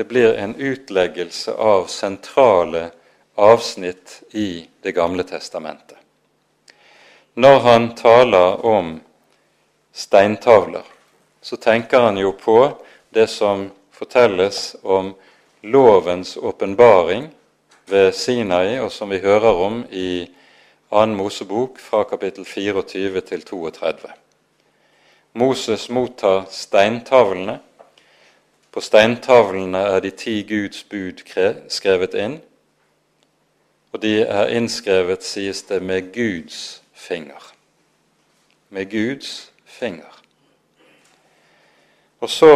det 0.00 0.04
blir 0.04 0.34
en 0.34 0.54
utleggelse 0.56 1.52
av 1.52 1.84
sentrale 1.86 2.90
avsnitt 3.34 4.22
i 4.30 4.68
Det 4.80 4.92
gamle 4.92 5.22
testamentet. 5.22 5.98
Når 7.34 7.58
han 7.60 7.94
taler 7.94 8.64
om 8.66 9.00
steintavler, 9.92 10.82
så 11.42 11.56
tenker 11.56 12.00
han 12.00 12.16
jo 12.16 12.32
på 12.32 12.56
det 13.10 13.26
som 13.26 13.68
fortelles 13.92 14.76
om 14.82 15.12
lovens 15.60 16.36
åpenbaring 16.36 17.28
ved 17.84 18.14
Sinai, 18.14 18.78
og 18.80 18.92
som 18.92 19.12
vi 19.12 19.20
hører 19.20 19.52
om 19.52 19.82
i 19.90 20.30
2. 20.88 21.06
Mosebok 21.06 21.76
fra 21.78 22.06
kapittel 22.08 22.48
24 22.48 23.20
til 23.20 23.44
32. 23.44 24.14
Moses 25.32 25.90
mottar 25.90 26.46
steintavlene. 26.48 27.60
På 28.70 28.80
steintavlene 28.80 29.78
er 29.78 30.00
de 30.00 30.10
ti 30.14 30.42
Guds 30.46 30.84
bud 30.86 31.24
skrevet 31.68 32.14
inn, 32.14 32.36
og 33.90 34.02
de 34.02 34.20
er 34.22 34.52
innskrevet, 34.54 35.24
sies 35.26 35.64
det, 35.66 35.80
med 35.82 36.12
Guds 36.14 36.82
finger. 36.94 37.42
Med 38.70 38.86
Guds 38.90 39.50
finger. 39.66 40.20
Og 42.20 42.30
så 42.30 42.52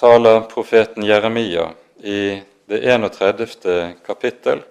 taler 0.00 0.48
profeten 0.50 1.06
Jeremia 1.06 1.68
i 2.02 2.40
det 2.66 2.82
31. 2.82 3.94
kapittel 4.06 4.64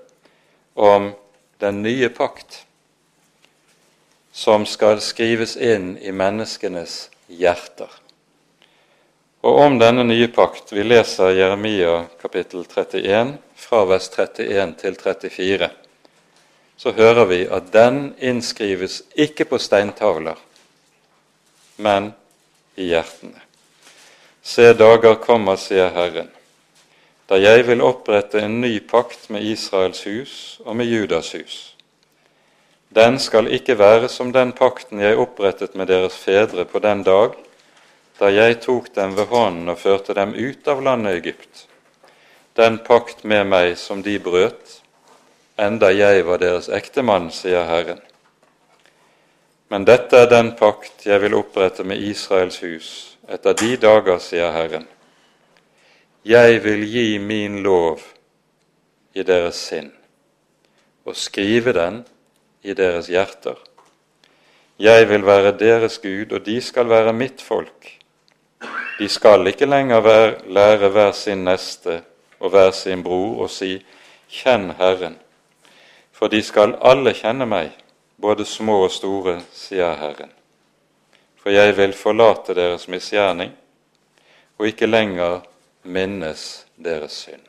om 0.76 1.14
den 1.60 1.82
nye 1.84 2.10
pakt, 2.10 2.66
som 4.32 4.66
skal 4.66 5.00
skrives 5.04 5.56
inn 5.56 5.94
i 5.98 6.12
menneskenes 6.12 7.10
hjerter. 7.28 8.09
Og 9.42 9.60
om 9.60 9.78
denne 9.80 10.04
nye 10.04 10.28
pakt 10.28 10.74
Vi 10.74 10.84
leser 10.84 11.32
Jeremia 11.38 12.02
kapittel 12.22 12.66
31 12.68 13.38
fra 13.56 13.86
vers 13.88 14.10
31 14.12 14.74
til 14.82 14.98
34. 15.00 15.70
Så 16.80 16.92
hører 16.96 17.26
vi 17.28 17.40
at 17.48 17.72
den 17.72 18.14
innskrives 18.20 19.02
ikke 19.16 19.46
på 19.48 19.60
steintavler, 19.60 20.36
men 21.76 22.12
i 22.76 22.92
hjertene. 22.92 23.40
Se, 24.44 24.74
dager 24.74 25.20
kommer, 25.20 25.60
sier 25.60 25.92
Herren, 25.92 26.32
da 27.28 27.40
jeg 27.40 27.68
vil 27.68 27.84
opprette 27.84 28.40
en 28.44 28.62
ny 28.64 28.78
pakt 28.80 29.28
med 29.30 29.44
Israels 29.44 30.04
hus 30.08 30.34
og 30.66 30.80
med 30.80 30.88
Judas 30.88 31.34
hus. 31.36 31.60
Den 32.96 33.20
skal 33.20 33.52
ikke 33.54 33.78
være 33.80 34.08
som 34.10 34.32
den 34.36 34.52
pakten 34.56 35.04
jeg 35.04 35.20
opprettet 35.20 35.76
med 35.76 35.92
deres 35.92 36.16
fedre 36.18 36.66
på 36.66 36.80
den 36.84 37.04
dag 37.08 37.36
da 38.20 38.30
jeg 38.34 38.60
tok 38.66 38.92
dem 38.96 39.16
ved 39.16 39.32
hånden 39.32 39.72
og 39.72 39.80
førte 39.80 40.14
dem 40.18 40.34
ut 40.36 40.68
av 40.68 40.82
landet 40.84 41.22
Egypt, 41.22 41.66
den 42.60 42.80
pakt 42.84 43.24
med 43.24 43.48
meg 43.48 43.78
som 43.80 44.04
de 44.04 44.18
brøt, 44.20 44.80
enda 45.60 45.92
jeg 45.96 46.26
var 46.28 46.42
deres 46.42 46.68
ektemann, 46.68 47.30
sier 47.32 47.64
Herren. 47.68 48.02
Men 49.70 49.86
dette 49.88 50.18
er 50.26 50.32
den 50.32 50.52
pakt 50.60 51.06
jeg 51.08 51.22
vil 51.24 51.38
opprette 51.38 51.86
med 51.88 52.02
Israels 52.02 52.60
hus 52.66 52.90
etter 53.30 53.54
de 53.54 53.76
dager, 53.78 54.18
sier 54.20 54.52
Herren. 54.52 54.88
Jeg 56.26 56.64
vil 56.64 56.84
gi 56.90 57.20
min 57.22 57.62
lov 57.64 58.02
i 59.14 59.24
deres 59.24 59.62
sinn 59.70 59.92
og 61.08 61.16
skrive 61.16 61.72
den 61.74 62.02
i 62.66 62.76
deres 62.76 63.08
hjerter. 63.08 63.56
Jeg 64.80 65.08
vil 65.10 65.26
være 65.26 65.56
deres 65.60 65.98
Gud, 66.00 66.34
og 66.36 66.46
de 66.46 66.58
skal 66.62 66.90
være 66.90 67.14
mitt 67.14 67.42
folk. 67.42 67.99
De 69.00 69.08
skal 69.10 69.48
ikke 69.48 69.66
lenger 69.66 70.02
være, 70.04 70.34
lære 70.52 70.90
hver 70.92 71.12
sin 71.12 71.46
neste 71.48 72.02
og 72.40 72.50
hver 72.50 72.72
sin 72.72 73.04
bror 73.04 73.46
og 73.46 73.50
si:" 73.50 73.78
Kjenn 74.30 74.74
Herren. 74.78 75.16
For 76.12 76.28
de 76.28 76.42
skal 76.44 76.76
alle 76.86 77.14
kjenne 77.16 77.46
meg, 77.50 77.72
både 78.22 78.46
små 78.46 78.84
og 78.84 78.92
store, 78.92 79.40
sier 79.56 79.96
Herren. 79.96 80.32
For 81.40 81.50
jeg 81.50 81.78
vil 81.78 81.94
forlate 81.96 82.54
deres 82.54 82.88
misgjerning 82.88 83.56
og 84.60 84.68
ikke 84.68 84.90
lenger 84.90 85.40
minnes 85.84 86.66
deres 86.76 87.24
synd. 87.24 87.46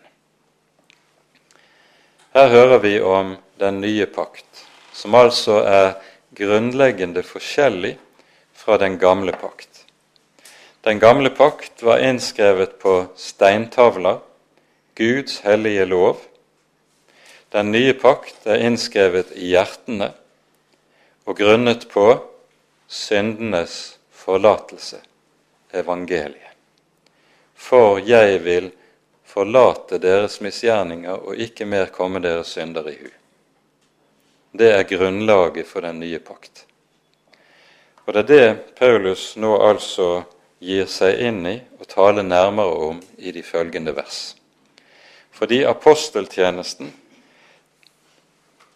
Her 2.34 2.48
hører 2.48 2.78
vi 2.78 3.00
om 3.00 3.34
den 3.58 3.80
nye 3.80 4.06
pakt, 4.06 4.66
som 4.94 5.14
altså 5.18 5.64
er 5.66 5.96
grunnleggende 6.38 7.22
forskjellig 7.26 7.96
fra 8.54 8.78
den 8.78 8.98
gamle 8.98 9.32
pakt. 9.32 9.69
Den 10.86 10.98
gamle 10.98 11.30
pakt 11.30 11.82
var 11.82 11.98
innskrevet 11.98 12.78
på 12.78 13.06
steintavler, 13.16 14.18
Guds 14.94 15.40
hellige 15.40 15.84
lov. 15.84 16.20
Den 17.48 17.72
nye 17.72 17.92
pakt 17.92 18.46
er 18.46 18.62
innskrevet 18.66 19.32
i 19.36 19.52
hjertene 19.54 20.12
og 21.24 21.38
grunnet 21.38 21.88
på 21.92 22.06
syndenes 22.88 23.98
forlatelse, 24.12 25.00
evangeliet 25.72 26.50
for 27.60 28.00
jeg 28.00 28.40
vil 28.44 28.70
forlate 29.28 30.00
deres 30.02 30.40
misgjerninger 30.42 31.26
og 31.28 31.38
ikke 31.44 31.68
mer 31.68 31.92
komme 31.94 32.22
deres 32.24 32.54
synder 32.56 32.88
i 32.90 32.96
hu. 32.96 33.10
Det 34.56 34.72
er 34.74 34.88
grunnlaget 34.88 35.68
for 35.68 35.84
den 35.84 36.00
nye 36.02 36.18
pakt. 36.18 36.64
Og 38.06 38.16
det 38.16 38.22
er 38.22 38.30
det 38.30 38.76
Paulus 38.80 39.36
nå 39.38 39.52
altså 39.62 40.24
gir 40.60 40.86
seg 40.86 41.20
inn 41.24 41.44
i 41.48 41.56
og 41.80 41.88
taler 41.88 42.22
nærmere 42.22 42.90
om 42.90 43.00
i 43.18 43.32
de 43.32 43.42
følgende 43.42 43.94
vers. 43.96 44.36
Fordi 45.30 45.62
aposteltjenesten, 45.64 46.92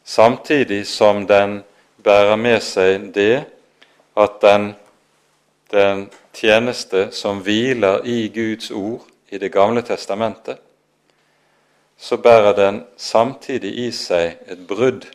samtidig 0.04 0.86
som 0.86 1.26
den 1.26 1.62
bærer 2.04 2.36
med 2.36 2.60
seg 2.64 3.12
det 3.14 3.44
at 4.16 4.40
den 4.42 4.72
den 5.74 6.08
tjeneste 6.32 7.08
som 7.12 7.40
hviler 7.42 8.04
i 8.06 8.28
Guds 8.28 8.70
ord 8.70 9.06
i 9.30 9.38
Det 9.38 9.50
gamle 9.52 9.82
testamentet, 9.82 10.58
så 11.96 12.16
bærer 12.16 12.54
den 12.54 12.84
samtidig 12.96 13.72
i 13.86 13.90
seg 13.90 14.36
et 14.46 14.66
brudd 14.68 15.06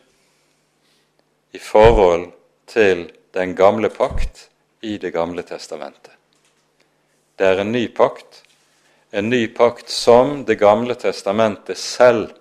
i 1.52 1.58
forhold 1.58 2.30
til 2.66 3.10
den 3.34 3.56
gamle 3.56 3.88
pakt 3.88 4.48
i 4.82 4.98
Det 4.98 5.12
gamle 5.12 5.42
testamentet. 5.42 6.19
Det 7.40 7.46
er 7.48 7.62
en 7.62 7.70
ny 7.72 7.86
pakt, 7.88 8.42
en 9.10 9.30
ny 9.30 9.46
pakt 9.56 9.88
som 9.88 10.44
Det 10.44 10.58
gamle 10.60 10.94
testamentet 10.94 11.78
selv 11.78 12.34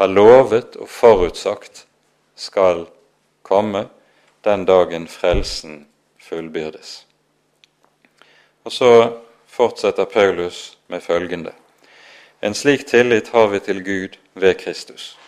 har 0.00 0.08
lovet 0.08 0.78
og 0.80 0.88
forutsagt 0.88 1.82
skal 2.34 2.86
komme 3.44 3.82
den 4.48 4.64
dagen 4.64 5.04
frelsen 5.12 5.82
fullbyrdes. 6.16 7.04
Og 8.64 8.72
så 8.72 8.88
fortsetter 9.46 10.08
Paulus 10.08 10.78
med 10.88 11.04
følgende.: 11.04 11.52
En 12.40 12.54
slik 12.54 12.86
tillit 12.86 13.28
har 13.28 13.52
vi 13.52 13.60
til 13.60 13.84
Gud 13.84 14.16
ved 14.34 14.54
Kristus. 14.54 15.18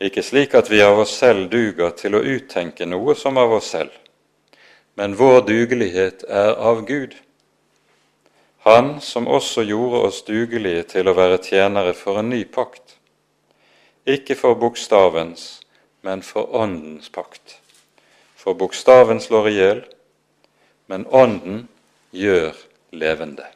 Ikke 0.00 0.22
slik 0.22 0.54
at 0.54 0.70
vi 0.70 0.82
av 0.82 0.98
oss 0.98 1.14
selv 1.14 1.50
duger 1.54 1.94
til 1.94 2.18
å 2.18 2.24
uttenke 2.34 2.86
noe 2.86 3.14
som 3.14 3.38
av 3.38 3.52
oss 3.52 3.70
selv, 3.70 3.94
men 4.94 5.14
vår 5.14 5.40
dugelighet 5.46 6.24
er 6.28 6.58
av 6.58 6.82
Gud. 6.86 7.14
Han 8.68 9.00
som 9.00 9.24
også 9.26 9.62
gjorde 9.64 10.02
oss 10.10 10.18
dugelige 10.26 10.82
til 10.90 11.08
å 11.08 11.14
være 11.16 11.38
tjenere 11.40 11.94
for 11.96 12.20
en 12.20 12.28
ny 12.28 12.42
pakt, 12.44 12.98
ikke 14.04 14.34
for 14.36 14.58
bokstavens, 14.60 15.62
men 16.04 16.20
for 16.20 16.52
Åndens 16.52 17.08
pakt. 17.08 17.54
For 18.36 18.52
bokstaven 18.60 19.22
slår 19.24 19.48
i 19.48 19.54
hjel, 19.56 19.80
men 20.92 21.06
Ånden 21.08 21.62
gjør 22.12 22.60
levende. 22.92 23.46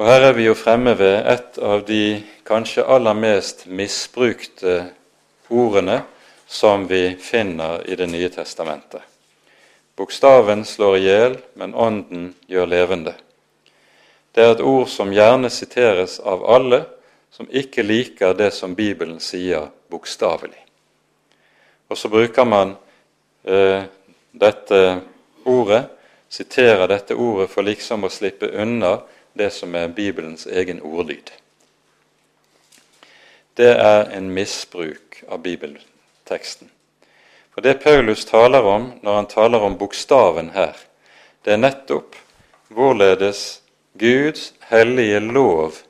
Og 0.00 0.08
Her 0.08 0.30
er 0.30 0.34
vi 0.40 0.48
jo 0.48 0.56
fremme 0.56 0.96
ved 0.96 1.28
et 1.28 1.60
av 1.60 1.84
de 1.84 2.22
kanskje 2.48 2.88
aller 2.88 3.20
mest 3.20 3.66
misbrukte 3.68 4.80
ordene 5.52 6.00
som 6.48 6.88
vi 6.88 7.18
finner 7.20 7.84
i 7.84 8.00
Det 8.00 8.08
nye 8.08 8.32
testamentet. 8.32 9.04
Bokstaven 9.98 10.62
slår 10.64 10.96
i 10.96 11.00
hjel, 11.02 11.32
men 11.58 11.74
Ånden 11.74 12.28
gjør 12.46 12.70
levende. 12.70 13.16
Det 14.30 14.44
er 14.44 14.52
et 14.54 14.62
ord 14.62 14.86
som 14.86 15.10
gjerne 15.10 15.50
siteres 15.50 16.20
av 16.22 16.44
alle 16.46 16.84
som 17.34 17.48
ikke 17.50 17.82
liker 17.82 18.36
det 18.38 18.52
som 18.54 18.76
Bibelen 18.78 19.18
sier 19.18 19.66
bokstavelig. 19.90 20.60
Og 21.90 21.98
så 21.98 22.10
bruker 22.12 22.46
man 22.46 22.76
eh, 23.42 23.82
dette 24.30 24.80
ordet, 25.42 25.82
siterer 26.28 26.86
dette 26.86 27.18
ordet 27.18 27.50
for 27.50 27.66
liksom 27.66 28.06
å 28.06 28.12
slippe 28.12 28.52
unna 28.54 29.00
det 29.34 29.50
som 29.50 29.74
er 29.74 29.90
Bibelens 29.90 30.46
egen 30.46 30.78
ordlyd. 30.78 31.34
Det 33.58 33.74
er 33.74 34.10
en 34.14 34.30
misbruk 34.30 35.24
av 35.26 35.42
bibelteksten. 35.42 36.70
For 37.58 37.62
det 37.62 37.74
Paulus 37.82 38.24
taler 38.24 38.62
om 38.62 38.84
når 39.02 39.14
han 39.14 39.26
taler 39.26 39.64
om 39.66 39.74
bokstaven 39.74 40.52
her, 40.54 40.76
det 41.42 41.56
er 41.56 41.58
nettopp 41.58 42.14
hvorledes 42.70 43.40
Guds 43.98 44.52
hellige 44.70 45.18
lov 45.18 45.80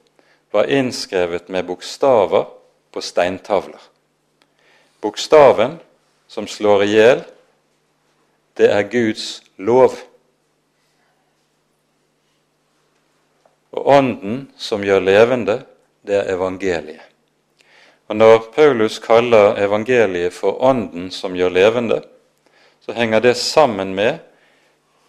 var 0.56 0.70
innskrevet 0.72 1.50
med 1.52 1.66
bokstaver 1.68 2.46
på 2.88 3.02
steintavler. 3.04 3.82
Bokstaven 5.04 5.76
som 6.24 6.48
slår 6.48 6.86
i 6.86 6.88
hjel, 6.94 7.20
det 8.56 8.70
er 8.72 8.88
Guds 8.88 9.26
lov. 9.60 9.92
Og 13.76 13.92
Ånden 13.98 14.46
som 14.56 14.88
gjør 14.88 15.04
levende, 15.04 15.60
det 16.00 16.16
er 16.22 16.32
evangeliet. 16.32 17.07
Og 18.08 18.16
Når 18.16 18.38
Paulus 18.54 18.98
kaller 18.98 19.58
evangeliet 19.60 20.32
for 20.32 20.62
Ånden 20.64 21.10
som 21.12 21.34
gjør 21.36 21.52
levende, 21.52 22.00
så 22.80 22.94
henger 22.96 23.20
det 23.20 23.34
sammen 23.36 23.94
med 23.94 24.18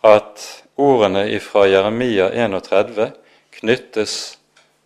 at 0.03 0.43
ordene 0.75 1.23
fra 1.39 1.63
Jeremia 1.67 2.27
31 2.35 3.11
knyttes 3.55 4.15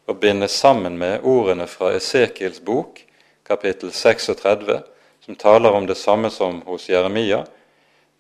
og 0.06 0.20
bindes 0.22 0.52
sammen 0.52 0.98
med 0.98 1.26
ordene 1.26 1.66
fra 1.68 1.90
Esekiels 1.98 2.62
bok, 2.62 3.02
kapittel 3.46 3.92
36, 3.92 4.82
som 5.26 5.36
taler 5.36 5.74
om 5.74 5.88
det 5.90 5.98
samme 5.98 6.30
som 6.30 6.62
hos 6.68 6.90
Jeremia, 6.90 7.44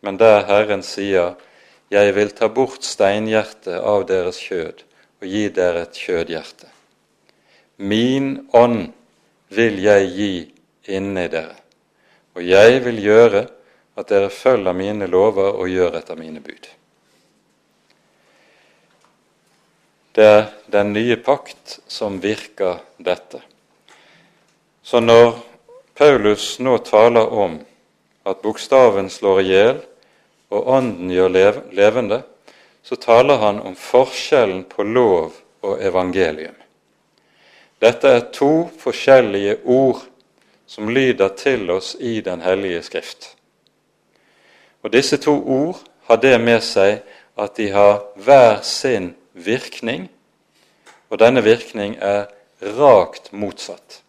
men 0.01 0.17
der 0.17 0.45
Herren 0.49 0.83
sier:" 0.83 1.35
Jeg 1.91 2.15
vil 2.15 2.31
ta 2.33 2.47
bort 2.49 2.81
steinhjertet 2.81 3.75
av 3.77 4.07
deres 4.09 4.39
kjød 4.41 4.81
og 5.21 5.27
gi 5.29 5.49
dere 5.53 5.83
et 5.85 5.93
kjødhjerte. 5.93 6.65
Min 7.77 8.47
ånd 8.53 8.93
vil 9.55 9.79
jeg 9.83 10.09
gi 10.13 10.33
inni 10.97 11.27
dere, 11.31 11.57
og 12.35 12.45
jeg 12.45 12.79
vil 12.85 13.01
gjøre 13.03 13.43
at 13.99 14.09
dere 14.09 14.29
følger 14.33 14.73
mine 14.73 15.07
lover 15.07 15.53
og 15.53 15.69
gjør 15.69 15.99
etter 15.99 16.17
mine 16.17 16.41
bud. 16.43 16.69
Det 20.13 20.25
er 20.25 20.43
den 20.69 20.93
nye 20.93 21.17
pakt 21.17 21.79
som 21.89 22.19
virker 22.21 22.81
dette. 23.01 23.41
Så 24.83 24.99
når 25.01 25.39
Paulus 25.97 26.59
nå 26.59 26.77
taler 26.85 27.29
om 27.33 27.59
at 28.25 28.41
bokstaven 28.43 29.09
slår 29.09 29.41
i 29.41 29.47
hjel 29.49 29.79
og 30.53 30.69
ånden 30.77 31.09
gjør 31.13 31.61
levende, 31.73 32.21
så 32.83 32.97
taler 32.99 33.41
han 33.41 33.61
om 33.63 33.77
forskjellen 33.79 34.65
på 34.69 34.85
lov 34.85 35.33
og 35.63 35.81
evangelium. 35.81 36.62
Dette 37.83 38.07
er 38.07 38.27
to 38.31 38.69
forskjellige 38.79 39.57
ord 39.67 40.05
som 40.65 40.87
lyder 40.89 41.33
til 41.35 41.71
oss 41.73 41.95
i 41.99 42.21
Den 42.21 42.41
hellige 42.41 42.83
Skrift. 42.83 43.33
Og 44.83 44.93
Disse 44.93 45.17
to 45.17 45.33
ord 45.35 45.81
har 46.07 46.21
det 46.23 46.37
med 46.39 46.61
seg 46.63 47.01
at 47.39 47.57
de 47.57 47.67
har 47.73 48.05
hver 48.15 48.61
sin 48.63 49.11
virkning, 49.33 50.07
og 51.09 51.19
denne 51.19 51.43
virkning 51.43 51.97
er 51.99 52.29
rakt 52.77 53.31
motsatt. 53.33 53.99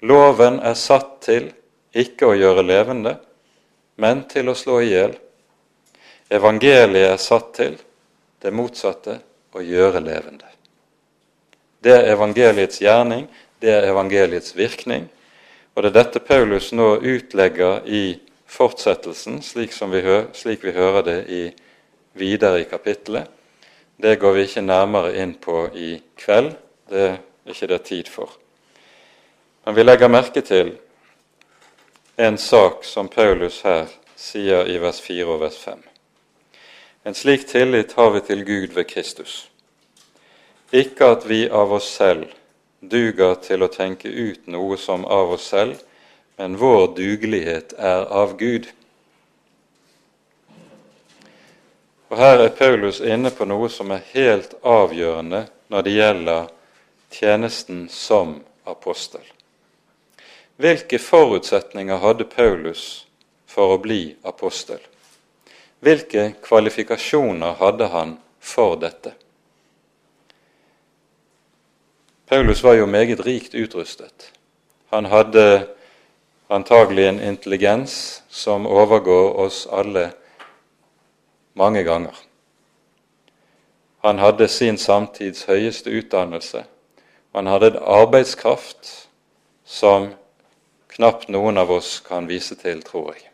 Loven 0.00 0.60
er 0.64 0.74
satt 0.78 1.20
til 1.28 1.52
ikke 1.92 2.30
å 2.30 2.38
gjøre 2.38 2.64
levende, 2.64 3.18
men 4.00 4.24
til 4.32 4.48
å 4.48 4.56
slå 4.58 4.80
i 4.80 4.90
hjel. 4.94 5.14
Evangeliet 6.32 7.12
er 7.12 7.20
satt 7.20 7.52
til 7.60 7.78
det 8.40 8.52
motsatte 8.52 9.20
å 9.52 9.62
gjøre 9.62 10.00
levende. 10.00 10.53
Det 11.84 11.92
er 11.92 12.14
evangeliets 12.14 12.80
gjerning, 12.80 13.26
det 13.60 13.68
er 13.68 13.90
evangeliets 13.90 14.54
virkning, 14.56 15.10
og 15.74 15.82
det 15.82 15.90
er 15.90 15.98
dette 15.98 16.22
Paulus 16.24 16.70
nå 16.72 16.94
utlegger 16.96 17.84
i 17.84 18.16
fortsettelsen, 18.48 19.42
slik, 19.42 19.74
vi, 19.92 20.02
slik 20.32 20.64
vi 20.64 20.72
hører 20.72 21.04
det 21.04 21.18
i, 21.28 21.42
videre 22.16 22.62
i 22.62 22.68
kapittelet. 22.70 23.28
Det 24.00 24.16
går 24.18 24.32
vi 24.32 24.46
ikke 24.48 24.64
nærmere 24.64 25.12
inn 25.20 25.34
på 25.36 25.66
i 25.76 25.98
kveld, 26.16 26.54
det 26.88 27.04
er 27.10 27.52
ikke 27.52 27.68
det 27.74 27.82
tid 27.82 28.08
for. 28.08 28.32
Men 29.66 29.76
vi 29.76 29.84
legger 29.84 30.08
merke 30.08 30.40
til 30.40 30.74
en 32.16 32.38
sak 32.38 32.84
som 32.84 33.08
Paulus 33.08 33.60
her 33.64 33.90
sier 34.16 34.68
i 34.70 34.78
vers 34.80 35.00
4 35.04 35.26
og 35.26 35.40
vers 35.44 35.58
5. 35.60 35.82
En 37.04 37.14
slik 37.14 37.44
tillit 37.48 37.92
har 37.98 38.14
vi 38.14 38.20
til 38.24 38.44
Gud 38.46 38.72
ved 38.74 38.88
Kristus. 38.88 39.50
Ikke 40.74 41.12
at 41.14 41.26
vi 41.30 41.44
av 41.48 41.72
oss 41.76 41.86
selv 41.86 42.32
duger 42.82 43.36
til 43.44 43.62
å 43.62 43.70
tenke 43.70 44.10
ut 44.10 44.48
noe 44.50 44.74
som 44.80 45.04
av 45.06 45.36
oss 45.36 45.46
selv, 45.52 45.78
men 46.36 46.56
vår 46.58 46.88
dugelighet 46.96 47.76
er 47.78 48.08
av 48.10 48.34
Gud. 48.40 48.66
Og 52.10 52.18
Her 52.18 52.42
er 52.42 52.52
Paulus 52.58 52.98
inne 53.00 53.30
på 53.30 53.46
noe 53.46 53.70
som 53.70 53.94
er 53.94 54.02
helt 54.12 54.58
avgjørende 54.66 55.44
når 55.70 55.86
det 55.86 55.94
gjelder 55.94 56.50
tjenesten 57.14 57.86
som 57.88 58.40
apostel. 58.66 59.22
Hvilke 60.58 60.98
forutsetninger 60.98 62.02
hadde 62.02 62.26
Paulus 62.30 63.04
for 63.50 63.74
å 63.74 63.82
bli 63.82 64.16
apostel? 64.26 64.82
Hvilke 65.82 66.32
kvalifikasjoner 66.42 67.58
hadde 67.62 67.90
han 67.94 68.16
for 68.38 68.78
dette? 68.78 69.14
Paulus 72.28 72.62
var 72.62 72.74
jo 72.74 72.86
meget 72.86 73.26
rikt 73.26 73.54
utrustet. 73.54 74.32
Han 74.90 75.04
hadde 75.04 75.68
antagelig 76.48 77.08
en 77.08 77.20
intelligens 77.20 78.22
som 78.28 78.66
overgår 78.66 79.36
oss 79.44 79.66
alle 79.70 80.12
mange 81.52 81.82
ganger. 81.82 82.16
Han 84.04 84.18
hadde 84.18 84.48
sin 84.48 84.78
samtids 84.78 85.44
høyeste 85.44 85.90
utdannelse. 85.90 86.64
Han 87.34 87.46
hadde 87.46 87.66
en 87.66 87.82
arbeidskraft 87.82 89.08
som 89.64 90.10
knapt 90.88 91.28
noen 91.28 91.58
av 91.58 91.70
oss 91.70 92.00
kan 92.04 92.28
vise 92.28 92.54
til, 92.54 92.82
tror 92.82 93.14
jeg. 93.14 93.30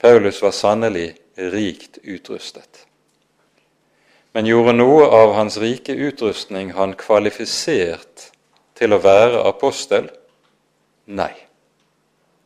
Paulus 0.00 0.42
var 0.42 0.50
sannelig 0.50 1.14
rikt 1.36 1.98
utrustet. 2.02 2.86
Men 4.34 4.46
gjorde 4.46 4.72
noe 4.74 5.04
av 5.14 5.32
hans 5.36 5.56
rike 5.62 5.94
utrustning 5.94 6.72
han 6.74 6.96
kvalifisert 6.98 8.32
til 8.74 8.94
å 8.96 8.98
være 8.98 9.44
apostel? 9.46 10.08
Nei. 11.06 11.30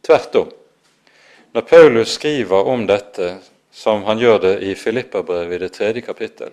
Tvert 0.04 0.36
om. 0.36 0.50
Når 1.56 1.64
Paulus 1.70 2.12
skriver 2.18 2.68
om 2.68 2.84
dette, 2.90 3.38
som 3.72 4.04
han 4.04 4.20
gjør 4.20 4.42
det 4.42 4.52
i 4.68 4.74
Filippabrevet 4.76 5.56
i 5.56 5.62
det 5.62 5.70
tredje 5.78 6.02
kapittel, 6.04 6.52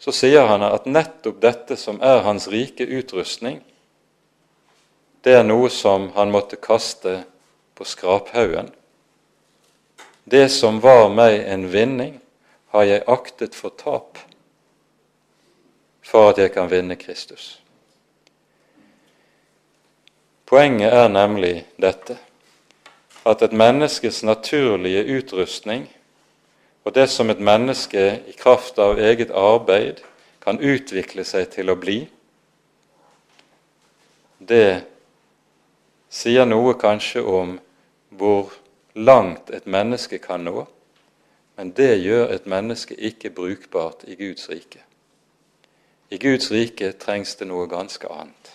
så 0.00 0.14
sier 0.16 0.48
han 0.48 0.64
at 0.64 0.88
nettopp 0.88 1.36
dette 1.44 1.76
som 1.76 2.00
er 2.00 2.22
hans 2.24 2.48
rike 2.48 2.88
utrustning, 2.88 3.60
det 5.20 5.36
er 5.36 5.44
noe 5.44 5.68
som 5.68 6.08
han 6.16 6.32
måtte 6.32 6.56
kaste 6.56 7.18
på 7.76 7.84
skraphaugen. 7.84 8.72
Det 10.24 10.46
som 10.48 10.80
var 10.80 11.12
meg 11.12 11.42
en 11.44 11.68
vinning, 11.68 12.16
har 12.72 12.88
jeg 12.88 13.04
aktet 13.04 13.52
for 13.58 13.76
tap 13.76 14.16
for 16.10 16.32
at 16.32 16.38
jeg 16.42 16.50
kan 16.52 16.70
vinne 16.70 16.96
Kristus. 16.98 17.60
Poenget 20.50 20.90
er 20.92 21.08
nemlig 21.08 21.66
dette 21.78 22.18
at 23.26 23.42
et 23.42 23.52
menneskes 23.54 24.24
naturlige 24.26 25.04
utrustning 25.18 25.86
og 26.84 26.94
det 26.94 27.06
som 27.10 27.30
et 27.30 27.40
menneske 27.40 28.02
i 28.26 28.34
kraft 28.34 28.78
av 28.82 28.98
eget 28.98 29.30
arbeid 29.30 30.00
kan 30.42 30.58
utvikle 30.58 31.22
seg 31.28 31.52
til 31.52 31.70
å 31.70 31.76
bli, 31.78 32.00
det 34.40 34.82
sier 36.10 36.48
noe 36.48 36.74
kanskje 36.80 37.22
om 37.22 37.58
hvor 38.10 38.56
langt 38.96 39.52
et 39.54 39.68
menneske 39.70 40.18
kan 40.18 40.42
nå, 40.48 40.64
men 41.60 41.74
det 41.76 41.92
gjør 42.00 42.32
et 42.34 42.48
menneske 42.48 42.96
ikke 42.96 43.30
brukbart 43.36 44.08
i 44.08 44.16
Guds 44.18 44.48
rike. 44.50 44.80
I 46.10 46.18
Guds 46.18 46.50
rike 46.50 46.92
trengs 46.98 47.36
det 47.38 47.46
noe 47.46 47.68
ganske 47.70 48.08
annet. 48.10 48.50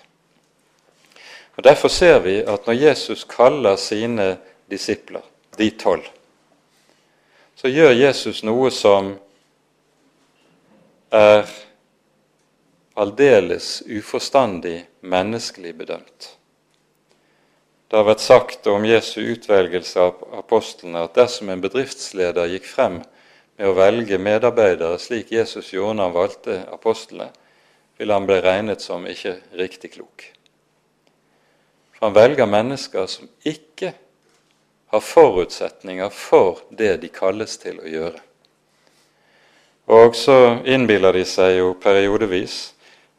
Og 1.56 1.64
Derfor 1.64 1.88
ser 1.88 2.20
vi 2.20 2.42
at 2.44 2.68
når 2.68 2.74
Jesus 2.74 3.24
kaller 3.24 3.80
sine 3.80 4.36
disipler, 4.72 5.24
de 5.58 5.70
tolv, 5.80 6.04
så 7.56 7.72
gjør 7.72 7.94
Jesus 7.96 8.42
noe 8.44 8.68
som 8.76 9.14
er 11.16 11.48
aldeles 13.00 13.84
uforstandig 13.88 14.82
menneskelig 15.00 15.72
bedømt. 15.78 16.28
Det 17.88 18.02
har 18.02 18.08
vært 18.10 18.24
sagt 18.26 18.68
om 18.68 18.84
Jesu 18.84 19.22
utvelgelse 19.22 20.02
av 20.02 20.20
apostlene 20.42 21.06
at 21.06 21.16
dersom 21.16 21.54
en 21.54 21.64
bedriftsleder 21.64 22.52
gikk 22.52 22.68
frem 22.68 23.00
med 23.56 23.70
å 23.70 23.76
velge 23.78 24.20
medarbeidere 24.20 25.00
slik 25.00 25.32
Jesus 25.32 25.72
gjorde 25.72 26.02
når 26.02 26.10
han 26.10 26.16
valgte 26.20 26.58
apostlene, 26.76 27.30
ville 27.98 28.14
han 28.14 28.26
bli 28.26 28.42
regnet 28.42 28.82
som 28.82 29.08
ikke 29.08 29.38
riktig 29.52 29.94
klok. 29.94 30.32
For 31.96 32.08
han 32.08 32.16
velger 32.16 32.50
mennesker 32.50 33.08
som 33.08 33.30
ikke 33.44 33.94
har 34.92 35.04
forutsetninger 35.04 36.10
for 36.10 36.60
det 36.70 36.98
de 37.02 37.10
kalles 37.12 37.58
til 37.60 37.80
å 37.80 37.90
gjøre. 37.90 38.22
Og 39.86 40.16
så 40.18 40.38
innbiller 40.66 41.14
de 41.14 41.26
seg 41.30 41.60
jo 41.60 41.74
periodevis 41.78 42.74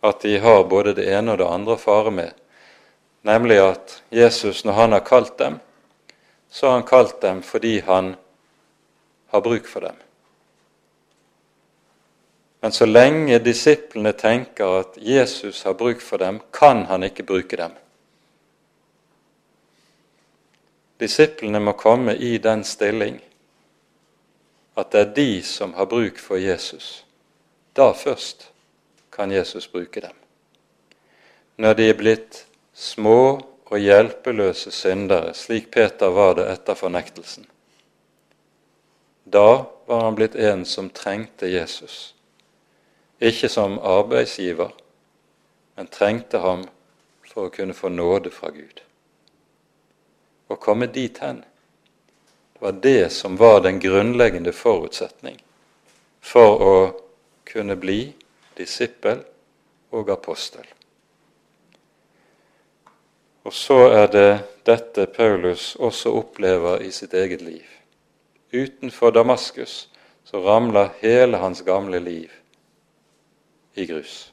at 0.05 0.21
de 0.23 0.39
har 0.43 0.65
både 0.69 0.97
det 0.99 1.07
ene 1.15 1.35
og 1.35 1.41
det 1.41 1.49
andre 1.49 1.77
å 1.77 1.81
fare 1.81 2.13
med, 2.15 2.33
nemlig 3.27 3.59
at 3.63 4.01
Jesus, 4.11 4.65
når 4.65 4.81
han 4.81 4.97
har 4.97 5.05
kalt 5.07 5.39
dem, 5.39 5.61
så 6.51 6.69
har 6.69 6.79
han 6.79 6.89
kalt 6.89 7.21
dem 7.23 7.43
fordi 7.43 7.79
han 7.87 8.15
har 9.33 9.45
bruk 9.45 9.67
for 9.71 9.87
dem. 9.87 9.97
Men 12.67 12.73
så 12.73 12.87
lenge 12.87 13.39
disiplene 13.39 14.11
tenker 14.13 14.81
at 14.81 14.97
Jesus 14.99 15.61
har 15.63 15.77
bruk 15.79 16.01
for 16.03 16.19
dem, 16.19 16.41
kan 16.51 16.81
han 16.91 17.05
ikke 17.07 17.23
bruke 17.23 17.55
dem. 17.57 17.77
Disiplene 20.99 21.61
må 21.63 21.77
komme 21.79 22.17
i 22.19 22.33
den 22.43 22.65
stilling 22.67 23.21
at 24.75 24.91
det 24.91 25.03
er 25.05 25.13
de 25.21 25.29
som 25.47 25.77
har 25.79 25.87
bruk 25.87 26.19
for 26.19 26.43
Jesus. 26.43 27.05
Da 27.71 27.93
først 27.95 28.49
kan 29.15 29.31
Jesus 29.31 29.71
bruke 29.71 30.03
dem. 30.03 30.19
Når 31.63 31.79
de 31.79 31.89
er 31.93 32.01
blitt 32.03 32.43
små 32.75 33.21
og 33.71 33.79
hjelpeløse 33.79 34.75
syndere, 34.75 35.39
slik 35.39 35.71
Peter 35.71 36.11
var 36.11 36.35
det 36.43 36.51
etter 36.57 36.75
fornektelsen, 36.75 37.47
da 39.23 39.49
var 39.87 40.05
han 40.09 40.19
blitt 40.19 40.35
en 40.35 40.67
som 40.67 40.91
trengte 40.91 41.55
Jesus. 41.55 42.16
Ikke 43.21 43.49
som 43.49 43.79
arbeidsgiver, 43.79 44.75
men 45.77 45.89
trengte 45.93 46.43
ham 46.45 46.67
for 47.27 47.47
å 47.47 47.55
kunne 47.55 47.77
få 47.77 47.89
nåde 47.93 48.33
fra 48.33 48.51
Gud 48.53 48.83
å 50.49 50.57
komme 50.57 50.87
dit 50.87 51.19
hen. 51.19 51.43
Det 52.55 52.63
var 52.63 52.79
det 52.83 53.11
som 53.13 53.37
var 53.37 53.61
den 53.61 53.81
grunnleggende 53.81 54.53
forutsetning 54.53 55.39
for 56.21 56.63
å 56.63 56.77
kunne 57.47 57.77
bli 57.77 58.01
disippel 58.57 59.21
og 59.95 60.11
apostel. 60.11 60.65
Og 63.47 63.55
så 63.55 63.79
er 63.95 64.09
det 64.11 64.31
dette 64.67 65.07
Paulus 65.07 65.75
også 65.79 66.17
opplever 66.19 66.83
i 66.83 66.91
sitt 66.91 67.15
eget 67.15 67.45
liv. 67.45 67.67
Utenfor 68.51 69.13
Damaskus 69.15 69.87
så 70.27 70.41
ramler 70.43 70.97
hele 71.03 71.39
hans 71.39 71.63
gamle 71.63 72.01
liv 72.03 72.33
i 73.79 73.87
grus. 73.87 74.33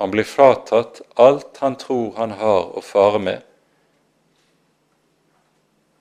Han 0.00 0.10
blir 0.10 0.24
fratatt 0.24 1.00
alt 1.14 1.56
han 1.60 1.76
tror 1.76 2.14
han 2.16 2.30
har 2.40 2.70
å 2.76 2.82
fare 2.84 3.18
med, 3.18 3.42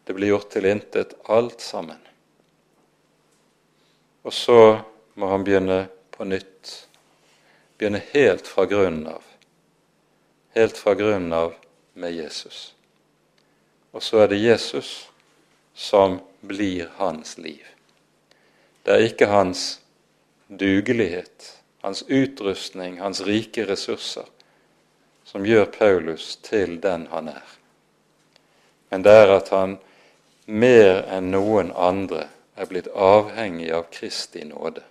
det 0.10 0.16
blir 0.18 0.32
gjort 0.32 0.50
til 0.50 0.66
intet, 0.66 1.12
alt 1.30 1.62
sammen. 1.62 2.00
Og 4.26 4.34
så 4.34 4.80
må 5.14 5.28
han 5.30 5.44
begynne 5.46 5.84
på 6.16 6.26
nytt. 6.26 6.72
Begynne 7.78 8.02
helt 8.16 8.48
fra 8.50 8.66
grunnen 8.66 9.06
av. 9.12 9.22
Helt 10.58 10.82
fra 10.82 10.96
grunnen 10.98 11.34
av 11.34 11.54
med 11.94 12.18
Jesus. 12.18 12.74
Og 13.94 14.02
så 14.02 14.24
er 14.24 14.32
det 14.34 14.42
Jesus 14.42 15.12
som 15.78 16.18
blir 16.42 16.90
hans 16.98 17.38
liv. 17.38 17.62
Det 18.82 18.96
er 18.98 19.06
ikke 19.12 19.30
hans 19.30 19.78
dugelighet, 20.48 21.52
hans 21.82 22.04
utrustning, 22.08 23.00
hans 23.00 23.22
rike 23.22 23.66
ressurser 23.66 24.26
som 25.24 25.46
gjør 25.46 25.66
Paulus 25.66 26.36
til 26.44 26.80
den 26.82 27.08
han 27.12 27.28
er. 27.30 27.46
Men 28.90 29.04
det 29.06 29.14
er 29.14 29.36
at 29.36 29.52
han 29.54 29.78
mer 30.50 31.04
enn 31.06 31.30
noen 31.32 31.70
andre 31.78 32.26
er 32.58 32.70
blitt 32.70 32.90
avhengig 32.90 33.70
av 33.76 33.86
Kristi 33.94 34.42
nåde, 34.50 34.82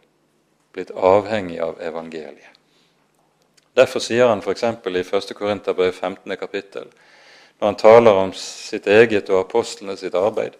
blitt 0.72 0.92
avhengig 0.94 1.58
av 1.60 1.80
evangeliet. 1.82 2.54
Derfor 3.74 4.02
sier 4.02 4.30
han 4.30 4.40
f.eks. 4.42 4.62
i 4.62 5.02
1. 5.02 5.34
Korinterbrev 5.38 5.92
15. 5.92 6.36
kapittel, 6.36 6.86
når 7.58 7.66
han 7.66 7.78
taler 7.78 8.20
om 8.22 8.32
sitt 8.34 8.86
eget 8.86 9.30
og 9.30 9.40
apostlene 9.44 9.96
sitt 9.98 10.14
arbeid, 10.14 10.54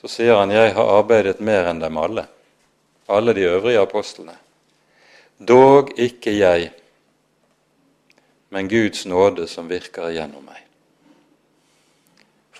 så 0.00 0.08
sier 0.08 0.38
han 0.38 0.50
'Jeg 0.50 0.74
har 0.74 0.98
arbeidet 0.98 1.40
mer 1.40 1.66
enn 1.66 1.80
dem 1.80 1.98
alle', 1.98 2.26
alle 3.08 3.34
de 3.34 3.44
øvrige 3.44 3.80
apostlene. 3.80 4.38
Dog 5.40 5.94
ikke 5.98 6.36
jeg, 6.36 6.72
men 8.50 8.68
Guds 8.68 9.06
nåde 9.06 9.48
som 9.48 9.70
virker 9.70 10.12
gjennom 10.12 10.44
meg 10.44 10.66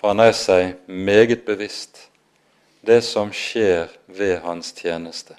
for 0.01 0.09
han 0.09 0.23
er 0.23 0.33
seg 0.33 0.79
meget 0.89 1.43
bevisst 1.45 2.07
det 2.81 3.03
som 3.05 3.29
skjer 3.29 3.91
ved 4.09 4.39
hans 4.41 4.71
tjeneste. 4.73 5.35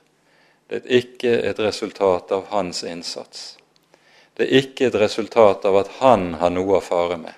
Det 0.70 0.84
er 0.84 1.00
ikke 1.00 1.32
et 1.48 1.58
resultat 1.58 2.30
av 2.30 2.46
hans 2.52 2.84
innsats. 2.86 3.56
Det 4.38 4.46
er 4.46 4.62
ikke 4.62 4.86
et 4.86 5.00
resultat 5.02 5.66
av 5.66 5.80
at 5.80 5.90
han 5.98 6.36
har 6.38 6.54
noe 6.54 6.78
å 6.78 6.84
fare 6.84 7.18
med. 7.18 7.34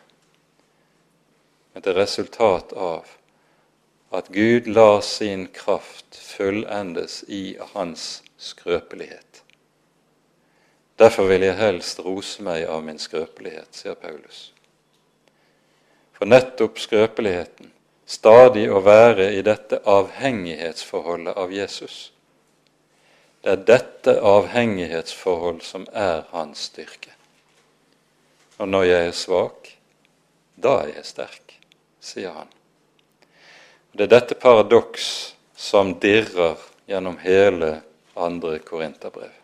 Men 1.73 1.87
det 1.87 1.95
er 1.95 2.03
resultat 2.03 2.77
av 2.77 3.09
at 4.13 4.29
Gud 4.29 4.69
lar 4.69 5.01
sin 5.01 5.49
kraft 5.49 6.21
fullendes 6.21 7.23
i 7.25 7.57
hans 7.73 8.21
skrøpelighet. 8.37 9.24
Derfor 11.05 11.29
vil 11.29 11.45
jeg 11.45 11.61
helst 11.61 12.01
rose 12.01 12.43
meg 12.43 12.65
av 12.65 12.81
min 12.87 12.99
skrøpelighet, 13.03 13.69
sier 13.77 13.97
Paulus 14.01 14.49
for 16.25 16.31
nettopp 16.31 16.79
skrøpeligheten, 16.81 17.69
stadig 18.07 18.69
å 18.73 18.81
være 18.85 19.27
i 19.37 19.43
dette 19.45 19.81
avhengighetsforholdet 19.85 21.37
av 21.37 21.53
Jesus. 21.53 21.97
Det 23.45 23.53
er 23.53 23.67
dette 23.69 24.15
avhengighetsforhold 24.25 25.61
som 25.67 25.85
er 25.93 26.25
hans 26.31 26.65
styrke. 26.71 27.13
Og 28.57 28.71
når 28.73 28.89
jeg 28.89 29.11
er 29.11 29.17
svak, 29.19 29.71
da 30.57 30.79
er 30.87 30.95
jeg 30.95 31.09
sterk, 31.11 31.57
sier 32.01 32.33
han. 32.33 32.49
Det 33.93 34.07
er 34.07 34.15
dette 34.17 34.41
paradoks 34.41 35.09
som 35.53 35.97
dirrer 36.01 36.57
gjennom 36.89 37.19
hele 37.21 37.81
andre 38.17 38.63
korinterbrev. 38.65 39.44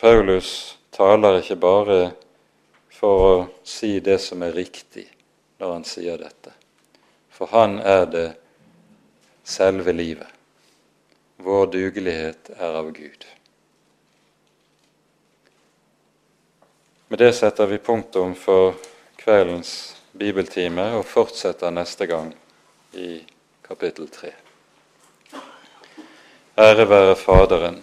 Paulus 0.00 0.78
taler 0.90 1.42
ikke 1.42 1.58
bare 1.60 1.98
for 2.88 3.24
å 3.24 3.32
si 3.68 3.98
det 4.00 4.16
som 4.24 4.40
er 4.40 4.54
riktig 4.56 5.04
når 5.60 5.72
han 5.74 5.84
sier 5.84 6.16
dette. 6.16 6.54
For 7.28 7.52
han 7.52 7.76
er 7.84 8.06
det 8.08 8.28
selve 9.44 9.92
livet. 9.92 10.28
Vår 11.44 11.68
dugelighet 11.72 12.48
er 12.56 12.78
av 12.80 12.88
Gud. 12.96 13.26
Med 17.12 17.20
det 17.20 17.34
setter 17.36 17.68
vi 17.68 17.82
punktum 17.84 18.32
for 18.38 18.80
kveldens 19.20 19.74
bibeltime 20.16 20.94
og 20.96 21.04
fortsetter 21.04 21.76
neste 21.76 22.08
gang 22.08 22.32
i 22.96 23.20
kapittel 23.68 24.08
3. 24.08 24.32
Ære 26.60 26.88
være 26.88 27.16
Faderen 27.20 27.82